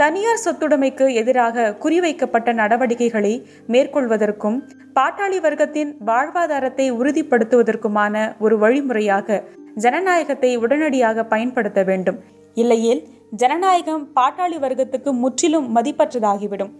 தனியார் 0.00 0.42
சொத்துடைமைக்கு 0.44 1.06
எதிராக 1.14 1.74
குறிவைக்கப்பட்ட 1.82 2.52
நடவடிக்கைகளை 2.52 3.32
மேற்கொள்வதற்கும் 3.66 4.56
பாட்டாளி 4.94 5.38
வர்க்கத்தின் 5.44 5.90
வாழ்வாதாரத்தை 6.08 6.86
உறுதிப்படுத்துவதற்குமான 6.98 8.14
ஒரு 8.38 8.56
வழிமுறையாக 8.58 9.38
ஜனநாயகத்தை 9.74 10.50
உடனடியாக 10.56 11.24
பயன்படுத்த 11.24 11.80
வேண்டும். 11.82 12.18
இல்லையில் 12.54 13.00
ஜனநாயகம் 13.36 14.04
பாட்டாளி 14.14 14.58
வர்க்கத்துக்கு 14.64 15.12
முற்றிலும் 15.22 15.68
மதிப்பற்றதாகிவிடும். 15.76 16.72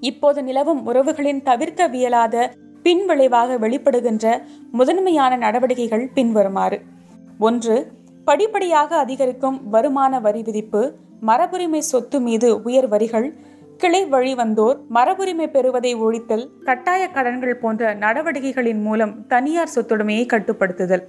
இப்போது 0.00 0.42
நிலவும் 0.42 0.82
உறவுகளின் 0.86 1.42
தவிர்க்க 1.42 1.88
வியலாத 1.88 2.48
பின்விளைவாக 2.84 3.58
வெளிப்படுகின்ற 3.64 4.26
முதன்மையான 4.72 5.36
நடவடிக்கைகள் 5.36 6.10
பின்வருமாறு. 6.14 6.78
ஒன்று 7.38 7.76
படிப்படியாக 8.24 8.90
அதிகரிக்கும் 8.96 9.60
வருமான 9.68 10.20
வரி 10.20 10.42
விதிப்பு. 10.42 10.82
மரபுரிமை 11.28 11.78
சொத்து 11.78 12.20
மீது 12.20 12.62
உயர் 12.62 12.88
வரிகள் 12.88 13.34
கிளை 13.76 14.04
வழி 14.04 14.34
வந்தோர் 14.34 14.78
மரபுரிமை 14.94 15.46
பெறுவதை 15.50 15.96
ஒழித்தல் 15.96 16.46
கட்டாய 16.64 17.08
கடன்கள் 17.08 17.56
போன்ற 17.56 17.94
நடவடிக்கைகளின் 17.94 18.82
மூலம் 18.82 19.26
தனியார் 19.26 19.72
சொத்துடைமையை 19.74 20.24
கட்டுப்படுத்துதல். 20.26 21.04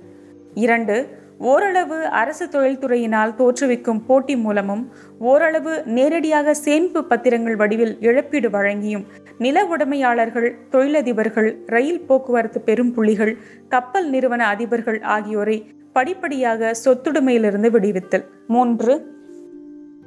இரண்டு 0.54 0.96
ஓரளவு 1.38 1.98
அரசு 2.06 2.46
தொழில்துறையினால் 2.46 3.36
தோற்றுவிக்கும் 3.38 4.02
போட்டி 4.08 4.38
மூலமும் 4.38 4.92
ஓரளவு 5.20 5.84
நேரடியாக 5.86 6.54
சேமிப்பு 6.54 7.02
பத்திரங்கள் 7.04 7.56
வடிவில் 7.56 7.98
இழப்பீடு 8.00 8.50
வழங்கியும் 8.50 9.06
நில 9.38 9.64
உடைமையாளர்கள் 9.66 10.50
தொழிலதிபர்கள் 10.72 11.50
ரயில் 11.66 12.02
போக்குவரத்து 12.02 12.62
பெரும் 12.62 12.94
புள்ளிகள் 12.94 13.38
கப்பல் 13.70 14.10
நிறுவன 14.10 14.56
அதிபர்கள் 14.56 15.02
ஆகியோரை 15.02 15.58
படிப்படியாக 15.94 16.72
சொத்துடைமையிலிருந்து 16.86 17.72
விடுவித்தல். 17.72 18.26
மூன்று 18.48 19.20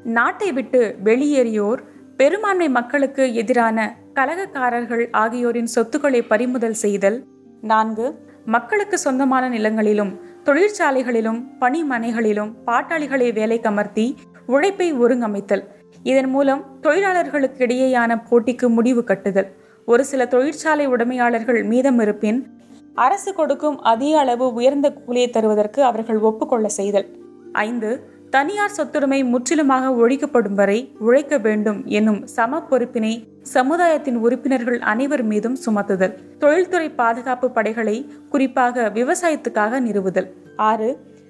நாட்டை 0.05 0.53
விட்டு 0.53 0.97
வெளியேறியோர் 1.05 1.79
பெரும்பான்மை 2.17 2.69
மக்களுக்கு 2.69 3.35
எதிரான 3.35 3.97
கலகக்காரர்கள் 4.15 5.09
ஆகியோரின் 5.11 5.67
சொத்துக்களை 5.67 6.23
பறிமுதல் 6.23 6.75
செய்தல். 6.75 7.25
நான்கு 7.61 8.19
மக்களுக்கு 8.45 8.99
சொந்தமான 8.99 9.49
நிலங்களிலும் 9.49 10.21
தொழிற்சாலைகளிலும் 10.45 11.43
பணிமனைகளிலும் 11.61 12.53
பாட்டாளிகளை 12.67 13.33
வேலை 13.33 13.61
கமர்த்தி 13.63 14.15
உழைப்பை 14.47 14.95
ஒருங்கமைத்தல். 14.95 15.63
இதன் 16.03 16.31
மூலம் 16.31 16.79
தொழிலாளர்களுக்கு 16.81 17.67
இடையேயான 17.67 18.23
போட்டிக்கு 18.31 18.69
முடிவு 18.69 19.05
கட்டுதல். 19.05 19.53
ஒரு 19.87 20.05
சில 20.05 20.27
தொழிற்சாலை 20.27 20.87
உடைமையாளர்கள் 20.87 21.65
மீதம் 21.65 21.99
இருப்பின் 21.99 22.47
அரசு 22.95 23.35
கொடுக்கும் 23.35 23.81
அதிக 23.81 24.19
அளவு 24.19 24.53
உயர்ந்த 24.53 24.93
கூலியை 24.93 25.31
தருவதற்கு 25.31 25.83
அவர்கள் 25.83 26.19
ஒப்புக்கொள்ள 26.19 26.69
செய்தல். 26.69 27.09
ஐந்து 27.53 28.13
தனியார் 28.35 28.75
சொத்துரிமை 28.77 29.19
முற்றிலுமாக 29.25 29.91
ஒழிக்கப்படும் 30.03 30.57
வரை 30.61 30.79
உழைக்க 30.99 31.35
வேண்டும் 31.39 31.81
என்னும் 31.87 32.27
சம 32.27 32.61
பொறுப்பினை 32.71 33.13
சமுதாயத்தின் 33.43 34.17
உறுப்பினர்கள் 34.17 34.79
அனைவர் 34.93 35.23
மீதும் 35.23 35.57
சுமத்துதல். 35.67 36.15
தொழில்துறை 36.39 36.89
பாதுகாப்பு 37.01 37.49
படைகளை 37.51 37.97
குறிப்பாக 38.31 38.89
விவசாயத்துக்காக 38.95 39.81
நிறுவுதல். 39.81 40.29
ஆறு 40.57 40.89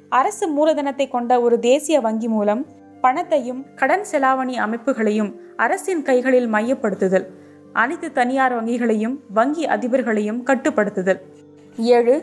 அரசு 0.08 0.46
மூலதனத்தை 0.56 1.08
கொண்ட 1.08 1.40
ஒரு 1.40 1.58
தேசிய 1.58 1.98
வங்கி 2.00 2.28
மூலம் 2.28 2.62
பணத்தையும் 3.00 3.62
கடன் 3.74 4.06
செலாவணி 4.12 4.56
அமைப்புகளையும் 4.66 5.30
அரசின் 5.56 6.02
கைகளில் 6.02 6.48
மையப்படுத்துதல். 6.52 7.26
அனைத்து 7.72 8.10
தனியார் 8.12 8.56
வங்கிகளையும் 8.58 9.18
வங்கி 9.32 9.66
அதிபர்களையும் 9.76 10.42
கட்டுப்படுத்துதல். 10.50 11.20
ஏழு 11.96 12.16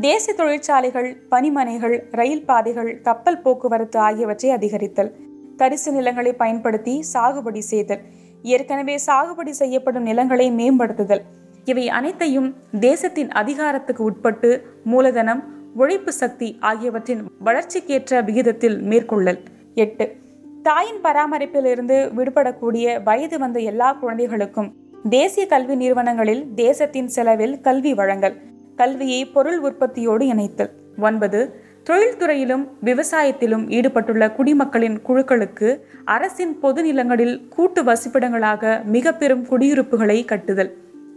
தேசிய 0.00 0.36
தொழிற்சாலைகள் 0.36 1.16
பனிமனைகள் 1.28 2.08
ரயில் 2.10 2.44
பாதைகள் 2.44 3.00
கப்பல் 3.00 3.40
போக்குவரத்து 3.40 3.98
ஆகியவற்றை 3.98 4.50
அதிகரித்தல் 4.50 5.14
தரிசு 5.56 5.92
நிலங்களை 5.92 6.32
பயன்படுத்தி 6.32 7.04
சாகுபடி 7.12 7.58
செய்தல் 7.58 8.00
ஏற்கனவே 8.42 8.98
சாகுபடி 9.06 9.50
செய்யப்படும் 9.50 10.02
நிலங்களை 10.02 10.50
மேம்படுத்துதல். 10.50 11.20
இவை 11.64 11.88
அனைத்தையும் 11.88 12.54
தேசத்தின் 12.80 13.30
அதிகாரத்துக்கு 13.30 14.04
உட்பட்டு 14.04 14.66
மூலதனம் 14.84 15.42
உழைப்பு 15.74 16.12
சக்தி 16.12 16.56
ஆகியவற்றின் 16.60 17.30
வளர்ச்சிக்கேற்ற 17.38 18.20
விகிதத்தில் 18.20 18.82
மேற்கொள்ளல். 18.82 19.40
எட்டு. 19.74 20.16
தாயின் 20.62 21.00
பராமரிப்பிலிருந்து 21.02 22.14
விடுபடக்கூடிய 22.14 23.02
வயது 23.02 23.38
வந்த 23.38 23.58
எல்லா 23.58 23.92
குழந்தைகளுக்கும் 23.92 24.74
தேசிய 25.10 25.46
கல்வி 25.46 25.76
நிறுவனங்களில் 25.76 26.54
தேசத்தின் 26.54 27.08
செலவில் 27.08 27.60
கல்வி 27.60 27.94
வழங்கல். 27.94 28.50
கல்வியை 28.76 29.26
பொருள் 29.26 29.58
உற்பத்தியோடு 29.58 30.26
இணைத்தல். 30.26 30.70
ஒன்பது 30.98 31.60
தொழில்துறையிலும் 31.90 32.68
விவசாயத்திலும் 32.84 33.68
ஈடுபட்டுள்ள 33.68 34.30
குடிமக்களின் 34.30 34.98
குழுக்களுக்கு 35.06 35.80
அரசின் 36.04 36.58
பொது 36.58 36.82
நிலங்களில் 36.82 37.48
கூட்டு 37.48 37.82
வசிப்பிடங்களாக 37.82 38.84
மிக 38.84 39.12
பெரும் 39.12 39.46
குடியிருப்புகளை 39.46 40.24
கட்டுதல். 40.24 40.76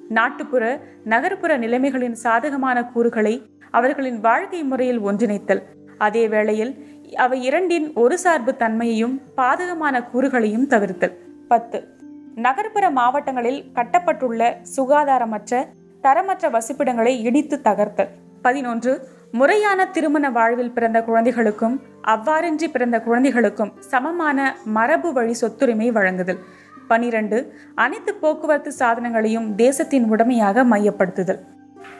நாட்டுப்புற 0.10 0.80
நகர்ப்புற 1.04 1.58
நிலைமைகளின் 1.58 2.12
சாதகமான 2.12 2.86
கூறுகளை 2.86 3.46
அவர்களின் 3.72 4.20
வாழ்க்கை 4.20 4.64
முறையில் 4.64 5.00
ஒன்றிணைத்தல். 5.00 5.62
அதே 5.98 6.28
வேளையில் 6.28 6.74
அவை 7.16 7.44
இரண்டின் 7.44 7.94
ஒரு 7.94 8.18
சார்பு 8.18 8.56
தன்மையையும் 8.56 9.22
பாதகமான 9.38 10.04
கூறுகளையும் 10.14 10.68
தவிர்த்தல். 10.68 11.16
பத்து 11.48 11.88
நகர்ப்புற 12.36 12.90
மாவட்டங்களில் 12.90 13.64
கட்டப்பட்டுள்ள 13.74 14.56
சுகாதாரமற்ற 14.78 15.66
தரமற்ற 16.06 16.50
வசிப்பிடங்களை 16.56 17.14
இடித்து 17.28 17.58
தகர்த்தல் 17.62 18.12
பதினொன்று 18.42 18.92
முறையான 19.32 19.80
திருமண 19.86 20.26
வாழ்வில் 20.30 20.74
பிறந்த 20.74 21.00
குழந்தைகளுக்கும் 21.04 21.76
அவ்வாறின்றி 22.14 22.68
பிறந்த 22.72 22.98
குழந்தைகளுக்கும் 23.02 23.72
சமமான 23.92 24.40
மரபு 24.76 25.10
வழி 25.14 25.36
சொத்துரிமை 25.42 25.88
வழங்குதல். 25.92 26.40
பனிரெண்டு 26.88 27.38
அனைத்து 27.76 28.12
போக்குவரத்து 28.14 28.72
சாதனங்களையும் 28.80 29.48
தேசத்தின் 29.56 30.06
உடமையாக 30.10 30.64
மையப்படுத்துதல். 30.64 31.40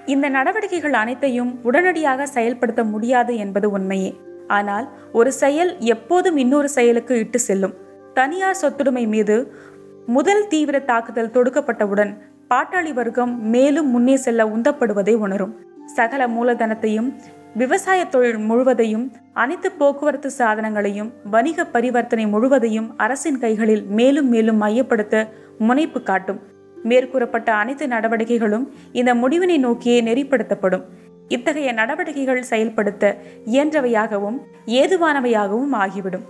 இந்த 0.06 0.26
நடவடிக்கைகள் 0.30 0.94
அனைத்தையும் 0.94 1.52
உடனடியாக 1.64 2.26
செயல்படுத்த 2.26 2.82
முடியாது 2.84 3.34
என்பது 3.38 3.68
உண்மையே. 3.72 4.12
ஆனால் 4.48 4.86
ஒரு 5.12 5.32
செயல் 5.44 5.72
எப்போதும் 5.94 6.38
இன்னொரு 6.38 6.70
செயலுக்கு 6.70 7.14
இட்டு 7.18 7.40
செல்லும். 7.40 7.76
தனியார் 8.14 8.62
சொத்துரிமை 8.62 9.06
மீது 9.08 9.38
முதல் 10.06 10.44
தீவிர 10.48 10.78
தாக்குதல் 10.80 11.34
தொடுக்கப்பட்டவுடன் 11.34 12.12
பாட்டாளி 12.50 12.94
வர்க்கம் 12.94 13.42
மேலும் 13.42 13.90
முன்னே 13.90 14.16
செல்ல 14.16 14.46
உந்தப்படுவதை 14.46 15.16
உணரும். 15.16 15.54
சகல 15.86 16.28
மூலதனத்தையும் 16.28 17.14
விவசாய 17.56 18.06
தொழில் 18.06 18.38
முழுவதையும் 18.38 19.12
அனைத்து 19.34 19.72
போக்குவரத்து 19.72 20.30
சாதனங்களையும் 20.38 21.10
வணிக 21.24 21.66
பரிவர்த்தனை 21.66 22.28
முழுவதையும் 22.28 22.98
அரசின் 22.98 23.40
கைகளில் 23.40 23.84
மேலும் 23.84 24.30
மேலும் 24.30 24.62
மையப்படுத்த 24.62 25.28
முனைப்பு 25.58 26.04
காட்டும். 26.04 26.40
மேற்கூறப்பட்ட 26.84 27.50
அனைத்து 27.50 27.88
நடவடிக்கைகளும் 27.88 28.72
இந்த 28.92 29.16
முடிவினை 29.16 29.58
நோக்கியே 29.60 30.02
நெறிப்படுத்தப்படும். 30.02 30.84
இத்தகைய 31.28 31.72
நடவடிக்கைகள் 31.72 32.42
செயல்படுத்த 32.42 33.18
இயன்றவையாகவும் 33.46 34.40
ஏதுவானவையாகவும் 34.66 35.72
ஆகிவிடும். 35.72 36.26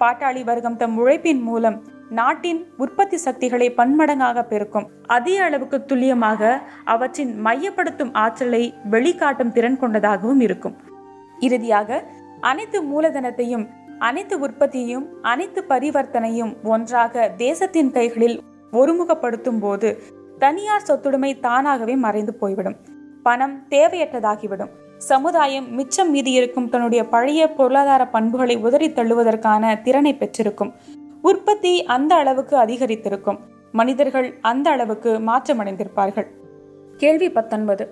பாட்டாளி 0.00 0.44
வர்க்கம் 0.44 0.76
தம் 0.76 0.96
உழைப்பின் 0.96 1.42
மூலம் 1.42 1.82
நாட்டின் 2.10 2.66
உற்பத்தி 2.76 3.16
சக்திகளை 3.16 3.70
பன்மடங்காக 3.70 4.42
பெருக்கும். 4.42 4.88
அதே 5.06 5.36
அளவுக்கு 5.36 5.84
துல்லியமாக 5.84 6.62
அவற்றின் 6.84 7.44
மையப்படுத்தும் 7.44 8.10
ஆற்றலை 8.12 8.74
வெளிக்காட்டும் 8.90 9.52
திறன் 9.52 9.78
கொண்டதாகவும் 9.78 10.40
இருக்கும். 10.40 10.76
இறுதியாக 11.40 12.04
அனைத்து 12.40 12.82
மூலதனத்தையும் 12.82 13.68
அனைத்து 13.98 14.38
உற்பத்தியையும் 14.38 15.06
அனைத்து 15.22 15.64
பரிவர்த்தனையும் 15.68 16.62
ஒன்றாக 16.62 17.32
தேசத்தின் 17.36 17.90
கைகளில் 17.90 18.42
ஒருமுகப்படுத்தும் 18.72 19.60
போது 19.60 20.02
தனியார் 20.38 20.82
சொத்துடைமை 20.86 21.40
தானாகவே 21.40 21.96
மறைந்து 21.96 22.34
போய்விடும். 22.34 22.76
பணம் 23.22 23.66
தேவையற்றதாகிவிடும். 23.70 24.68
சமுதாயம் 24.98 25.74
மிச்சம் 25.74 26.10
மீதி 26.10 26.32
இருக்கும் 26.32 26.68
தன்னுடைய 26.68 27.04
பழைய 27.04 27.52
பொருளாதார 27.52 28.06
பண்புகளை 28.06 28.56
உதறி 28.56 28.90
தள்ளுவதற்கான 28.90 29.82
திறனை 29.82 30.14
பெற்றிருக்கும். 30.16 30.74
உற்பத்தி 31.26 31.84
அந்த 31.84 32.12
அளவுக்கு 32.14 32.56
அதிகரித்திருக்கும். 32.56 33.38
மனிதர்கள் 33.72 34.26
அந்த 34.40 34.70
அளவுக்கு 34.70 35.10
மாற்றமடைந்திருப்பார்கள். 35.18 36.26
கேள்வி 36.96 37.28
பத்தொன்பது. 37.30 37.84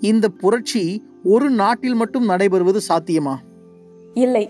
இந்த 0.00 0.28
புரட்சி 0.28 0.82
ஒரு 1.24 1.50
நாட்டில் 1.50 1.94
மட்டும் 1.94 2.28
நடைபெறுவது 2.28 2.80
சாத்தியமா? 2.88 3.34
இல்லை. 4.14 4.44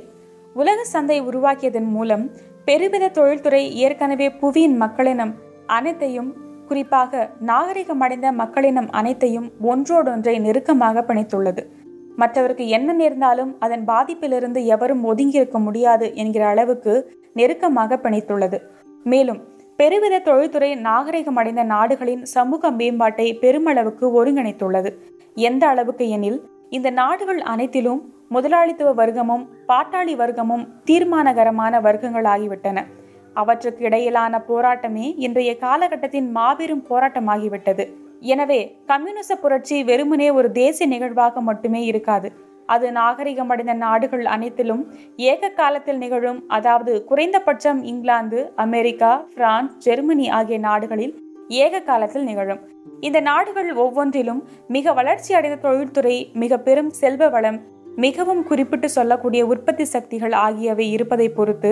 உலக 0.55 0.85
சந்தை 0.85 1.21
உருவாக்கியதன் 1.21 1.89
மூலம் 1.89 2.31
பெருவித 2.65 3.09
தொழில்துறை 3.09 3.77
ஏற்கனவே 3.77 4.29
புவியின் 4.31 4.77
மக்களினம் 4.77 5.35
அனைத்தையும் 5.67 6.37
குறிப்பாக 6.69 7.31
நாகரிகமடைந்த 7.47 8.33
மக்களினம் 8.33 8.91
அனைத்தையும் 8.91 9.53
ஒன்றோடொன்றை 9.63 10.41
நெருக்கமாக 10.41 11.05
பிணைத்துள்ளது. 11.09 11.63
மற்றவருக்கு 12.17 12.69
என்ன 12.69 12.93
நேர்ந்தாலும் 12.93 13.57
அதன் 13.59 13.85
பாதிப்பிலிருந்து 13.85 14.65
எவரும் 14.65 15.05
ஒதுங்கியிருக்க 15.05 15.59
முடியாது 15.59 16.15
என்கிற 16.15 16.47
அளவுக்கு 16.47 16.95
நெருக்கமாக 17.39 17.99
பிணைத்துள்ளது. 18.03 18.59
மேலும் 19.13 19.41
பெருவித 19.79 20.23
தொழில்துறை 20.29 20.71
நாகரிகமடைந்த 20.87 21.63
நாடுகளின் 21.73 22.23
சமூக 22.35 22.71
மேம்பாட்டை 22.79 23.27
பெருமளவுக்கு 23.43 24.07
ஒருங்கிணைத்துள்ளது. 24.19 24.91
எந்த 25.49 25.65
அளவுக்கு 25.73 26.07
எனில் 26.17 26.39
இந்த 26.77 26.89
நாடுகள் 27.01 27.41
அனைத்திலும் 27.53 28.01
முதலாளித்துவ 28.35 28.91
வர்க்கமும் 29.01 29.45
பாட்டாளி 29.69 30.15
வர்க்கமும் 30.23 30.65
தீர்மானகரமான 30.89 31.81
வர்க்கங்களாகிவிட்டன. 31.87 32.79
அவற்றுக்கு 33.35 33.83
இடையிலான 33.89 34.41
போராட்டமே 34.49 35.07
இன்றைய 35.27 35.51
காலகட்டத்தின் 35.65 36.29
மாபெரும் 36.37 36.85
போராட்டமாகிவிட்டது. 36.91 37.85
எனவே 38.33 38.61
கம்யூனிச 38.87 39.37
புரட்சி 39.43 39.77
வெறுமனே 39.91 40.29
ஒரு 40.39 40.49
தேசிய 40.61 40.87
நிகழ்வாக 40.93 41.41
மட்டுமே 41.49 41.83
இருக்காது. 41.93 42.29
அது 42.75 42.87
நாகரிகமடைந்த 42.99 43.75
நாடுகள் 43.85 44.25
அனைத்திலும் 44.35 44.83
ஏக 45.31 45.51
காலத்தில் 45.61 46.01
நிகழும் 46.05 46.41
அதாவது 46.57 46.93
குறைந்தபட்சம் 47.11 47.81
இங்கிலாந்து 47.93 48.41
அமெரிக்கா 48.65 49.13
பிரான்ஸ் 49.37 49.77
ஜெர்மனி 49.87 50.27
ஆகிய 50.39 50.59
நாடுகளில் 50.69 51.15
ஏக 51.65 51.81
காலத்தில் 51.81 52.27
நிகழும். 52.31 52.61
இந்த 53.07 53.19
நாடுகள் 53.29 53.71
ஒவ்வொன்றிலும் 53.85 54.41
மிக 54.77 54.93
வளர்ச்சி 54.99 55.31
அடைந்த 55.39 55.59
தொழில்துறை 55.67 56.17
மிக 56.43 56.59
பெரும் 56.67 56.91
செல்வ 57.01 57.29
வளம் 57.35 57.59
மிகவும் 58.05 58.43
குறிப்பிட்டு 58.49 58.89
சொல்லக்கூடிய 58.97 59.43
உற்பத்தி 59.53 59.85
சக்திகள் 59.93 60.35
ஆகியவை 60.47 60.87
இருப்பதை 60.97 61.29
பொறுத்து 61.39 61.71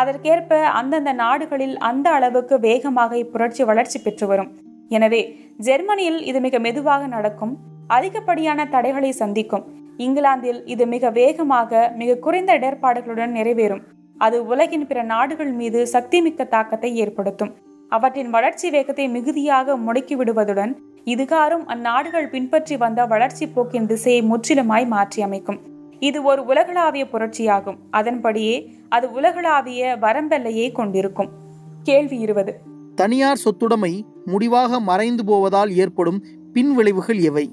அதற்கேற்ப 0.00 0.60
அந்தந்த 0.78 1.12
நாடுகளில் 1.22 1.76
அந்த 1.88 2.06
அளவுக்கு 2.16 2.56
வேகமாக 2.66 3.12
இப்புரட்சி 3.24 3.62
வளர்ச்சி 3.70 3.98
பெற்று 3.98 4.26
வரும். 4.26 4.50
எனவே 4.96 5.20
ஜெர்மனியில் 5.66 6.20
இது 6.30 6.40
மிக 6.46 6.58
மெதுவாக 6.66 7.06
நடக்கும் 7.16 7.54
அதிகப்படியான 7.96 8.66
தடைகளை 8.74 9.10
சந்திக்கும். 9.20 9.66
இங்கிலாந்தில் 9.98 10.60
இது 10.72 10.84
மிக 10.86 11.10
வேகமாக 11.10 11.70
மிக 12.00 12.18
குறைந்த 12.24 12.50
இடர்பாடுகளுடன் 12.58 13.32
நிறைவேறும். 13.38 13.82
அது 14.16 14.36
உலகின் 14.46 14.86
பிற 14.86 14.98
நாடுகள் 15.12 15.52
மீது 15.52 15.80
சக்திமிக்க 15.92 16.48
தாக்கத்தை 16.48 16.90
ஏற்படுத்தும். 16.96 17.52
அவற்றின் 17.92 18.30
வளர்ச்சி 18.30 18.68
வேகத்தை 18.70 19.06
மிகுதியாக 19.08 19.76
முடக்கி 19.76 20.14
விடுவதுடன் 20.20 20.72
இதுகாரும் 21.06 21.64
அந்நாடுகள் 21.66 22.30
பின்பற்றி 22.32 22.76
வந்த 22.76 23.00
வளர்ச்சி 23.06 23.44
போக்கின் 23.46 23.86
திசையை 23.86 24.22
முற்றிலுமாய் 24.30 24.86
மாற்றி 24.86 25.22
அமைக்கும் 25.22 25.60
இது 26.02 26.18
ஒரு 26.22 26.40
உலகளாவிய 26.44 27.04
புரட்சியாகும். 27.12 27.78
அதன்படியே 27.90 28.56
அது 28.88 29.06
உலகளாவிய 29.12 29.96
வரம்பெல்லையை 29.96 30.68
கொண்டிருக்கும். 30.72 31.30
கேள்வி 31.82 32.18
இருபது. 32.18 32.52
தனியார் 32.94 33.42
சொத்துடைமை 33.44 33.92
முடிவாக 34.24 34.80
மறைந்து 34.80 35.24
போவதால் 35.24 35.72
ஏற்படும் 35.82 36.20
பின்விளைவுகள் 36.54 37.20
எவை? 37.20 37.46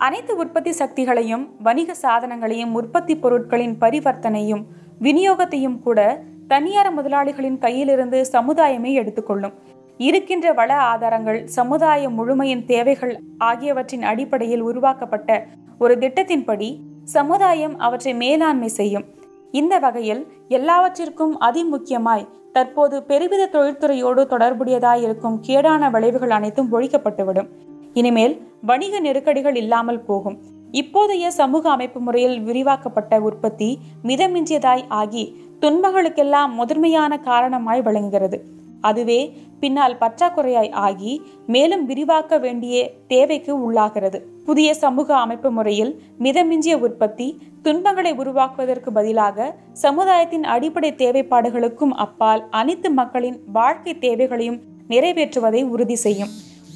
அனைத்து 0.00 0.36
உற்பத்தி 0.36 0.70
சக்திகளையும் 0.70 1.48
வணிக 1.62 1.94
சாதனங்களையும் 2.02 2.72
உற்பத்தி 2.72 3.16
பொருட்களின் 3.16 3.76
பரிவர்த்தனையும் 3.80 4.62
விநியோகத்தையும் 5.00 5.78
கூட 5.78 6.22
தனியார் 6.48 6.90
முதலாளிகளின் 6.98 7.58
கையிலிருந்து 7.58 8.24
சமுதாயமே 8.32 8.92
எடுத்துக்கொள்ளும். 8.92 9.52
இருக்கின்ற 9.96 10.52
வள 10.52 10.74
ஆதாரங்கள் 10.74 11.46
சமுதாய 11.46 12.08
முழுமையின் 12.08 12.64
தேவைகள் 12.64 13.20
ஆகியவற்றின் 13.38 14.02
அடிப்படையில் 14.02 14.60
உருவாக்கப்பட்ட 14.60 15.46
ஒரு 15.78 15.96
திட்டத்தின்படி 15.96 16.78
சமுதாயம் 17.04 17.78
அவற்றை 17.78 18.14
மேலாண்மை 18.14 18.68
செய்யும். 18.68 19.04
இந்த 19.50 19.78
வகையில் 19.78 20.32
எல்லாவற்றிற்கும் 20.48 21.40
அதிமுக்கியமாய் 21.40 22.28
தற்போது 22.52 23.02
பெருவித 23.02 23.48
தொழில்துறையோடு 23.52 24.24
தொடர்புடையதாயிருக்கும் 24.34 25.40
கேடான 25.46 25.90
விளைவுகள் 25.90 26.30
அனைத்தும் 26.30 26.72
ஒழிக்கப்பட்டுவிடும். 26.72 27.48
இனிமேல் 27.92 28.49
வணிக 28.62 29.00
நெருக்கடிகள் 29.00 29.54
இல்லாமல் 29.54 30.04
போகும். 30.04 30.38
இப்போதைய 30.72 31.26
சமூக 31.26 31.70
அமைப்பு 31.70 32.00
முறையில் 32.00 32.40
விரிவாக்கப்பட்ட 32.40 33.20
உற்பத்தி 33.20 33.78
மிதமிஞ்சியதாய் 34.04 34.84
ஆகி 34.88 35.36
துன்பங்களுக்கெல்லாம் 35.60 36.52
முதன்மையான 36.54 37.18
காரணமாய் 37.18 37.82
விளங்குகிறது. 37.82 38.44
அதுவே 38.80 39.36
பின்னால் 39.60 39.96
பற்றாக்குறையாய் 39.98 40.72
ஆகி 40.72 41.22
மேலும் 41.46 41.86
விரிவாக்க 41.86 42.38
வேண்டிய 42.38 42.92
தேவைக்கு 43.06 43.72
உள்ளாகிறது. 43.72 44.18
புதிய 44.44 44.74
சமூக 44.74 45.16
அமைப்பு 45.16 45.50
முறையில் 45.50 46.00
மிதமிஞ்சிய 46.18 46.72
உற்பத்தி 46.78 47.42
துன்பங்களை 47.62 48.12
உருவாக்குவதற்கு 48.12 48.92
பதிலாக 48.92 49.56
சமுதாயத்தின் 49.72 50.44
அடிப்படை 50.44 50.92
தேவைப்பாடுகளுக்கும் 50.92 51.90
அப்பால் 51.90 52.44
அனைத்து 52.50 52.90
மக்களின் 52.90 53.40
வாழ்க்கை 53.52 53.98
தேவைகளையும் 53.98 54.60
நிறைவேற்றுவதை 54.88 55.64
உறுதி 55.64 55.94
செய்யும். 55.94 56.28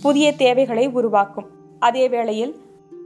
புதிய 0.03 0.33
தேவைகளை 0.33 0.89
உருவாக்கும். 0.89 1.54
அதே 1.87 2.05
வேளையில் 2.09 2.53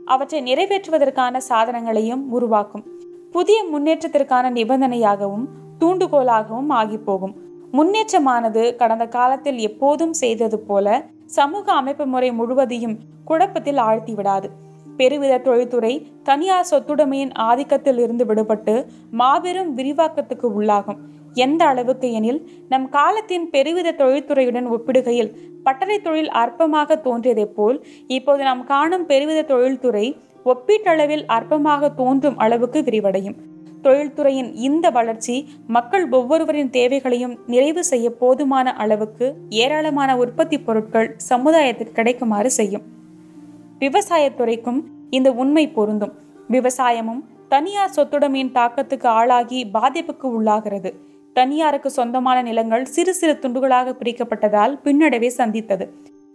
அவற்றை 0.04 0.38
நிறைவேற்றுவதற்கான 0.42 1.40
சாதனங்களையும் 1.48 2.22
உருவாக்கும். 2.30 2.84
புதிய 3.32 3.58
முன்னேற்றத்திற்கான 3.72 4.46
நிபந்தனையாகவும் 4.58 5.46
தூண்டுகோலாகவும் 5.80 6.70
ஆகிப்போகும். 6.80 7.34
முன்னேற்றமானது 7.72 8.62
கடந்த 8.76 9.06
காலத்தில் 9.06 9.58
எப்போதும் 9.58 10.12
செய்தது 10.12 10.58
போல 10.58 10.86
சமூக 11.26 11.66
அமைப்பு 11.72 12.04
முறை 12.06 12.30
முழுவதையும் 12.32 12.96
குழப்பத்தில் 13.24 13.80
ஆழ்த்தி 13.88 14.14
விடாது 14.14 14.48
பெருவித 14.96 15.34
தொழில்துறை 15.38 15.92
தனியார் 16.22 16.70
சொத்துடைமையின் 16.70 17.34
ஆதிக்கத்தில் 17.48 17.98
இருந்து 18.04 18.24
விடுபட்டு 18.24 18.74
மாபெரும் 19.10 19.70
விரிவாக்கத்துக்கு 19.76 20.46
உள்ளாகும். 20.60 20.98
எந்த 21.44 21.62
அளவுக்கு 21.64 22.08
எனில் 22.12 22.40
நம் 22.68 22.86
காலத்தின் 22.88 23.46
பெருவித 23.50 23.94
தொழில்துறையுடன் 24.00 24.68
ஒப்பிடுகையில் 24.74 25.30
பட்டறை 25.64 25.98
தொழில் 26.00 26.30
அற்பமாக 26.42 26.96
தோன்றியதைப் 27.06 27.54
போல் 27.56 27.78
இப்போது 28.16 28.42
நாம் 28.42 28.62
காணும் 28.72 29.06
பெருவித 29.06 29.40
தொழில்துறை 29.42 30.06
ஒப்பீட்டளவில் 30.44 31.24
அற்பமாக 31.36 31.90
தோன்றும் 31.94 32.36
அளவுக்கு 32.38 32.80
விரிவடையும். 32.82 33.38
தொழில்துறையின் 33.82 34.50
இந்த 34.66 34.86
வளர்ச்சி 34.90 35.34
மக்கள் 35.76 36.04
ஒவ்வொருவரின் 36.10 36.70
தேவைகளையும் 36.70 37.34
நிறைவு 37.46 37.82
செய்ய 37.84 38.06
போதுமான 38.20 38.72
அளவுக்கு 38.82 39.26
ஏராளமான 39.62 40.16
உற்பத்தி 40.22 40.58
பொருட்கள் 40.58 41.08
சமுதாயத்திற்கு 41.30 41.98
கிடைக்குமாறு 41.98 42.50
செய்யும். 42.58 42.86
விவசாயத்துறைக்கும் 43.78 44.80
இந்த 45.10 45.28
உண்மை 45.42 45.64
பொருந்தும். 45.68 46.14
விவசாயமும் 46.50 47.22
தனியார் 47.48 47.94
சொத்துடைமையின் 47.96 48.56
தாக்கத்துக்கு 48.58 49.08
ஆளாகி 49.18 49.60
பாதிப்புக்கு 49.74 50.26
உள்ளாகிறது. 50.38 50.90
தனியாருக்கு 51.38 51.90
சொந்தமான 51.90 52.42
நிலங்கள் 52.42 52.84
சிறு 52.84 53.14
சிறு 53.14 53.34
துண்டுகளாக 53.42 53.94
பிரிக்கப்பட்டதால் 54.00 54.72
பின்னடைவை 54.84 55.26
சந்தித்தது. 55.26 55.84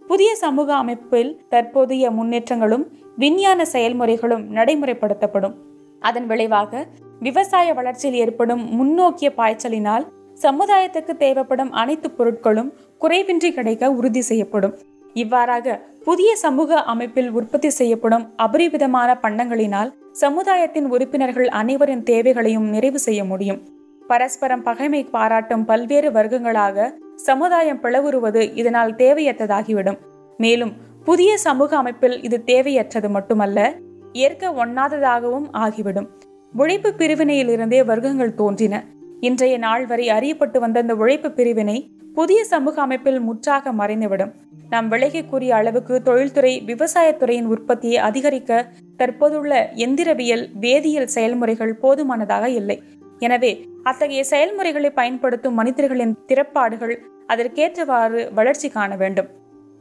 புதிய 0.06 0.30
சமூக 0.34 0.74
அமைப்பில் 0.74 1.30
தற்போதைய 1.48 2.10
முன்னேற்றங்களும் 2.10 2.84
விஞ்ஞான 3.16 3.64
செயல்முறைகளும் 3.72 4.44
நடைமுறைப்படுத்தப்படும். 4.56 5.54
அதன் 6.00 6.26
விளைவாக 6.26 6.86
விவசாய 7.20 7.74
வளர்ச்சியில் 7.74 8.18
ஏற்படும் 8.24 8.62
முன்னோக்கிய 8.78 9.28
பாய்ச்சலினால் 9.36 10.06
சமுதாயத்துக்கு 10.42 11.12
தேவைப்படும் 11.16 11.72
அனைத்து 11.72 12.08
பொருட்களும் 12.18 12.70
குறைவின்றி 12.98 13.50
கிடைக்க 13.52 13.90
உறுதி 13.90 14.22
செய்யப்படும். 14.22 14.74
இவ்வாறாக 15.14 15.76
புதிய 16.04 16.30
சமூக 16.36 16.80
அமைப்பில் 16.92 17.30
உற்பத்தி 17.30 17.70
செய்யப்படும் 17.70 18.24
அபரிவிதமான 18.36 19.10
பண்டங்களினால் 19.22 19.92
சமுதாயத்தின் 20.12 20.88
உறுப்பினர்கள் 20.90 21.48
அனைவரின் 21.60 22.02
தேவைகளையும் 22.02 22.68
நிறைவு 22.68 22.98
செய்ய 22.98 23.24
முடியும். 23.24 23.60
பரஸ்பரம் 24.06 24.62
பகைமை 24.62 25.04
பாராட்டும் 25.04 25.64
பல்வேறு 25.64 26.10
வர்க்கங்களாக 26.10 26.92
சமுதாயம் 27.16 27.80
பிளவுறுவது 27.82 28.56
இதனால் 28.56 28.94
தேவையற்றதாகிவிடும். 28.94 29.98
மேலும் 30.36 30.72
புதிய 31.04 31.38
சமூக 31.38 31.76
அமைப்பில் 31.76 32.22
இது 32.22 32.42
தேவையற்றது 32.46 33.08
மட்டுமல்ல 33.08 33.74
ஏற்க 34.12 34.50
ஒண்ணாததாகவும் 34.50 35.46
ஆகிவிடும். 35.52 36.08
உழைப்பு 36.52 36.94
பிரிவினையிலிருந்தே 36.98 37.80
வர்க்கங்கள் 37.84 38.34
தோன்றின. 38.34 38.84
இன்றைய 39.20 39.58
நாள் 39.58 39.86
வரை 39.86 40.08
அறியப்பட்டு 40.08 40.58
வந்த 40.58 40.80
இந்த 40.80 40.94
உழைப்பு 40.94 41.30
பிரிவினை 41.30 41.90
புதிய 42.14 42.44
சமூக 42.44 42.82
அமைப்பில் 42.82 43.20
முற்றாக 43.20 43.72
மறைந்துவிடும். 43.72 44.32
நாம் 44.70 44.90
விலகக்கூடிய 44.90 45.48
அளவுக்கு 45.48 46.02
தொழில்துறை 46.02 46.62
விவசாயத்துறையின் 46.66 47.44
உற்பத்தியை 47.44 47.96
அதிகரிக்க 47.96 48.66
தற்போதுள்ள 48.96 49.70
எந்திரவியல் 49.74 50.48
வேதியியல் 50.60 51.12
செயல்முறைகள் 51.16 51.74
போதுமானதாக 51.74 52.48
இல்லை. 52.48 52.82
எனவே 53.18 53.66
அத்தகைய 53.82 54.24
செயல்முறைகளை 54.24 54.90
பயன்படுத்தும் 54.90 55.54
மனிதர்களின் 55.54 56.16
திறப்பாடுகள் 56.28 56.98
அதற்கேற்றவாறு 57.26 58.32
வளர்ச்சி 58.34 58.68
காண 58.68 58.96
வேண்டும். 58.96 59.28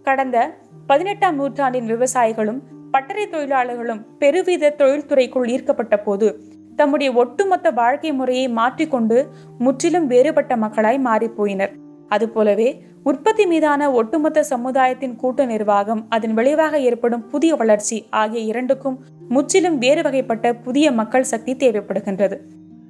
கடந்த 0.03 0.57
பதினெட்டாம் 0.87 1.35
நூற்றாண்டின் 1.35 1.85
விவசாயிகளும் 1.85 2.61
பட்டறை 2.91 3.27
தொழிலாளர்களும் 3.27 4.05
பெருவித 4.17 4.69
தொழில்துறைக்குள் 4.69 5.47
ஈர்க்கப்பட்ட 5.47 5.97
போது 5.97 6.39
தம்முடைய 6.75 7.13
ஒட்டுமொத்த 7.13 7.71
வாழ்க்கை 7.71 8.11
முறையை 8.13 8.47
மாற்றிக்கொண்டு 8.49 9.27
முற்றிலும் 9.57 10.07
வேறுபட்ட 10.07 10.57
மக்களாய் 10.57 10.99
மாறிப்போயினர் 10.99 11.73
அதுபோலவே 12.07 12.81
உற்பத்தி 13.03 13.45
மீதான 13.45 13.91
ஒட்டுமொத்த 13.91 14.43
சமுதாயத்தின் 14.43 15.15
கூட்டு 15.15 15.45
நிர்வாகம் 15.45 16.05
அதன் 16.09 16.33
விளைவாக 16.33 16.79
ஏற்படும் 16.79 17.27
புதிய 17.27 17.55
வளர்ச்சி 17.55 18.07
ஆகிய 18.09 18.41
இரண்டுக்கும் 18.41 18.99
முற்றிலும் 19.29 19.77
வேறு 19.77 20.01
வகைப்பட்ட 20.01 20.53
புதிய 20.53 20.91
மக்கள் 20.91 21.23
சக்தி 21.23 21.53
தேவைப்படுகின்றது. 21.53 22.37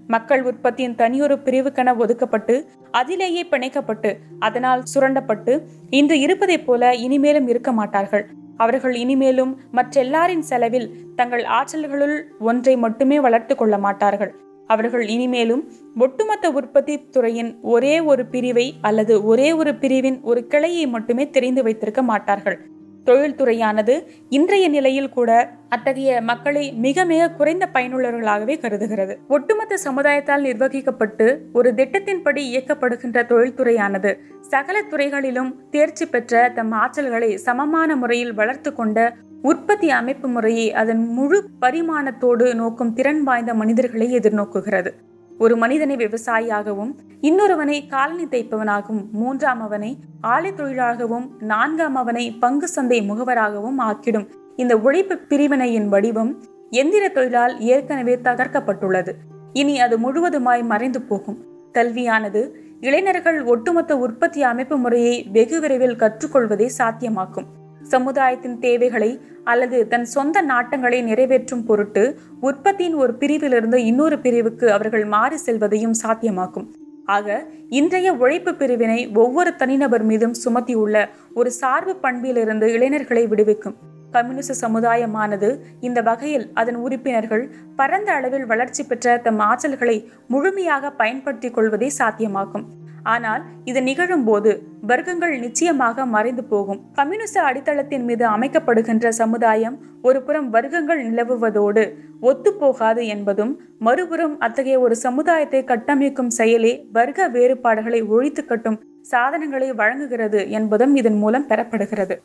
மக்கள் 0.08 0.44
உற்பத்தியின் 0.44 0.96
தனியொரு 0.96 1.36
பிரிவுக்கென 1.36 1.96
ஒதுக்கப்பட்டு 1.98 2.66
அதிலேயே 2.92 3.44
பிணைக்கப்பட்டு 3.44 4.18
அதனால் 4.40 4.84
சுரண்டப்பட்டு 4.94 5.62
இன்று 5.90 6.20
இருப்பதைப் 6.20 6.66
போல 6.66 6.96
இனிமேலும் 6.96 7.48
இருக்க 7.48 7.72
மாட்டார்கள். 7.72 8.26
அவர்கள் 8.58 8.96
இனிமேலும் 8.96 9.58
மற்றெல்லாரின் 9.74 10.40
செலவில் 10.40 10.92
தங்கள் 11.16 11.44
ஆற்றல்களுள் 11.44 12.22
ஒன்றை 12.40 12.78
மட்டுமே 12.78 13.20
வளர்த்து 13.20 13.56
கொள்ள 13.56 13.78
மாட்டார்கள். 13.78 14.36
அவர்கள் 14.68 15.08
இனிமேலும் 15.08 15.72
ஒட்டுமொத்த 16.00 16.52
உற்பத்தி 16.52 17.08
துறையின் 17.10 17.60
ஒரே 17.62 18.00
ஒரு 18.00 18.26
பிரிவை 18.26 18.74
அல்லது 18.82 19.24
ஒரே 19.24 19.52
ஒரு 19.52 19.76
பிரிவின் 19.76 20.22
ஒரு 20.22 20.48
கிளையை 20.48 20.88
மட்டுமே 20.88 21.30
தெரிந்து 21.30 21.64
வைத்திருக்க 21.64 22.02
மாட்டார்கள். 22.02 22.60
தொழில்துறையானது 23.06 23.96
இன்றைய 24.30 24.68
நிலையில் 24.68 25.10
கூட 25.10 25.32
அத்தகைய 25.70 26.22
மக்களை 26.22 26.74
மிக 26.74 27.06
மிக 27.06 27.30
குறைந்த 27.30 27.70
பயனுள்ளவர்களாகவே 27.74 28.56
கருதுகிறது. 28.60 29.18
ஒட்டுமொத்த 29.28 29.78
சமுதாயத்தால் 29.84 30.46
நிர்வகிக்கப்பட்டு 30.50 31.38
ஒரு 31.54 31.74
திட்டத்தின்படி 31.74 32.42
இயக்கப்படுகின்ற 32.54 33.26
தொழில்துறையானது 33.26 34.14
சகல 34.42 34.82
துறைகளிலும் 34.82 35.70
தேர்ச்சி 35.70 36.06
பெற்ற 36.06 36.52
தம் 36.56 36.74
ஆற்றல்களை 36.74 37.36
சமமான 37.36 37.96
முறையில் 37.96 38.34
வளர்த்து 38.34 38.74
கொண்ட 38.74 39.14
உற்பத்தி 39.42 39.90
அமைப்பு 39.90 40.28
முறையை 40.28 40.74
அதன் 40.74 41.08
முழு 41.08 41.44
பரிமாணத்தோடு 41.62 42.54
நோக்கும் 42.54 42.94
திறன் 42.94 43.24
வாய்ந்த 43.24 43.54
மனிதர்களை 43.54 44.08
எதிர்நோக்குகிறது. 44.16 44.92
ஒரு 45.38 45.56
மனிதனை 45.56 45.96
விவசாயியாகவும் 45.96 46.96
இன்னொருவனை 47.22 47.88
காலனி 47.88 48.26
தைப்பவனாகவும் 48.26 49.10
மூன்றாம் 49.12 49.62
அவனை 49.62 49.98
ஆலை 50.22 50.52
தொழிலாகவும் 50.52 51.30
நான்காம் 51.40 51.96
அவனை 51.96 52.32
பங்கு 52.32 52.68
சந்தை 52.68 53.12
முகவராகவும் 53.12 53.80
ஆக்கிடும். 53.80 54.28
இந்த 54.56 54.78
உழைப்பு 54.78 55.20
பிரிவினையின் 55.30 55.88
வடிவம் 55.88 56.42
எந்திர 56.70 57.12
தொழிலால் 57.12 57.60
ஏற்கனவே 57.60 58.16
தகர்க்கப்பட்டுள்ளது. 58.16 59.12
இனி 59.54 59.80
அது 59.80 59.98
முழுவதுமாய் 60.00 60.64
மறைந்து 60.64 61.02
போகும். 61.02 61.46
கல்வியானது 61.74 62.50
இளைஞர்கள் 62.82 63.44
ஒட்டுமொத்த 63.44 63.98
உற்பத்தி 63.98 64.44
அமைப்பு 64.44 64.78
முறையை 64.78 65.28
வெகு 65.32 65.60
விரைவில் 65.60 65.96
கற்றுக்கொள்வதை 65.96 66.70
சாத்தியமாக்கும். 66.78 67.46
சமுதாயத்தின் 67.84 68.60
தேவைகளை 68.60 69.22
அல்லது 69.44 69.88
தன் 69.88 70.06
சொந்த 70.06 70.42
நாட்டங்களை 70.42 71.04
நிறைவேற்றும் 71.04 71.66
பொருட்டு 71.66 72.20
உற்பத்தியின் 72.42 72.96
ஒரு 72.96 73.14
பிரிவிலிருந்து 73.20 73.76
இன்னொரு 73.76 74.20
பிரிவுக்கு 74.20 74.72
அவர்கள் 74.72 75.06
மாறி 75.06 75.38
செல்வதையும் 75.38 75.96
சாத்தியமாக்கும். 76.04 76.68
ஆக 77.06 77.46
இன்றைய 77.70 78.14
உழைப்பு 78.14 78.56
பிரிவினை 78.56 79.08
ஒவ்வொரு 79.08 79.56
தனிநபர் 79.56 80.04
மீதும் 80.04 80.36
சுமத்தியுள்ள 80.46 81.06
ஒரு 81.34 81.52
சார்பு 81.52 81.96
பண்பிலிருந்து 82.02 82.64
இளைஞர்களை 82.64 83.28
விடுவிக்கும். 83.28 83.76
கம்யூனிச 84.12 84.68
சமுதாயமானது 84.68 85.60
இந்த 85.80 86.02
வகையில் 86.02 86.52
அதன் 86.54 86.76
உறுப்பினர்கள் 86.76 87.50
பரந்த 87.76 88.12
அளவில் 88.12 88.46
வளர்ச்சி 88.46 88.84
பெற்ற 88.84 89.18
தம் 89.18 89.40
ஆற்றல்களை 89.40 90.06
முழுமையாக 90.28 90.92
பயன்படுத்திக் 90.92 91.54
கொள்வதே 91.54 91.92
சாத்தியமாகும் 91.98 92.66
ஆனால் 93.04 93.42
இது 93.66 93.82
நிகழும் 93.82 94.24
போது 94.24 94.52
வர்க்கங்கள் 94.88 95.34
நிச்சயமாக 95.40 96.06
மறைந்து 96.06 96.44
போகும். 96.44 96.80
கம்யூனிச 96.96 97.36
அடித்தளத்தின் 97.44 98.06
மீது 98.10 98.26
அமைக்கப்படுகின்ற 98.26 99.08
சமுதாயம் 99.10 99.76
ஒரு 100.02 100.22
புறம் 100.24 100.54
வர்க்கங்கள் 100.54 101.02
நிலவுவதோடு 101.08 101.84
ஒத்துப்போகாது 102.22 103.04
என்பதும் 103.06 103.54
மறுபுறம் 103.80 104.40
அத்தகைய 104.40 104.80
ஒரு 104.80 104.96
சமுதாயத்தை 104.96 105.64
கட்டமைக்கும் 105.64 106.32
செயலே 106.40 106.74
வர்க்க 106.92 107.28
வேறுபாடுகளை 107.28 108.02
ஒழித்து 108.02 108.46
கட்டும் 108.46 108.80
சாதனங்களை 109.02 109.70
வழங்குகிறது 109.74 110.50
என்பதும் 110.50 110.96
இதன் 110.96 111.18
மூலம் 111.18 111.48
பெறப்படுகிறது. 111.50 112.18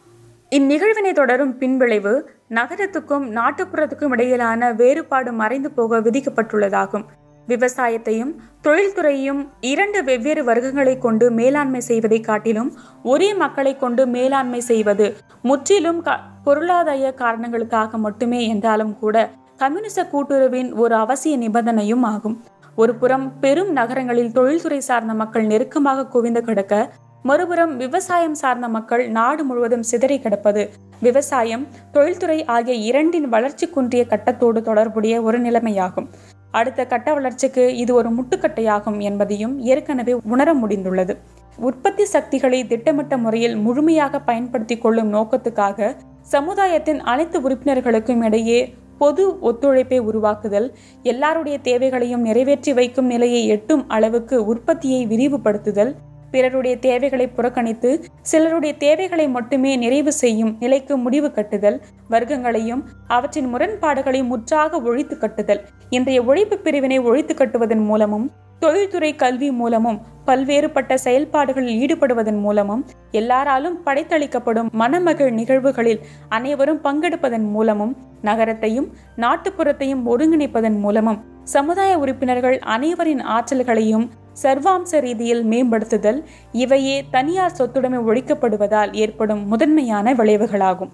இந்நிகழ்வினை 0.53 1.13
தொடரும் 1.13 1.57
பின்விளைவு 1.59 2.13
நகரத்துக்கும் 2.49 3.25
நாட்டுப்புறத்துக்கும் 3.39 4.13
இடையிலான 4.13 4.73
வேறுபாடு 4.73 5.33
மறைந்து 5.33 5.71
போக 5.71 6.01
விதிக்கப்பட்டுள்ளதாகும். 6.01 7.05
விவசாயத்தையும் 7.49 8.33
தொழில்துறையும் 8.63 9.41
இரண்டு 9.61 10.05
வெவ்வேறு 10.05 10.43
வர்க்கங்களை 10.45 10.99
கொண்டு 10.99 11.31
மேலாண்மை 11.31 11.81
செய்வதை 11.81 12.21
காட்டிலும் 12.21 12.71
ஒரே 13.03 13.35
மக்களை 13.35 13.77
கொண்டு 13.77 14.07
மேலாண்மை 14.07 14.61
செய்வது 14.61 15.17
முற்றிலும் 15.43 16.03
பொருளாதார 16.45 17.13
காரணங்களுக்காக 17.13 17.99
மட்டுமே 17.99 18.47
என்றாலும் 18.49 18.99
கூட 18.99 19.31
கம்யூனிச 19.57 20.05
கூட்டுறவின் 20.05 20.73
ஒரு 20.73 20.95
அவசிய 20.97 21.37
நிபந்தனையும் 21.37 22.03
ஆகும். 22.03 22.45
ஒரு 22.77 22.95
புறம் 22.95 23.41
பெரும் 23.41 23.73
நகரங்களில் 23.73 24.33
தொழில்துறை 24.33 24.81
சார்ந்த 24.81 25.15
மக்கள் 25.15 25.47
நெருக்கமாக 25.47 26.07
குவிந்து 26.07 26.43
கிடக்க 26.45 26.91
மறுபுறம் 27.23 27.77
விவசாயம் 27.77 28.35
சார்ந்த 28.35 28.69
மக்கள் 28.69 29.09
நாடு 29.09 29.45
முழுவதும் 29.45 29.83
சிதறி 29.83 30.19
கிடப்பது. 30.19 30.71
விவசாயம் 31.01 31.67
தொழில்துறை 31.93 32.45
ஆகிய 32.45 32.75
இரண்டின் 32.75 33.29
வளர்ச்சி 33.29 33.69
குன்றிய 33.69 34.07
கட்டத்தோடு 34.07 34.63
தொடர்புடைய 34.63 35.23
ஒரு 35.23 35.41
நிலைமையாகும். 35.41 36.09
அடுத்த 36.51 36.87
கட்ட 36.87 37.15
வளர்ச்சிக்கு 37.15 37.77
இது 37.77 37.95
ஒரு 37.95 38.09
முட்டுக்கட்டையாகும் 38.09 38.99
என்பதையும் 38.99 39.59
ஏற்கனவே 39.59 40.13
உணர 40.13 40.55
முடிந்துள்ளது. 40.55 41.17
உற்பத்தி 41.59 42.05
சக்திகளை 42.05 42.67
திட்டமிட்ட 42.67 43.17
முறையில் 43.17 43.57
முழுமையாக 43.57 44.21
பயன்படுத்தி 44.21 44.79
கொள்ளும் 44.79 45.13
நோக்கத்துக்காக 45.13 45.97
சமுதாயத்தின் 46.23 47.01
அனைத்து 47.01 47.41
உறுப்பினர்களுக்கும் 47.41 48.25
இடையே 48.25 48.75
பொது 48.99 49.39
ஒத்துழைப்பை 49.41 49.99
உருவாக்குதல் 49.99 50.75
எல்லாருடைய 51.03 51.59
தேவைகளையும் 51.59 52.21
நிறைவேற்றி 52.21 52.73
வைக்கும் 52.73 53.07
நிலையை 53.07 53.47
எட்டும் 53.47 53.89
அளவுக்கு 53.89 54.45
உற்பத்தியை 54.45 55.07
விரிவுபடுத்துதல் 55.07 55.95
பிறருடைய 56.31 56.75
தேவைகளை 56.79 57.27
புறக்கணித்து 57.29 57.91
சிலருடைய 58.23 58.77
தேவைகளை 58.77 59.29
மட்டுமே 59.29 59.77
நிறைவு 59.77 60.13
செய்யும் 60.13 60.57
நிலைக்கு 60.61 60.97
முடிவு 60.97 61.31
கட்டுதல் 61.33 61.79
வர்க்கங்களையும் 62.11 62.83
அவற்றின் 63.09 63.49
முரண்பாடுகளையும் 63.55 64.33
முற்றாக 64.33 64.81
ஒழித்து 64.83 65.19
கட்டுதல். 65.19 65.63
இன்றைய 65.91 66.23
ஒழிப்பு 66.23 66.59
பிரிவினை 66.59 66.99
ஒழித்து 66.99 67.35
கட்டுவதன் 67.35 67.85
மூலமும் 67.85 68.29
தொழில்துறை 68.61 69.11
கல்வி 69.15 69.49
மூலமும் 69.51 69.99
பல்வேறுபட்ட 70.27 70.95
செயல்பாடுகளில் 70.95 71.79
ஈடுபடுவதன் 71.79 72.41
மூலமும் 72.41 72.83
எல்லாராலும் 73.11 73.77
படைத்தளிக்கப்படும் 73.85 74.71
மனமகிழ் 74.73 75.31
நிகழ்வுகளில் 75.31 76.01
அனைவரும் 76.29 76.81
பங்கெடுப்பதன் 76.85 77.47
மூலமும் 77.51 77.97
நகரத்தையும் 78.23 78.89
நாட்டுப்புறத்தையும் 79.17 80.03
ஒருங்கிணைப்பதன் 80.07 80.79
மூலமும் 80.81 81.21
சமுதாய 81.49 81.99
உறுப்பினர்கள் 81.99 82.59
அனைவரின் 82.59 83.27
ஆற்றல்களையும் 83.27 84.09
சர்வாம்ச 84.43 85.01
ரீதியில் 85.01 85.45
மேம்படுத்துதல் 85.45 86.25
இவையே 86.53 87.05
தனியார் 87.11 87.53
சொத்துடைமை 87.59 88.01
ஒழிக்கப்படுவதால் 88.05 88.93
ஏற்படும் 88.93 89.47
முதன்மையான 89.47 90.15
விளைவுகளாகும். 90.15 90.89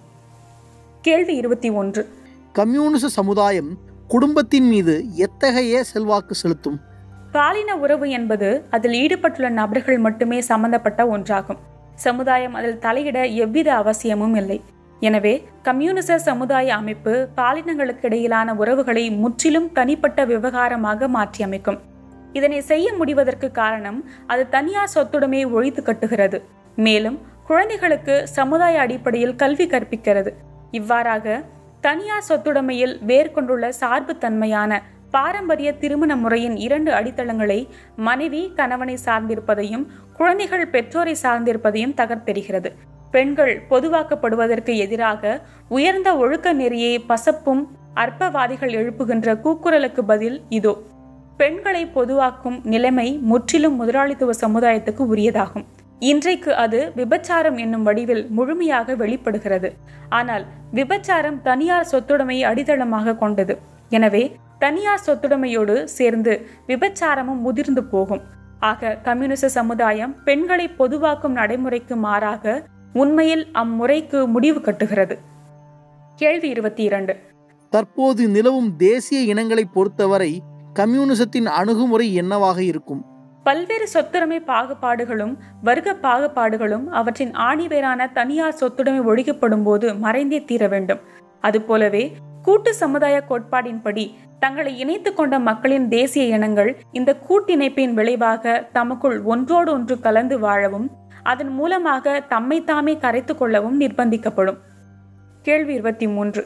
கேள்வி 1.00 1.34
இருபத்தி 1.36 1.70
ஒன்று. 1.70 2.08
கம்யூனிச 2.52 3.08
சமுதாயம் 3.08 3.78
குடும்பத்தின் 4.08 4.68
மீது 4.68 5.14
எத்தகைய 5.14 5.84
செல்வாக்கு 5.84 6.34
செலுத்தும்? 6.34 6.80
பாலின 7.32 7.76
உறவு 7.76 8.10
என்பது 8.10 8.64
அதில் 8.70 8.92
ஈடுபட்டுள்ள 8.92 9.48
நபர்கள் 9.48 9.98
மட்டுமே 9.98 10.40
சம்பந்தப்பட்ட 10.40 11.04
ஒன்றாகும். 11.04 11.58
சமுதாயம் 11.94 12.54
அதில் 12.54 12.78
தலையிட 12.78 13.34
எவ்வித 13.34 13.74
அவசியமும் 13.74 14.34
இல்லை. 14.34 14.62
எனவே 15.08 15.32
கம்யூனிச 15.66 16.16
சமுதாய 16.26 16.74
அமைப்பு 16.80 17.12
பாலினங்களுக்கு 17.38 18.06
இடையிலான 18.08 18.48
உறவுகளை 18.60 19.04
முற்றிலும் 19.22 19.68
தனிப்பட்ட 19.78 20.20
விவகாரமாக 20.30 21.08
மாற்றியமைக்கும். 21.16 21.78
இதனை 22.38 22.60
செய்ய 22.70 22.86
முடிவதற்கு 23.00 23.48
காரணம் 23.60 23.98
அது 24.32 24.42
தனியார் 24.54 24.94
சொத்துடைமையை 24.94 25.48
ஒழித்து 25.56 25.82
கட்டுகிறது. 25.82 26.38
மேலும் 26.86 27.18
குழந்தைகளுக்கு 27.48 28.14
சமுதாய 28.36 28.80
அடிப்படையில் 28.84 29.36
கல்வி 29.42 29.66
கற்பிக்கிறது. 29.74 30.30
இவ்வாறாக 30.78 31.36
தனியார் 31.86 32.26
சொத்துடைமையில் 32.28 32.94
வேர்கொண்டுள்ள 33.10 33.64
சார்பு 33.80 34.12
தன்மையான 34.24 34.80
பாரம்பரிய 35.16 35.70
திருமண 35.82 36.12
முறையின் 36.16 36.56
இரண்டு 36.66 36.90
அடித்தளங்களை 36.98 37.60
மனைவி 38.08 38.42
கணவனை 38.58 38.96
சார்ந்திருப்பதையும் 39.06 39.84
குழந்தைகள் 40.18 40.72
பெற்றோரை 40.74 41.14
சார்ந்திருப்பதையும் 41.22 41.96
தகர்த்தெறிகிறது. 42.00 42.70
பெண்கள் 43.14 43.54
பொதுவாக்கப்படுவதற்கு 43.70 44.72
எதிராக 44.84 45.32
உயர்ந்த 45.76 46.08
ஒழுக்க 46.22 46.52
நெறியை 46.60 46.94
பசப்பும் 47.10 47.62
அற்பவாதிகள் 48.02 48.72
எழுப்புகின்ற 48.80 49.34
கூக்குரலுக்கு 49.44 50.02
பதில் 50.10 50.38
இதோ. 50.58 50.74
பெண்களை 51.40 51.82
பொதுவாக்கும் 51.98 52.58
நிலைமை 52.72 53.06
முற்றிலும் 53.30 53.76
முதலாளித்துவ 53.80 54.34
சமுதாயத்துக்கு 54.42 55.02
உரியதாகும். 55.12 55.64
இன்றைக்கு 56.10 56.50
அது 56.64 56.78
விபச்சாரம் 57.00 57.58
என்னும் 57.64 57.84
வடிவில் 57.88 58.22
முழுமையாக 58.36 58.94
வெளிப்படுகிறது. 59.02 59.68
ஆனால் 60.18 60.44
விபச்சாரம் 60.78 61.38
தனியார் 61.48 61.90
சொத்துடைமையை 61.92 62.44
அடித்தளமாக 62.50 63.16
கொண்டது. 63.22 63.56
எனவே 63.96 64.24
தனியார் 64.64 65.04
சொத்துடைமையோடு 65.06 65.76
சேர்ந்து 65.98 66.32
விபச்சாரமும் 66.70 67.42
முதிர்ந்து 67.46 67.84
போகும். 67.94 68.22
ஆக 68.70 68.98
கம்யூனிச 69.06 69.48
சமுதாயம் 69.58 70.12
பெண்களை 70.28 70.66
பொதுவாக்கும் 70.80 71.34
நடைமுறைக்கு 71.40 71.96
மாறாக 72.06 72.54
உண்மையில் 72.94 73.46
அம்முறைக்கு 73.54 74.26
முடிவு 74.26 74.60
கட்டுகிறது. 74.60 75.18
கேள்வி 76.16 76.48
இருபத்தி 76.48 76.82
இரண்டு 76.82 77.16
தற்போது 77.70 78.28
நிலவும் 78.28 78.76
தேசிய 78.76 79.20
இனங்களை 79.20 79.64
பொறுத்தவரை 79.64 80.42
கம்யூனிசத்தின் 80.74 81.46
அணுகுமுறை 81.46 82.14
என்னவாக 82.14 82.62
இருக்கும்? 82.62 83.04
பல்வேறு 83.44 83.88
சொத்துடைமை 83.94 84.38
பாகுபாடுகளும் 84.46 85.36
வர்க்க 85.62 85.96
பாகுபாடுகளும் 86.02 86.86
அவற்றின் 86.86 87.30
ஆணிவேரான 87.30 88.12
தனியார் 88.12 88.58
சொத்துடைமை 88.60 89.02
ஒழிக்கப்படும் 89.04 89.62
போது 89.62 89.92
மறைந்தே 89.92 90.44
தீர 90.44 90.68
வேண்டும். 90.68 91.00
அதுபோலவே 91.40 92.12
கூட்டு 92.42 92.74
சமுதாய 92.74 93.24
கோட்பாடின்படி 93.28 94.14
தங்களை 94.38 94.78
இணைத்து 94.78 95.14
கொண்ட 95.14 95.38
மக்களின் 95.38 95.88
தேசிய 95.88 96.24
இனங்கள் 96.24 96.76
இந்த 96.92 97.16
கூட்டிணைப்பின் 97.28 97.92
விளைவாக 97.92 98.68
தமக்குள் 98.72 99.22
ஒன்றோடு 99.22 99.72
ஒன்று 99.72 100.00
கலந்து 100.00 100.38
வாழவும் 100.38 100.90
அதன் 101.24 101.52
மூலமாக 101.58 102.20
தம்மை 102.28 102.64
தாமே 102.64 102.94
கரைத்து 102.96 103.36
கொள்ளவும் 103.36 103.80
நிர்பந்திக்கப்படும். 103.80 104.58
கேள்வி 105.42 105.72
இருபத்தி 105.74 106.06
மூன்று 106.08 106.42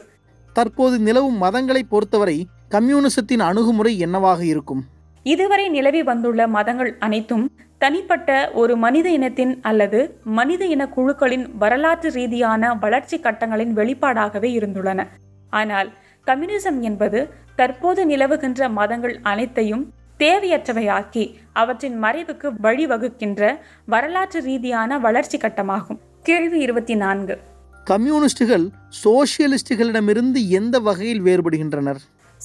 தற்போது 0.53 0.99
நிலவும் 0.99 1.41
மதங்களை 1.41 1.81
பொறுத்தவரை 1.89 2.37
கம்யூனிசத்தின் 2.69 3.39
அணுகுமுறை 3.39 3.99
என்னவாக 3.99 4.41
இருக்கும்? 4.45 4.81
இதுவரை 5.23 5.69
நிலவி 5.69 6.01
வந்துள்ள 6.03 6.47
மதங்கள் 6.47 6.91
அனைத்தும் 6.99 7.45
தனிப்பட்ட 7.77 8.29
ஒரு 8.53 8.77
மனித 8.77 9.09
இனத்தின் 9.09 9.53
அல்லது 9.61 9.99
மனித 10.23 10.65
இன 10.65 10.87
குழுக்களின் 10.87 11.45
வரலாற்று 11.57 12.09
ரீதியான 12.11 12.73
வளர்ச்சி 12.73 13.17
கட்டங்களின் 13.17 13.73
வெளிப்பாடாகவே 13.79 14.49
இருந்துள்ளன. 14.59 15.07
ஆனால் 15.49 15.89
கம்யூனிசம் 16.27 16.79
என்பது 16.79 17.29
தற்போது 17.55 18.01
நிலவுகின்ற 18.05 18.69
மதங்கள் 18.79 19.19
அனைத்தையும் 19.21 19.85
தேவையற்றவையாக்கி 20.19 21.23
அவற்றின் 21.53 22.03
மறைவுக்கு 22.03 22.47
வழிவகுக்கின்ற 22.63 23.41
வரலாற்று 23.85 24.39
ரீதியான 24.41 24.99
வளர்ச்சி 24.99 25.37
கட்டமாகும். 25.37 25.99
கேள்வி 26.23 26.59
இருபத்தி 26.59 26.95
நான்கு 26.95 27.35
கம்யூனிஸ்டுகள் 27.83 28.65
சோசியலிஸ்டுகளிடமிருந்து 29.03 30.41
எந்த 30.49 30.79
வகையில் 30.79 31.21
வேறுபடுகின்றனர்? 31.21 32.01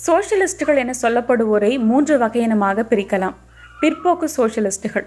சோஷலிஸ்டுகள் 0.06 0.76
என 0.76 0.94
சொல்லப்படுவோரை 1.02 1.72
மூன்று 1.78 2.18
வகையினமாக 2.18 2.86
பிரிக்கலாம். 2.92 3.36
பிற்போக்கு 3.80 4.28
சோஷலிஸ்டுகள் 4.36 5.06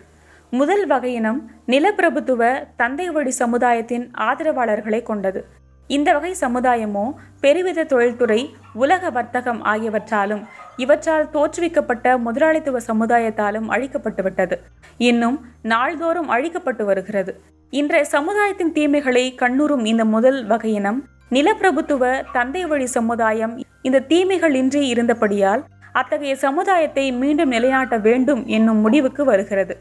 முதல் 0.49 0.85
வகையினம் 0.89 1.39
நிலப்பிரபுத்துவ 1.67 2.51
தந்தை 2.75 3.09
வழி 3.09 3.31
சமுதாயத்தின் 3.31 4.05
ஆதரவாளர்களை 4.29 5.01
கொண்டது. 5.03 5.45
இந்த 5.87 6.11
வகை 6.13 6.35
சமுதாயமோ 6.39 7.05
பெருவித 7.41 7.83
தொழில்துறை 7.83 8.41
உலக 8.73 9.09
வர்த்தகம் 9.09 9.61
ஆகியவற்றாலும் 9.63 10.45
இவற்றால் 10.77 11.29
தோற்றுவிக்கப்பட்ட 11.33 12.17
முதலாளித்துவ 12.17 12.79
சமுதாயத்தாலும் 12.87 13.67
அழிக்கப்பட்டுவிட்டது. 13.69 14.55
இன்னும் 14.97 15.37
நாள்தோறும் 15.61 16.29
அழிக்கப்பட்டு 16.29 16.83
வருகிறது. 16.83 17.41
இன்றைய 17.69 18.05
சமுதாயத்தின் 18.05 18.71
தீமைகளை 18.71 19.35
கண்ணுறும் 19.37 19.85
இந்த 19.85 20.05
முதல் 20.05 20.47
வகையினம் 20.47 20.99
நிலப்பிரபுத்துவ 21.31 22.23
தந்தை 22.31 22.65
வழி 22.65 22.85
சமுதாயம் 22.85 23.53
இந்த 23.81 23.99
தீமைகள் 23.99 24.53
இன்றி 24.53 24.87
இருந்தபடியால் 24.87 25.63
அத்தகைய 25.93 26.35
சமுதாயத்தை 26.35 27.11
மீண்டும் 27.11 27.49
நிலைநாட்ட 27.49 27.97
வேண்டும் 27.97 28.45
என்னும் 28.45 28.77
முடிவுக்கு 28.77 29.23
வருகிறது. 29.23 29.77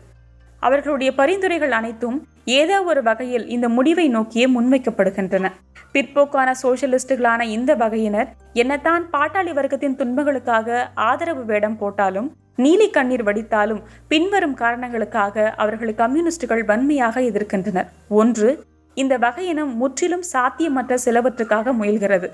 அவர்களுடைய 0.67 1.11
பரிந்துரைகள் 1.21 1.75
அனைத்தும் 1.79 2.17
ஏதோ 2.61 2.77
ஒரு 2.91 3.01
வகையில் 3.09 3.45
இந்த 3.55 3.67
முடிவை 3.77 4.07
நோக்கியே 4.17 4.47
முன்வைக்கப்படுகின்றன. 4.55 5.47
பிற்போக்கான 5.95 6.49
சோசியலிஸ்டுகளான 6.63 7.43
இந்த 7.57 7.73
வகையினர் 7.83 8.31
என்னத்தான் 8.63 9.05
பாட்டாளி 9.15 9.53
வர்க்கத்தின் 9.59 9.99
துன்பங்களுக்காக 10.01 10.79
ஆதரவு 11.11 11.45
வேடம் 11.51 11.79
போட்டாலும் 11.83 12.29
நீலி 12.65 12.89
கண்ணீர் 12.91 13.25
வடித்தாலும் 13.29 13.81
பின்வரும் 14.13 14.57
காரணங்களுக்காக 14.63 15.47
அவர்கள் 15.63 15.95
கம்யூனிஸ்டுகள் 16.03 16.63
வன்மையாக 16.71 17.21
எதிர்க்கின்றனர். 17.31 17.89
ஒன்று 18.21 18.51
இந்த 18.97 19.15
வகையினம் 19.25 19.73
முற்றிலும் 19.81 20.27
சாத்தியமற்ற 20.33 20.95
சிலவற்றுக்காக 21.07 21.75
முயல்கிறது. 21.81 22.31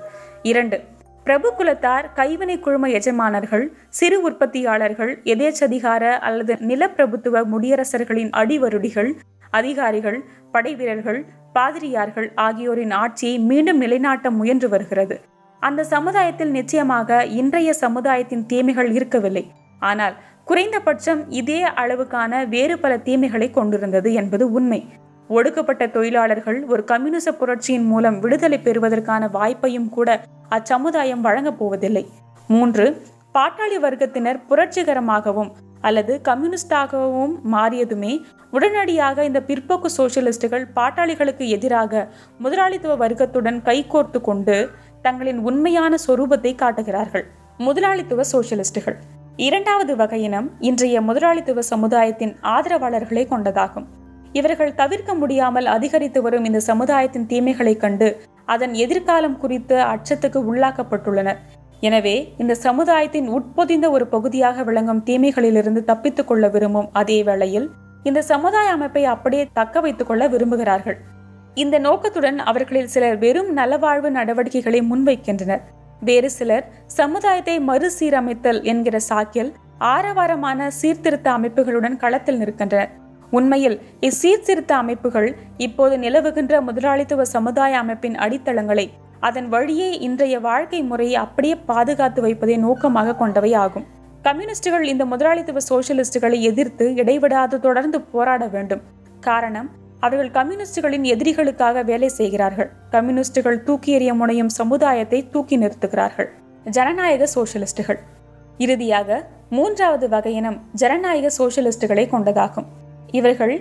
இரண்டு 0.51 0.79
பிரபு 1.25 1.49
குலத்தார் 1.59 2.07
கைவினை 2.15 2.61
குழும 2.61 2.89
எஜமானர்கள் 2.89 3.65
சிறு 3.89 4.17
உற்பத்தியாளர்கள் 4.29 5.13
எதேச்சதிகார 5.25 6.05
அல்லது 6.19 6.55
நிலப்பிரபுத்துவ 6.71 7.43
முடியரசர்களின் 7.53 8.31
அடிவருடிகள் 8.31 9.11
அதிகாரிகள் 9.51 10.19
படைவீரர்கள் 10.53 11.21
பாதிரியார்கள் 11.53 12.29
ஆகியோரின் 12.35 12.91
ஆட்சியை 12.91 13.37
மீண்டும் 13.51 13.79
நிலைநாட்ட 13.79 14.31
முயன்று 14.31 14.69
வருகிறது. 14.69 15.17
அந்த 15.63 15.85
சமுதாயத்தில் 15.85 16.51
நிச்சயமாக 16.51 17.25
இன்றைய 17.41 17.73
சமுதாயத்தின் 17.73 18.47
தீமைகள் 18.47 18.91
இருக்கவில்லை. 18.93 19.45
ஆனால் 19.83 20.17
குறைந்தபட்சம் 20.45 21.23
இதே 21.31 21.61
அளவுக்கான 21.83 22.49
வேறு 22.49 22.79
பல 22.79 22.93
தீமைகளை 22.97 23.51
கொண்டிருந்தது 23.51 24.13
என்பது 24.13 24.45
உண்மை. 24.53 24.81
ஒடுக்கப்பட்ட 25.37 25.87
தொழிலாளர்கள் 25.87 26.59
ஒரு 26.73 26.83
கம்யூனிச 26.85 27.33
புரட்சியின் 27.33 27.87
மூலம் 27.87 28.19
விடுதலை 28.19 28.59
பெறுவதற்கான 28.59 29.29
வாய்ப்பையும் 29.35 29.89
கூட 29.89 30.09
அச்சமுதாயம் 30.49 31.21
வழங்கப் 31.27 31.59
போவதில்லை. 31.59 32.05
மூன்று 32.49 32.87
பாட்டாளி 33.35 33.77
வர்க்கத்தினர் 33.83 34.41
புரட்சிகரமாகவும் 34.49 35.51
அல்லது 35.81 36.21
கம்யூனிஸ்டாகவும் 36.29 37.35
மாறியதுமே 37.53 38.13
உடனடியாக 38.51 39.25
இந்த 39.25 39.41
பிற்போக்கு 39.47 39.89
சோசியலிஸ்டுகள் 39.97 40.67
பாட்டாளிகளுக்கு 40.77 41.47
எதிராக 41.57 42.03
முதலாளித்துவ 42.39 42.97
வர்க்கத்துடன் 43.07 43.59
கைகோர்த்து 43.69 44.21
கொண்டு 44.21 44.57
தங்களின் 45.03 45.41
உண்மையான 45.49 45.97
சொரூபத்தை 46.07 46.53
காட்டுகிறார்கள். 46.55 47.27
முதலாளித்துவ 47.59 48.23
சோசியலிஸ்டுகள். 48.33 48.99
இரண்டாவது 49.49 49.93
வகையினம் 49.97 50.49
இன்றைய 50.61 51.01
முதலாளித்துவ 51.01 51.63
சமுதாயத்தின் 51.73 52.37
ஆதரவாளர்களை 52.57 53.25
கொண்டதாகும். 53.33 53.89
இவர்கள் 54.33 54.75
தவிர்க்க 54.75 55.15
முடியாமல் 55.15 55.67
அதிகரித்து 55.67 56.23
வரும் 56.23 56.45
இந்த 56.45 56.61
சமுதாயத்தின் 56.61 57.27
தீமைகளைக் 57.27 57.81
கண்டு 57.81 58.21
அதன் 58.45 58.75
எதிர்காலம் 58.75 59.37
குறித்து 59.37 59.77
அச்சத்துக்கு 59.77 60.41
உள்ளாக்கப்பட்டுள்ளனர் 60.51 61.37
எனவே 61.81 62.35
இந்த 62.39 62.55
சமுதாயத்தின் 62.55 63.29
உட்பொதிந்த 63.29 63.91
ஒரு 63.91 64.07
பகுதியாக 64.07 64.63
விளங்கும் 64.63 65.03
தீமைகளிலிருந்து 65.07 65.85
தப்பித்துக் 65.85 66.29
கொள்ள 66.29 66.49
விரும்பும் 66.49 66.89
அதே 66.93 67.23
வேளையில் 67.23 67.71
இந்த 68.03 68.23
சமுதாய 68.23 68.71
அமைப்பை 68.71 69.05
அப்படியே 69.05 69.49
தக்க 69.53 69.81
வைத்துக் 69.81 70.07
கொள்ள 70.07 70.29
விரும்புகிறார்கள். 70.29 70.97
இந்த 71.55 71.79
நோக்கத்துடன் 71.79 72.39
அவர்களில் 72.39 72.87
சிலர் 72.87 73.19
வெறும் 73.19 73.57
நலவாழ்வு 73.57 74.11
நடவடிக்கைகளை 74.11 74.81
முன்வைக்கின்றனர். 74.81 75.61
வேறு 76.01 76.31
சிலர் 76.31 76.69
சமுதாயத்தை 76.87 77.61
மறுசீரமைத்தல் 77.61 78.63
என்கிற 78.63 78.99
சாக்கில் 79.09 79.53
ஆரவாரமான 79.79 80.71
சீர்திருத்த 80.71 81.31
அமைப்புகளுடன் 81.31 81.97
களத்தில் 81.97 82.39
நிற்கின்றனர். 82.41 82.89
உண்மையில் 83.39 83.77
இச்சீர்திருத்த 84.01 84.73
அமைப்புகள் 84.77 85.29
இப்போது 85.67 85.95
நிலவுகின்ற 85.99 86.61
முதலாளித்துவ 86.61 87.25
சமுதாய 87.25 87.79
அமைப்பின் 87.79 88.15
அடித்தளங்களை 88.15 88.87
அதன் 89.21 89.49
வழியே 89.49 89.89
இன்றைய 89.99 90.37
வாழ்க்கை 90.41 90.81
முறையை 90.83 91.17
அப்படியே 91.25 91.57
பாதுகாத்து 91.71 92.21
வைப்பதை 92.23 92.57
நோக்கமாக 92.57 93.15
கொண்டவை 93.15 93.53
ஆகும். 93.55 93.87
கம்யூனிஸ்டுகள் 94.23 94.85
இந்த 94.85 95.05
முதலாளித்துவ 95.05 95.61
சோசியலிஸ்டுகளை 95.69 96.41
எதிர்த்து 96.41 96.95
இடைவிடாது 96.95 97.61
தொடர்ந்து 97.61 98.01
போராட 98.01 98.47
வேண்டும். 98.47 98.83
காரணம் 99.21 99.71
அவர்கள் 100.01 100.31
கம்யூனிஸ்டுகளின் 100.31 101.07
எதிரிகளுக்காக 101.15 101.85
வேலை 101.85 102.09
செய்கிறார்கள். 102.09 102.71
கம்யூனிஸ்டுகள் 102.91 103.63
தூக்கி 103.63 103.91
எறிய 103.99 104.15
முனையும் 104.15 104.53
சமுதாயத்தை 104.61 105.21
தூக்கி 105.31 105.59
நிறுத்துகிறார்கள். 105.59 106.29
ஜனநாயக 106.65 107.29
சோசியலிஸ்டுகள். 107.35 108.01
இறுதியாக 108.59 109.29
மூன்றாவது 109.51 110.09
வகையினம் 110.09 110.61
ஜனநாயக 110.73 111.31
சோசியலிஸ்டுகளை 111.39 112.07
கொண்டதாகும். 112.15 112.69
இவர்கள் 113.19 113.55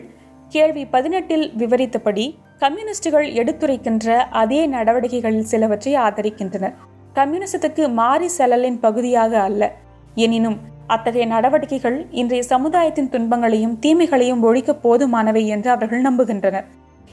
கேள்வி 0.50 0.84
பதினெட்டில் 0.86 1.46
விவரித்தபடி 1.58 2.26
கம்யூனிஸ்டுகள் 2.64 3.28
எடுத்துரைக்கின்ற 3.40 4.18
அதே 4.42 4.62
நடவடிக்கைகளில் 4.68 5.50
சிலவற்றை 5.52 5.94
ஆதரிக்கின்றனர். 5.96 6.76
கம்யூனிசத்துக்கு 7.16 7.84
மாறி 7.94 8.28
செலலின் 8.38 8.80
பகுதியாக 8.80 9.34
அல்ல. 9.42 9.72
எனினும் 10.16 10.58
அத்தகைய 10.88 11.26
நடவடிக்கைகள் 11.28 11.98
இன்றைய 12.22 12.44
சமுதாயத்தின் 12.44 13.10
துன்பங்களையும் 13.10 13.76
தீமைகளையும் 13.82 14.42
ஒழிக்க 14.42 14.72
போதுமானவை 14.84 15.44
என்று 15.46 15.70
அவர்கள் 15.70 16.02
நம்புகின்றனர். 16.02 16.68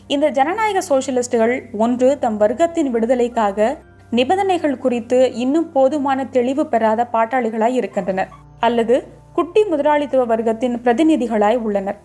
இந்த 0.06 0.26
ஜனநாயக 0.28 0.82
சோசியலிஸ்டுகள் 0.90 1.54
ஒன்று 1.84 2.18
தம் 2.18 2.40
வர்க்கத்தின் 2.40 2.90
விடுதலைக்காக 2.90 3.76
நிபந்தனைகள் 4.10 4.78
குறித்து 4.78 5.18
இன்னும் 5.34 5.72
போதுமான 5.72 6.26
தெளிவு 6.36 6.66
பெறாத 6.66 7.08
பாட்டாளிகளாய் 7.12 7.78
இருக்கின்றனர். 7.80 8.30
அல்லது 8.60 8.96
குட்டி 9.34 9.64
முதலாளித்துவ 9.64 10.36
வர்க்கத்தின் 10.36 10.76
பிரதிநிதிகளாய் 10.84 11.58
உள்ளனர். 11.66 11.98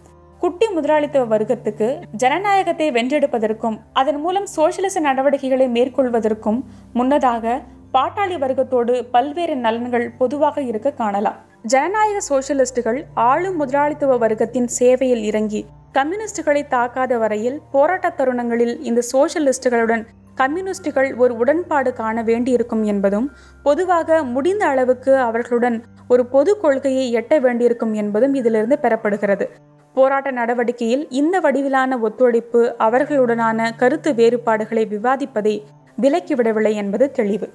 குட்டி 0.44 0.68
முதலாளித்துவ 0.76 1.26
வர்க்கத்துக்கு 1.34 1.88
ஜனநாயகத்தை 2.22 2.88
வென்றெடுப்பதற்கும் 2.96 3.78
அதன் 4.00 4.20
மூலம் 4.24 4.48
சோசியலிச 4.56 5.02
நடவடிக்கைகளை 5.06 5.68
மேற்கொள்வதற்கும் 5.76 6.60
முன்னதாக 6.94 7.54
பாட்டாளி 7.94 8.38
வர்க்கத்தோடு 8.42 8.94
பல்வேறு 9.14 9.56
நலன்கள் 9.56 10.06
பொதுவாக 10.18 10.58
இருக்க 10.72 10.92
காணலாம். 10.92 11.38
ஜனநாயக 11.74 12.20
சோசியலிஸ்டுகள் 12.30 13.00
ஆளும் 13.30 13.58
முதலாளித்துவ 13.58 14.18
வர்க்கத்தின் 14.18 14.70
சேவையில் 14.80 15.24
இறங்கி 15.24 15.62
கம்யூனிஸ்டுகளை 16.00 16.64
தாக்காத 16.76 17.20
வரையில் 17.24 17.58
போராட்ட 17.72 18.14
தருணங்களில் 18.20 18.76
இந்த 18.90 19.04
சோசியலிஸ்டுகளுடன் 19.14 20.06
கம்யூனிஸ்டுகள் 20.36 21.10
ஒரு 21.16 21.34
உடன்பாடு 21.42 21.90
காண 21.94 22.24
வேண்டியிருக்கும் 22.24 22.84
என்பதும் 22.84 23.28
பொதுவாக 23.64 24.24
முடிந்த 24.36 24.64
அளவுக்கு 24.66 25.14
அவர்களுடன் 25.28 25.78
ஒரு 26.08 26.26
பொது 26.26 26.54
கொள்கையை 26.60 27.06
எட்ட 27.20 27.40
வேண்டியிருக்கும் 27.40 27.94
என்பதும் 27.94 28.34
இதிலிருந்து 28.34 28.78
பெறப்படுகிறது. 28.82 29.48
போராட்ட 29.94 30.32
நடவடிக்கையில் 30.32 31.10
இந்த 31.10 31.40
வடிவிலான 31.40 31.98
ஒத்துழைப்பு 31.98 32.76
அவர்களுடனான 32.80 33.76
கருத்து 33.76 34.14
வேறுபாடுகளை 34.14 34.86
விவாதிப்பதை 34.86 35.62
விலக்கிவிடவில்லை 36.02 36.74
என்பது 36.74 37.12
தெளிவு. 37.12 37.50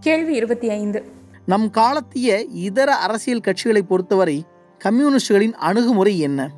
கேள்வி 0.00 0.34
இருபத்தி 0.34 0.70
ஐந்து. 0.70 1.04
நம் 1.46 1.70
காலத்திய 1.70 2.40
இதர 2.42 2.94
அரசியல் 2.94 3.40
கட்சிகளை 3.40 3.80
பொறுத்தவரை 3.88 4.44
கம்யூனிஸ்டுகளின் 4.84 5.54
அணுகுமுறை 5.54 6.18
என்ன? 6.18 6.50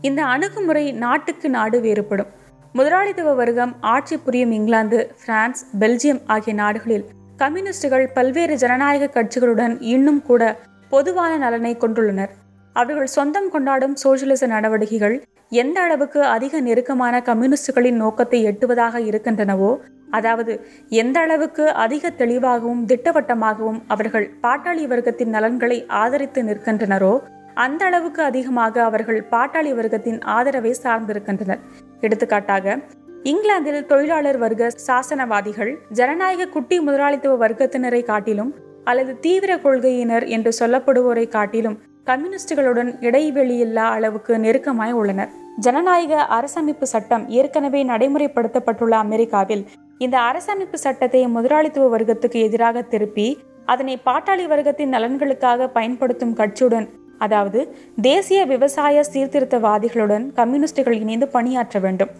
இந்த 0.00 0.24
அணுகுமுறை 0.24 0.92
நாட்டுக்கு 0.92 1.50
நாடு 1.50 1.80
வேறுபடும். 1.80 2.26
முதலாளித்துவ 2.72 3.34
வர்க்கம் 3.34 3.76
ஆட்சி 3.80 4.16
புரியும் 4.16 4.52
இங்கிலாந்து 4.52 5.14
பிரான்ஸ் 5.24 5.66
பெல்ஜியம் 5.80 6.20
ஆகிய 6.26 6.54
நாடுகளில் 6.54 7.04
கம்யூனிஸ்டுகள் 7.36 8.10
பல்வேறு 8.14 8.56
ஜனநாயக 8.56 9.22
கட்சிகளுடன் 9.22 9.76
இன்னும் 9.80 10.22
கூட 10.22 10.60
பொதுவான 10.88 11.36
நலனை 11.36 11.76
கொண்டுள்ளனர். 11.76 12.30
அவர்கள் 12.74 13.06
சொந்தம் 13.06 13.50
கொண்டாடும் 13.50 13.96
சோசியலிச 14.02 14.46
நடவடிக்கைகள் 14.46 15.16
எந்த 15.48 15.80
அளவுக்கு 15.80 16.24
அதிக 16.26 16.60
நெருக்கமான 16.60 17.20
கம்யூனிஸ்டுகளின் 17.20 17.96
நோக்கத்தை 17.96 18.46
எட்டுவதாக 18.46 19.00
இருக்கின்றனவோ 19.00 19.76
அதாவது 20.10 20.52
எந்த 20.88 21.20
அளவுக்கு 21.20 21.64
அதிக 21.74 22.10
தெளிவாகவும் 22.10 22.82
திட்டவட்டமாகவும் 22.86 23.80
அவர்கள் 23.86 24.26
பாட்டாளி 24.42 24.84
வர்க்கத்தின் 24.86 25.28
நலன்களை 25.28 25.78
ஆதரித்து 25.88 26.42
நிற்கின்றனரோ 26.42 27.14
அந்த 27.54 27.84
அளவுக்கு 27.84 28.22
அதிகமாக 28.22 28.82
அவர்கள் 28.82 29.20
பாட்டாளி 29.30 29.72
வர்க்கத்தின் 29.74 30.20
ஆதரவை 30.24 30.74
சார்ந்திருக்கின்றனர். 30.82 31.60
எடுத்துக்காட்டாக 32.00 32.76
இங்கிலாந்தில் 33.22 33.86
தொழிலாளர் 33.86 34.38
வர்க்க 34.38 34.70
சாசனவாதிகள் 34.86 35.72
ஜனநாயக 35.90 36.46
குட்டி 36.46 36.80
முதலாளித்துவ 36.80 37.48
வர்க்கத்தினரை 37.48 38.02
காட்டிலும் 38.04 38.54
அல்லது 38.84 39.12
தீவிர 39.20 39.56
கொள்கையினர் 39.56 40.26
என்று 40.26 40.50
சொல்லப்படுவோரை 40.60 41.28
காட்டிலும் 41.28 41.76
கம்யூனிஸ்டுகளுடன் 42.08 42.90
இடைவெளியில்லா 43.00 43.84
அளவுக்கு 43.96 44.32
நெருக்கமாய் 44.38 44.94
உள்ளனர். 45.00 45.30
ஜனநாயக 45.64 46.14
அரசமைப்பு 46.36 46.86
சட்டம் 46.92 47.24
ஏற்கனவே 47.28 47.80
நடைமுறைப்படுத்தப்பட்டுள்ள 47.84 48.94
அமெரிக்காவில் 49.04 49.62
இந்த 49.98 50.16
அரசமைப்பு 50.30 50.78
சட்டத்தை 50.84 51.22
முதலாளித்துவ 51.26 51.86
வர்க்கத்துக்கு 51.94 52.38
எதிராக 52.48 52.82
திருப்பி 52.82 53.26
அதனை 53.72 53.94
பாட்டாளி 54.06 54.44
வர்க்கத்தின் 54.52 54.94
நலன்களுக்காக 54.94 55.68
பயன்படுத்தும் 55.68 56.36
கட்சியுடன் 56.40 56.88
அதாவது 57.18 57.60
தேசிய 58.02 58.40
விவசாய 58.44 59.04
சீர்திருத்தவாதிகளுடன் 59.12 60.24
கம்யூனிஸ்டுகள் 60.32 61.00
இணைந்து 61.00 61.28
பணியாற்ற 61.28 61.78
வேண்டும். 61.78 62.10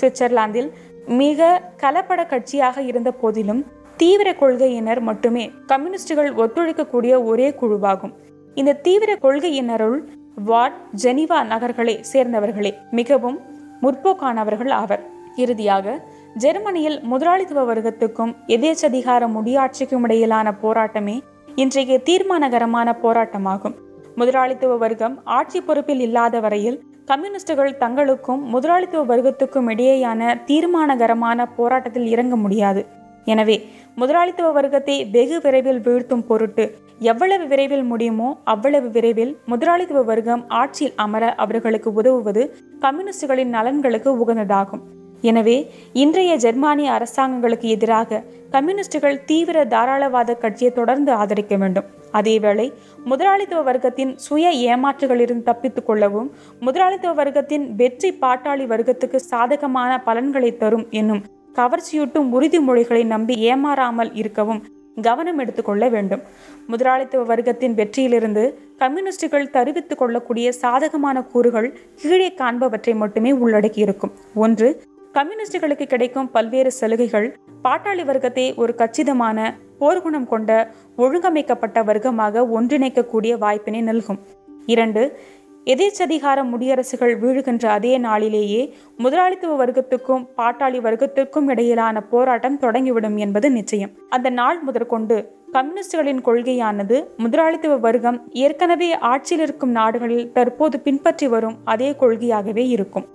சுவிட்சர்லாந்தில் 0.00 0.70
மிக 1.20 1.48
கலப்பட 1.82 2.20
கட்சியாக 2.32 2.78
இருந்த 2.90 3.10
போதிலும் 3.22 3.64
தீவிர 3.96 4.28
கொள்கையினர் 4.40 5.00
மட்டுமே 5.00 5.44
கம்யூனிஸ்டுகள் 5.66 6.30
ஒத்துழைக்கக்கூடிய 6.42 7.24
ஒரே 7.24 7.48
குழுவாகும். 7.60 8.14
இந்த 8.60 8.76
தீவிர 8.86 9.10
கொள்கையினருள் 9.22 9.98
வாட் 10.48 10.76
ஜெனிவா 11.02 11.38
நகர்களை 11.52 11.94
சேர்ந்தவர்களே 12.12 12.72
மிகவும் 12.98 13.38
முற்போக்கானவர்கள் 13.82 14.72
ஆவர். 14.80 15.02
இறுதியாக 15.42 15.94
ஜெர்மனியில் 16.42 16.98
முதலாளித்துவ 17.12 17.62
வர்க்கத்துக்கும் 17.70 18.32
எதேச்சதிகார 18.56 19.22
முடியாட்சிக்கும் 19.36 20.04
இடையிலான 20.06 20.48
போராட்டமே 20.62 21.16
இன்றைய 21.62 21.98
தீர்மானகரமான 22.08 22.88
போராட்டமாகும். 23.04 23.76
முதலாளித்துவ 24.20 24.76
வர்க்கம் 24.84 25.14
ஆட்சி 25.38 25.60
பொறுப்பில் 25.60 26.02
இல்லாத 26.06 26.40
வரையில் 26.46 26.78
கம்யூனிஸ்டுகள் 27.10 27.78
தங்களுக்கும் 27.82 28.42
முதலாளித்துவ 28.54 29.02
வர்க்கத்துக்கும் 29.12 29.68
இடையேயான 29.72 30.20
தீர்மானகரமான 30.50 31.46
போராட்டத்தில் 31.56 32.08
இறங்க 32.14 32.36
முடியாது. 32.44 32.82
எனவே 33.32 33.56
முதலாளித்துவ 34.00 34.48
வர்க்கத்தை 34.58 34.96
வெகு 35.16 35.36
விரைவில் 35.44 35.84
வீழ்த்தும் 35.86 36.26
பொருட்டு 36.30 36.64
எவ்வளவு 37.00 37.46
விரைவில் 37.46 37.82
முடியுமோ 37.82 38.28
அவ்வளவு 38.44 38.88
விரைவில் 38.90 39.36
முதலாளித்துவ 39.44 40.02
வர்க்கம் 40.02 40.42
ஆட்சியில் 40.48 40.94
அமர 40.96 41.34
அவர்களுக்கு 41.34 41.92
உதவுவது 41.92 42.42
கம்யூனிஸ்டுகளின் 42.80 43.48
நலன்களுக்கு 43.48 44.10
உகந்ததாகும். 44.24 44.82
எனவே 45.22 45.56
இன்றைய 45.92 46.36
ஜெர்மானிய 46.36 46.88
அரசாங்கங்களுக்கு 46.92 47.68
எதிராக 47.68 48.22
கம்யூனிஸ்டுகள் 48.50 49.22
தீவிர 49.24 49.64
தாராளவாத 49.64 50.34
கட்சியை 50.34 50.72
தொடர்ந்து 50.72 51.12
ஆதரிக்க 51.12 51.56
வேண்டும். 51.56 51.86
அதேவேளை 52.12 52.72
முதலாளித்துவ 53.04 53.62
வர்க்கத்தின் 53.62 54.16
சுய 54.16 54.50
ஏமாற்றுகளிலிருந்து 54.50 55.42
தப்பித்துக் 55.42 55.86
கொள்ளவும் 55.86 56.30
முதலாளித்துவ 56.60 57.14
வர்க்கத்தின் 57.24 57.76
வெற்றி 57.76 58.18
பாட்டாளி 58.22 58.66
வர்க்கத்துக்கு 58.66 59.16
சாதகமான 59.16 60.02
பலன்களை 60.02 60.56
தரும் 60.56 60.86
என்னும் 60.90 61.24
கவர்ச்சியூட்டும் 61.58 62.30
உறுதிமொழிகளை 62.36 63.06
நம்பி 63.06 63.34
ஏமாறாமல் 63.34 64.12
இருக்கவும் 64.14 64.73
கவனம் 65.02 65.38
எடுத்துக்கொள்ள 65.38 65.88
வேண்டும். 65.88 66.22
முதலாளித்துவ 66.66 67.34
வர்க்கத்தின் 67.34 67.74
வெற்றியிலிருந்து 67.74 68.54
கம்யூனிஸ்டுகள் 68.78 69.50
தருவித்துக் 69.50 69.98
கொள்ளக்கூடிய 69.98 70.52
சாதகமான 70.52 71.22
கூறுகள் 71.22 71.78
கீழே 71.94 72.28
காண்பவற்றை 72.28 72.94
மட்டுமே 72.94 73.32
உள்ளடக்கியிருக்கும் 73.32 74.12
ஒன்று 74.34 74.82
கம்யூனிஸ்டுகளுக்கு 75.12 75.86
கிடைக்கும் 75.86 76.30
பல்வேறு 76.30 76.72
சலுகைகள் 76.72 77.38
பாட்டாளி 77.64 78.04
வர்க்கத்தை 78.04 78.54
ஒரு 78.54 78.74
கச்சிதமான 78.74 79.56
போர்க்குணம் 79.80 80.26
கொண்ட 80.26 80.70
ஒழுங்கமைக்கப்பட்ட 80.98 81.84
வர்க்கமாக 81.84 82.46
ஒன்றிணைக்கக்கூடிய 82.60 83.38
வாய்ப்பினை 83.38 83.82
நல்கும். 83.82 84.18
இரண்டு 84.66 85.18
எதேச்சதிகார 85.66 86.38
முடியரசுகள் 86.52 87.12
வீழுகின்ற 87.20 87.64
அதே 87.66 87.98
நாளிலேயே 87.98 88.74
முதலாளித்துவ 88.96 89.64
வர்க்கத்துக்கும் 89.64 90.26
பாட்டாளி 90.36 90.78
வர்க்கத்திற்கும் 90.86 91.46
இடையிலான 91.46 92.00
போராட்டம் 92.00 92.58
தொடங்கிவிடும் 92.60 93.16
என்பது 93.16 93.50
நிச்சயம். 93.50 93.90
அந்த 94.08 94.30
நாள் 94.30 94.60
முதற்கொண்டு 94.60 95.16
கம்யூனிஸ்டுகளின் 95.52 96.22
கொள்கையானது 96.24 97.06
முதலாளித்துவ 97.16 97.76
வர்க்கம் 97.76 98.20
ஏற்கனவே 98.30 98.98
ஆட்சியில் 98.98 99.44
இருக்கும் 99.44 99.70
நாடுகளில் 99.70 100.32
தற்போது 100.32 100.80
பின்பற்றி 100.80 101.28
வரும் 101.28 101.56
அதே 101.64 101.90
கொள்கையாகவே 101.90 102.68
இருக்கும். 102.68 103.08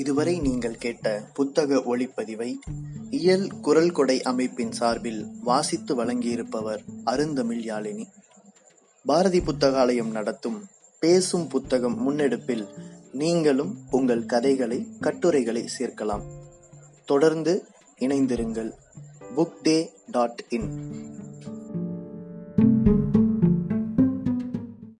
இதுவரை 0.00 0.34
நீங்கள் 0.40 0.76
கேட்ட 0.76 1.06
புத்தக 1.34 1.80
ஒளிப்பதிவை 1.92 2.50
இயல் 3.10 3.46
குரல் 3.60 3.90
கொடை 3.90 4.22
அமைப்பின் 4.22 4.72
சார்பில் 4.72 5.20
வாசித்து 5.40 5.92
வழங்கியிருப்பவர் 5.94 6.82
அருந்தமிழ் 7.04 7.62
யாழினி. 7.62 8.04
பாரதி 9.06 9.40
புத்தகாலயம் 9.40 10.10
நடத்தும் 10.10 10.58
பேசும் 11.00 11.46
புத்தகம் 11.48 11.98
முன்னெடுப்பில் 12.02 12.64
நீங்களும் 13.12 13.72
உங்கள் 13.90 14.26
கதைகளை 14.26 14.78
கட்டுரைகளை 15.00 15.64
சேர்க்கலாம். 15.78 16.24
தொடர்ந்து 17.06 17.54
இணைந்திருங்கள். 18.00 18.70
Book 19.36 19.56
day 19.62 19.76
dot 20.10 20.44
in 20.48 20.68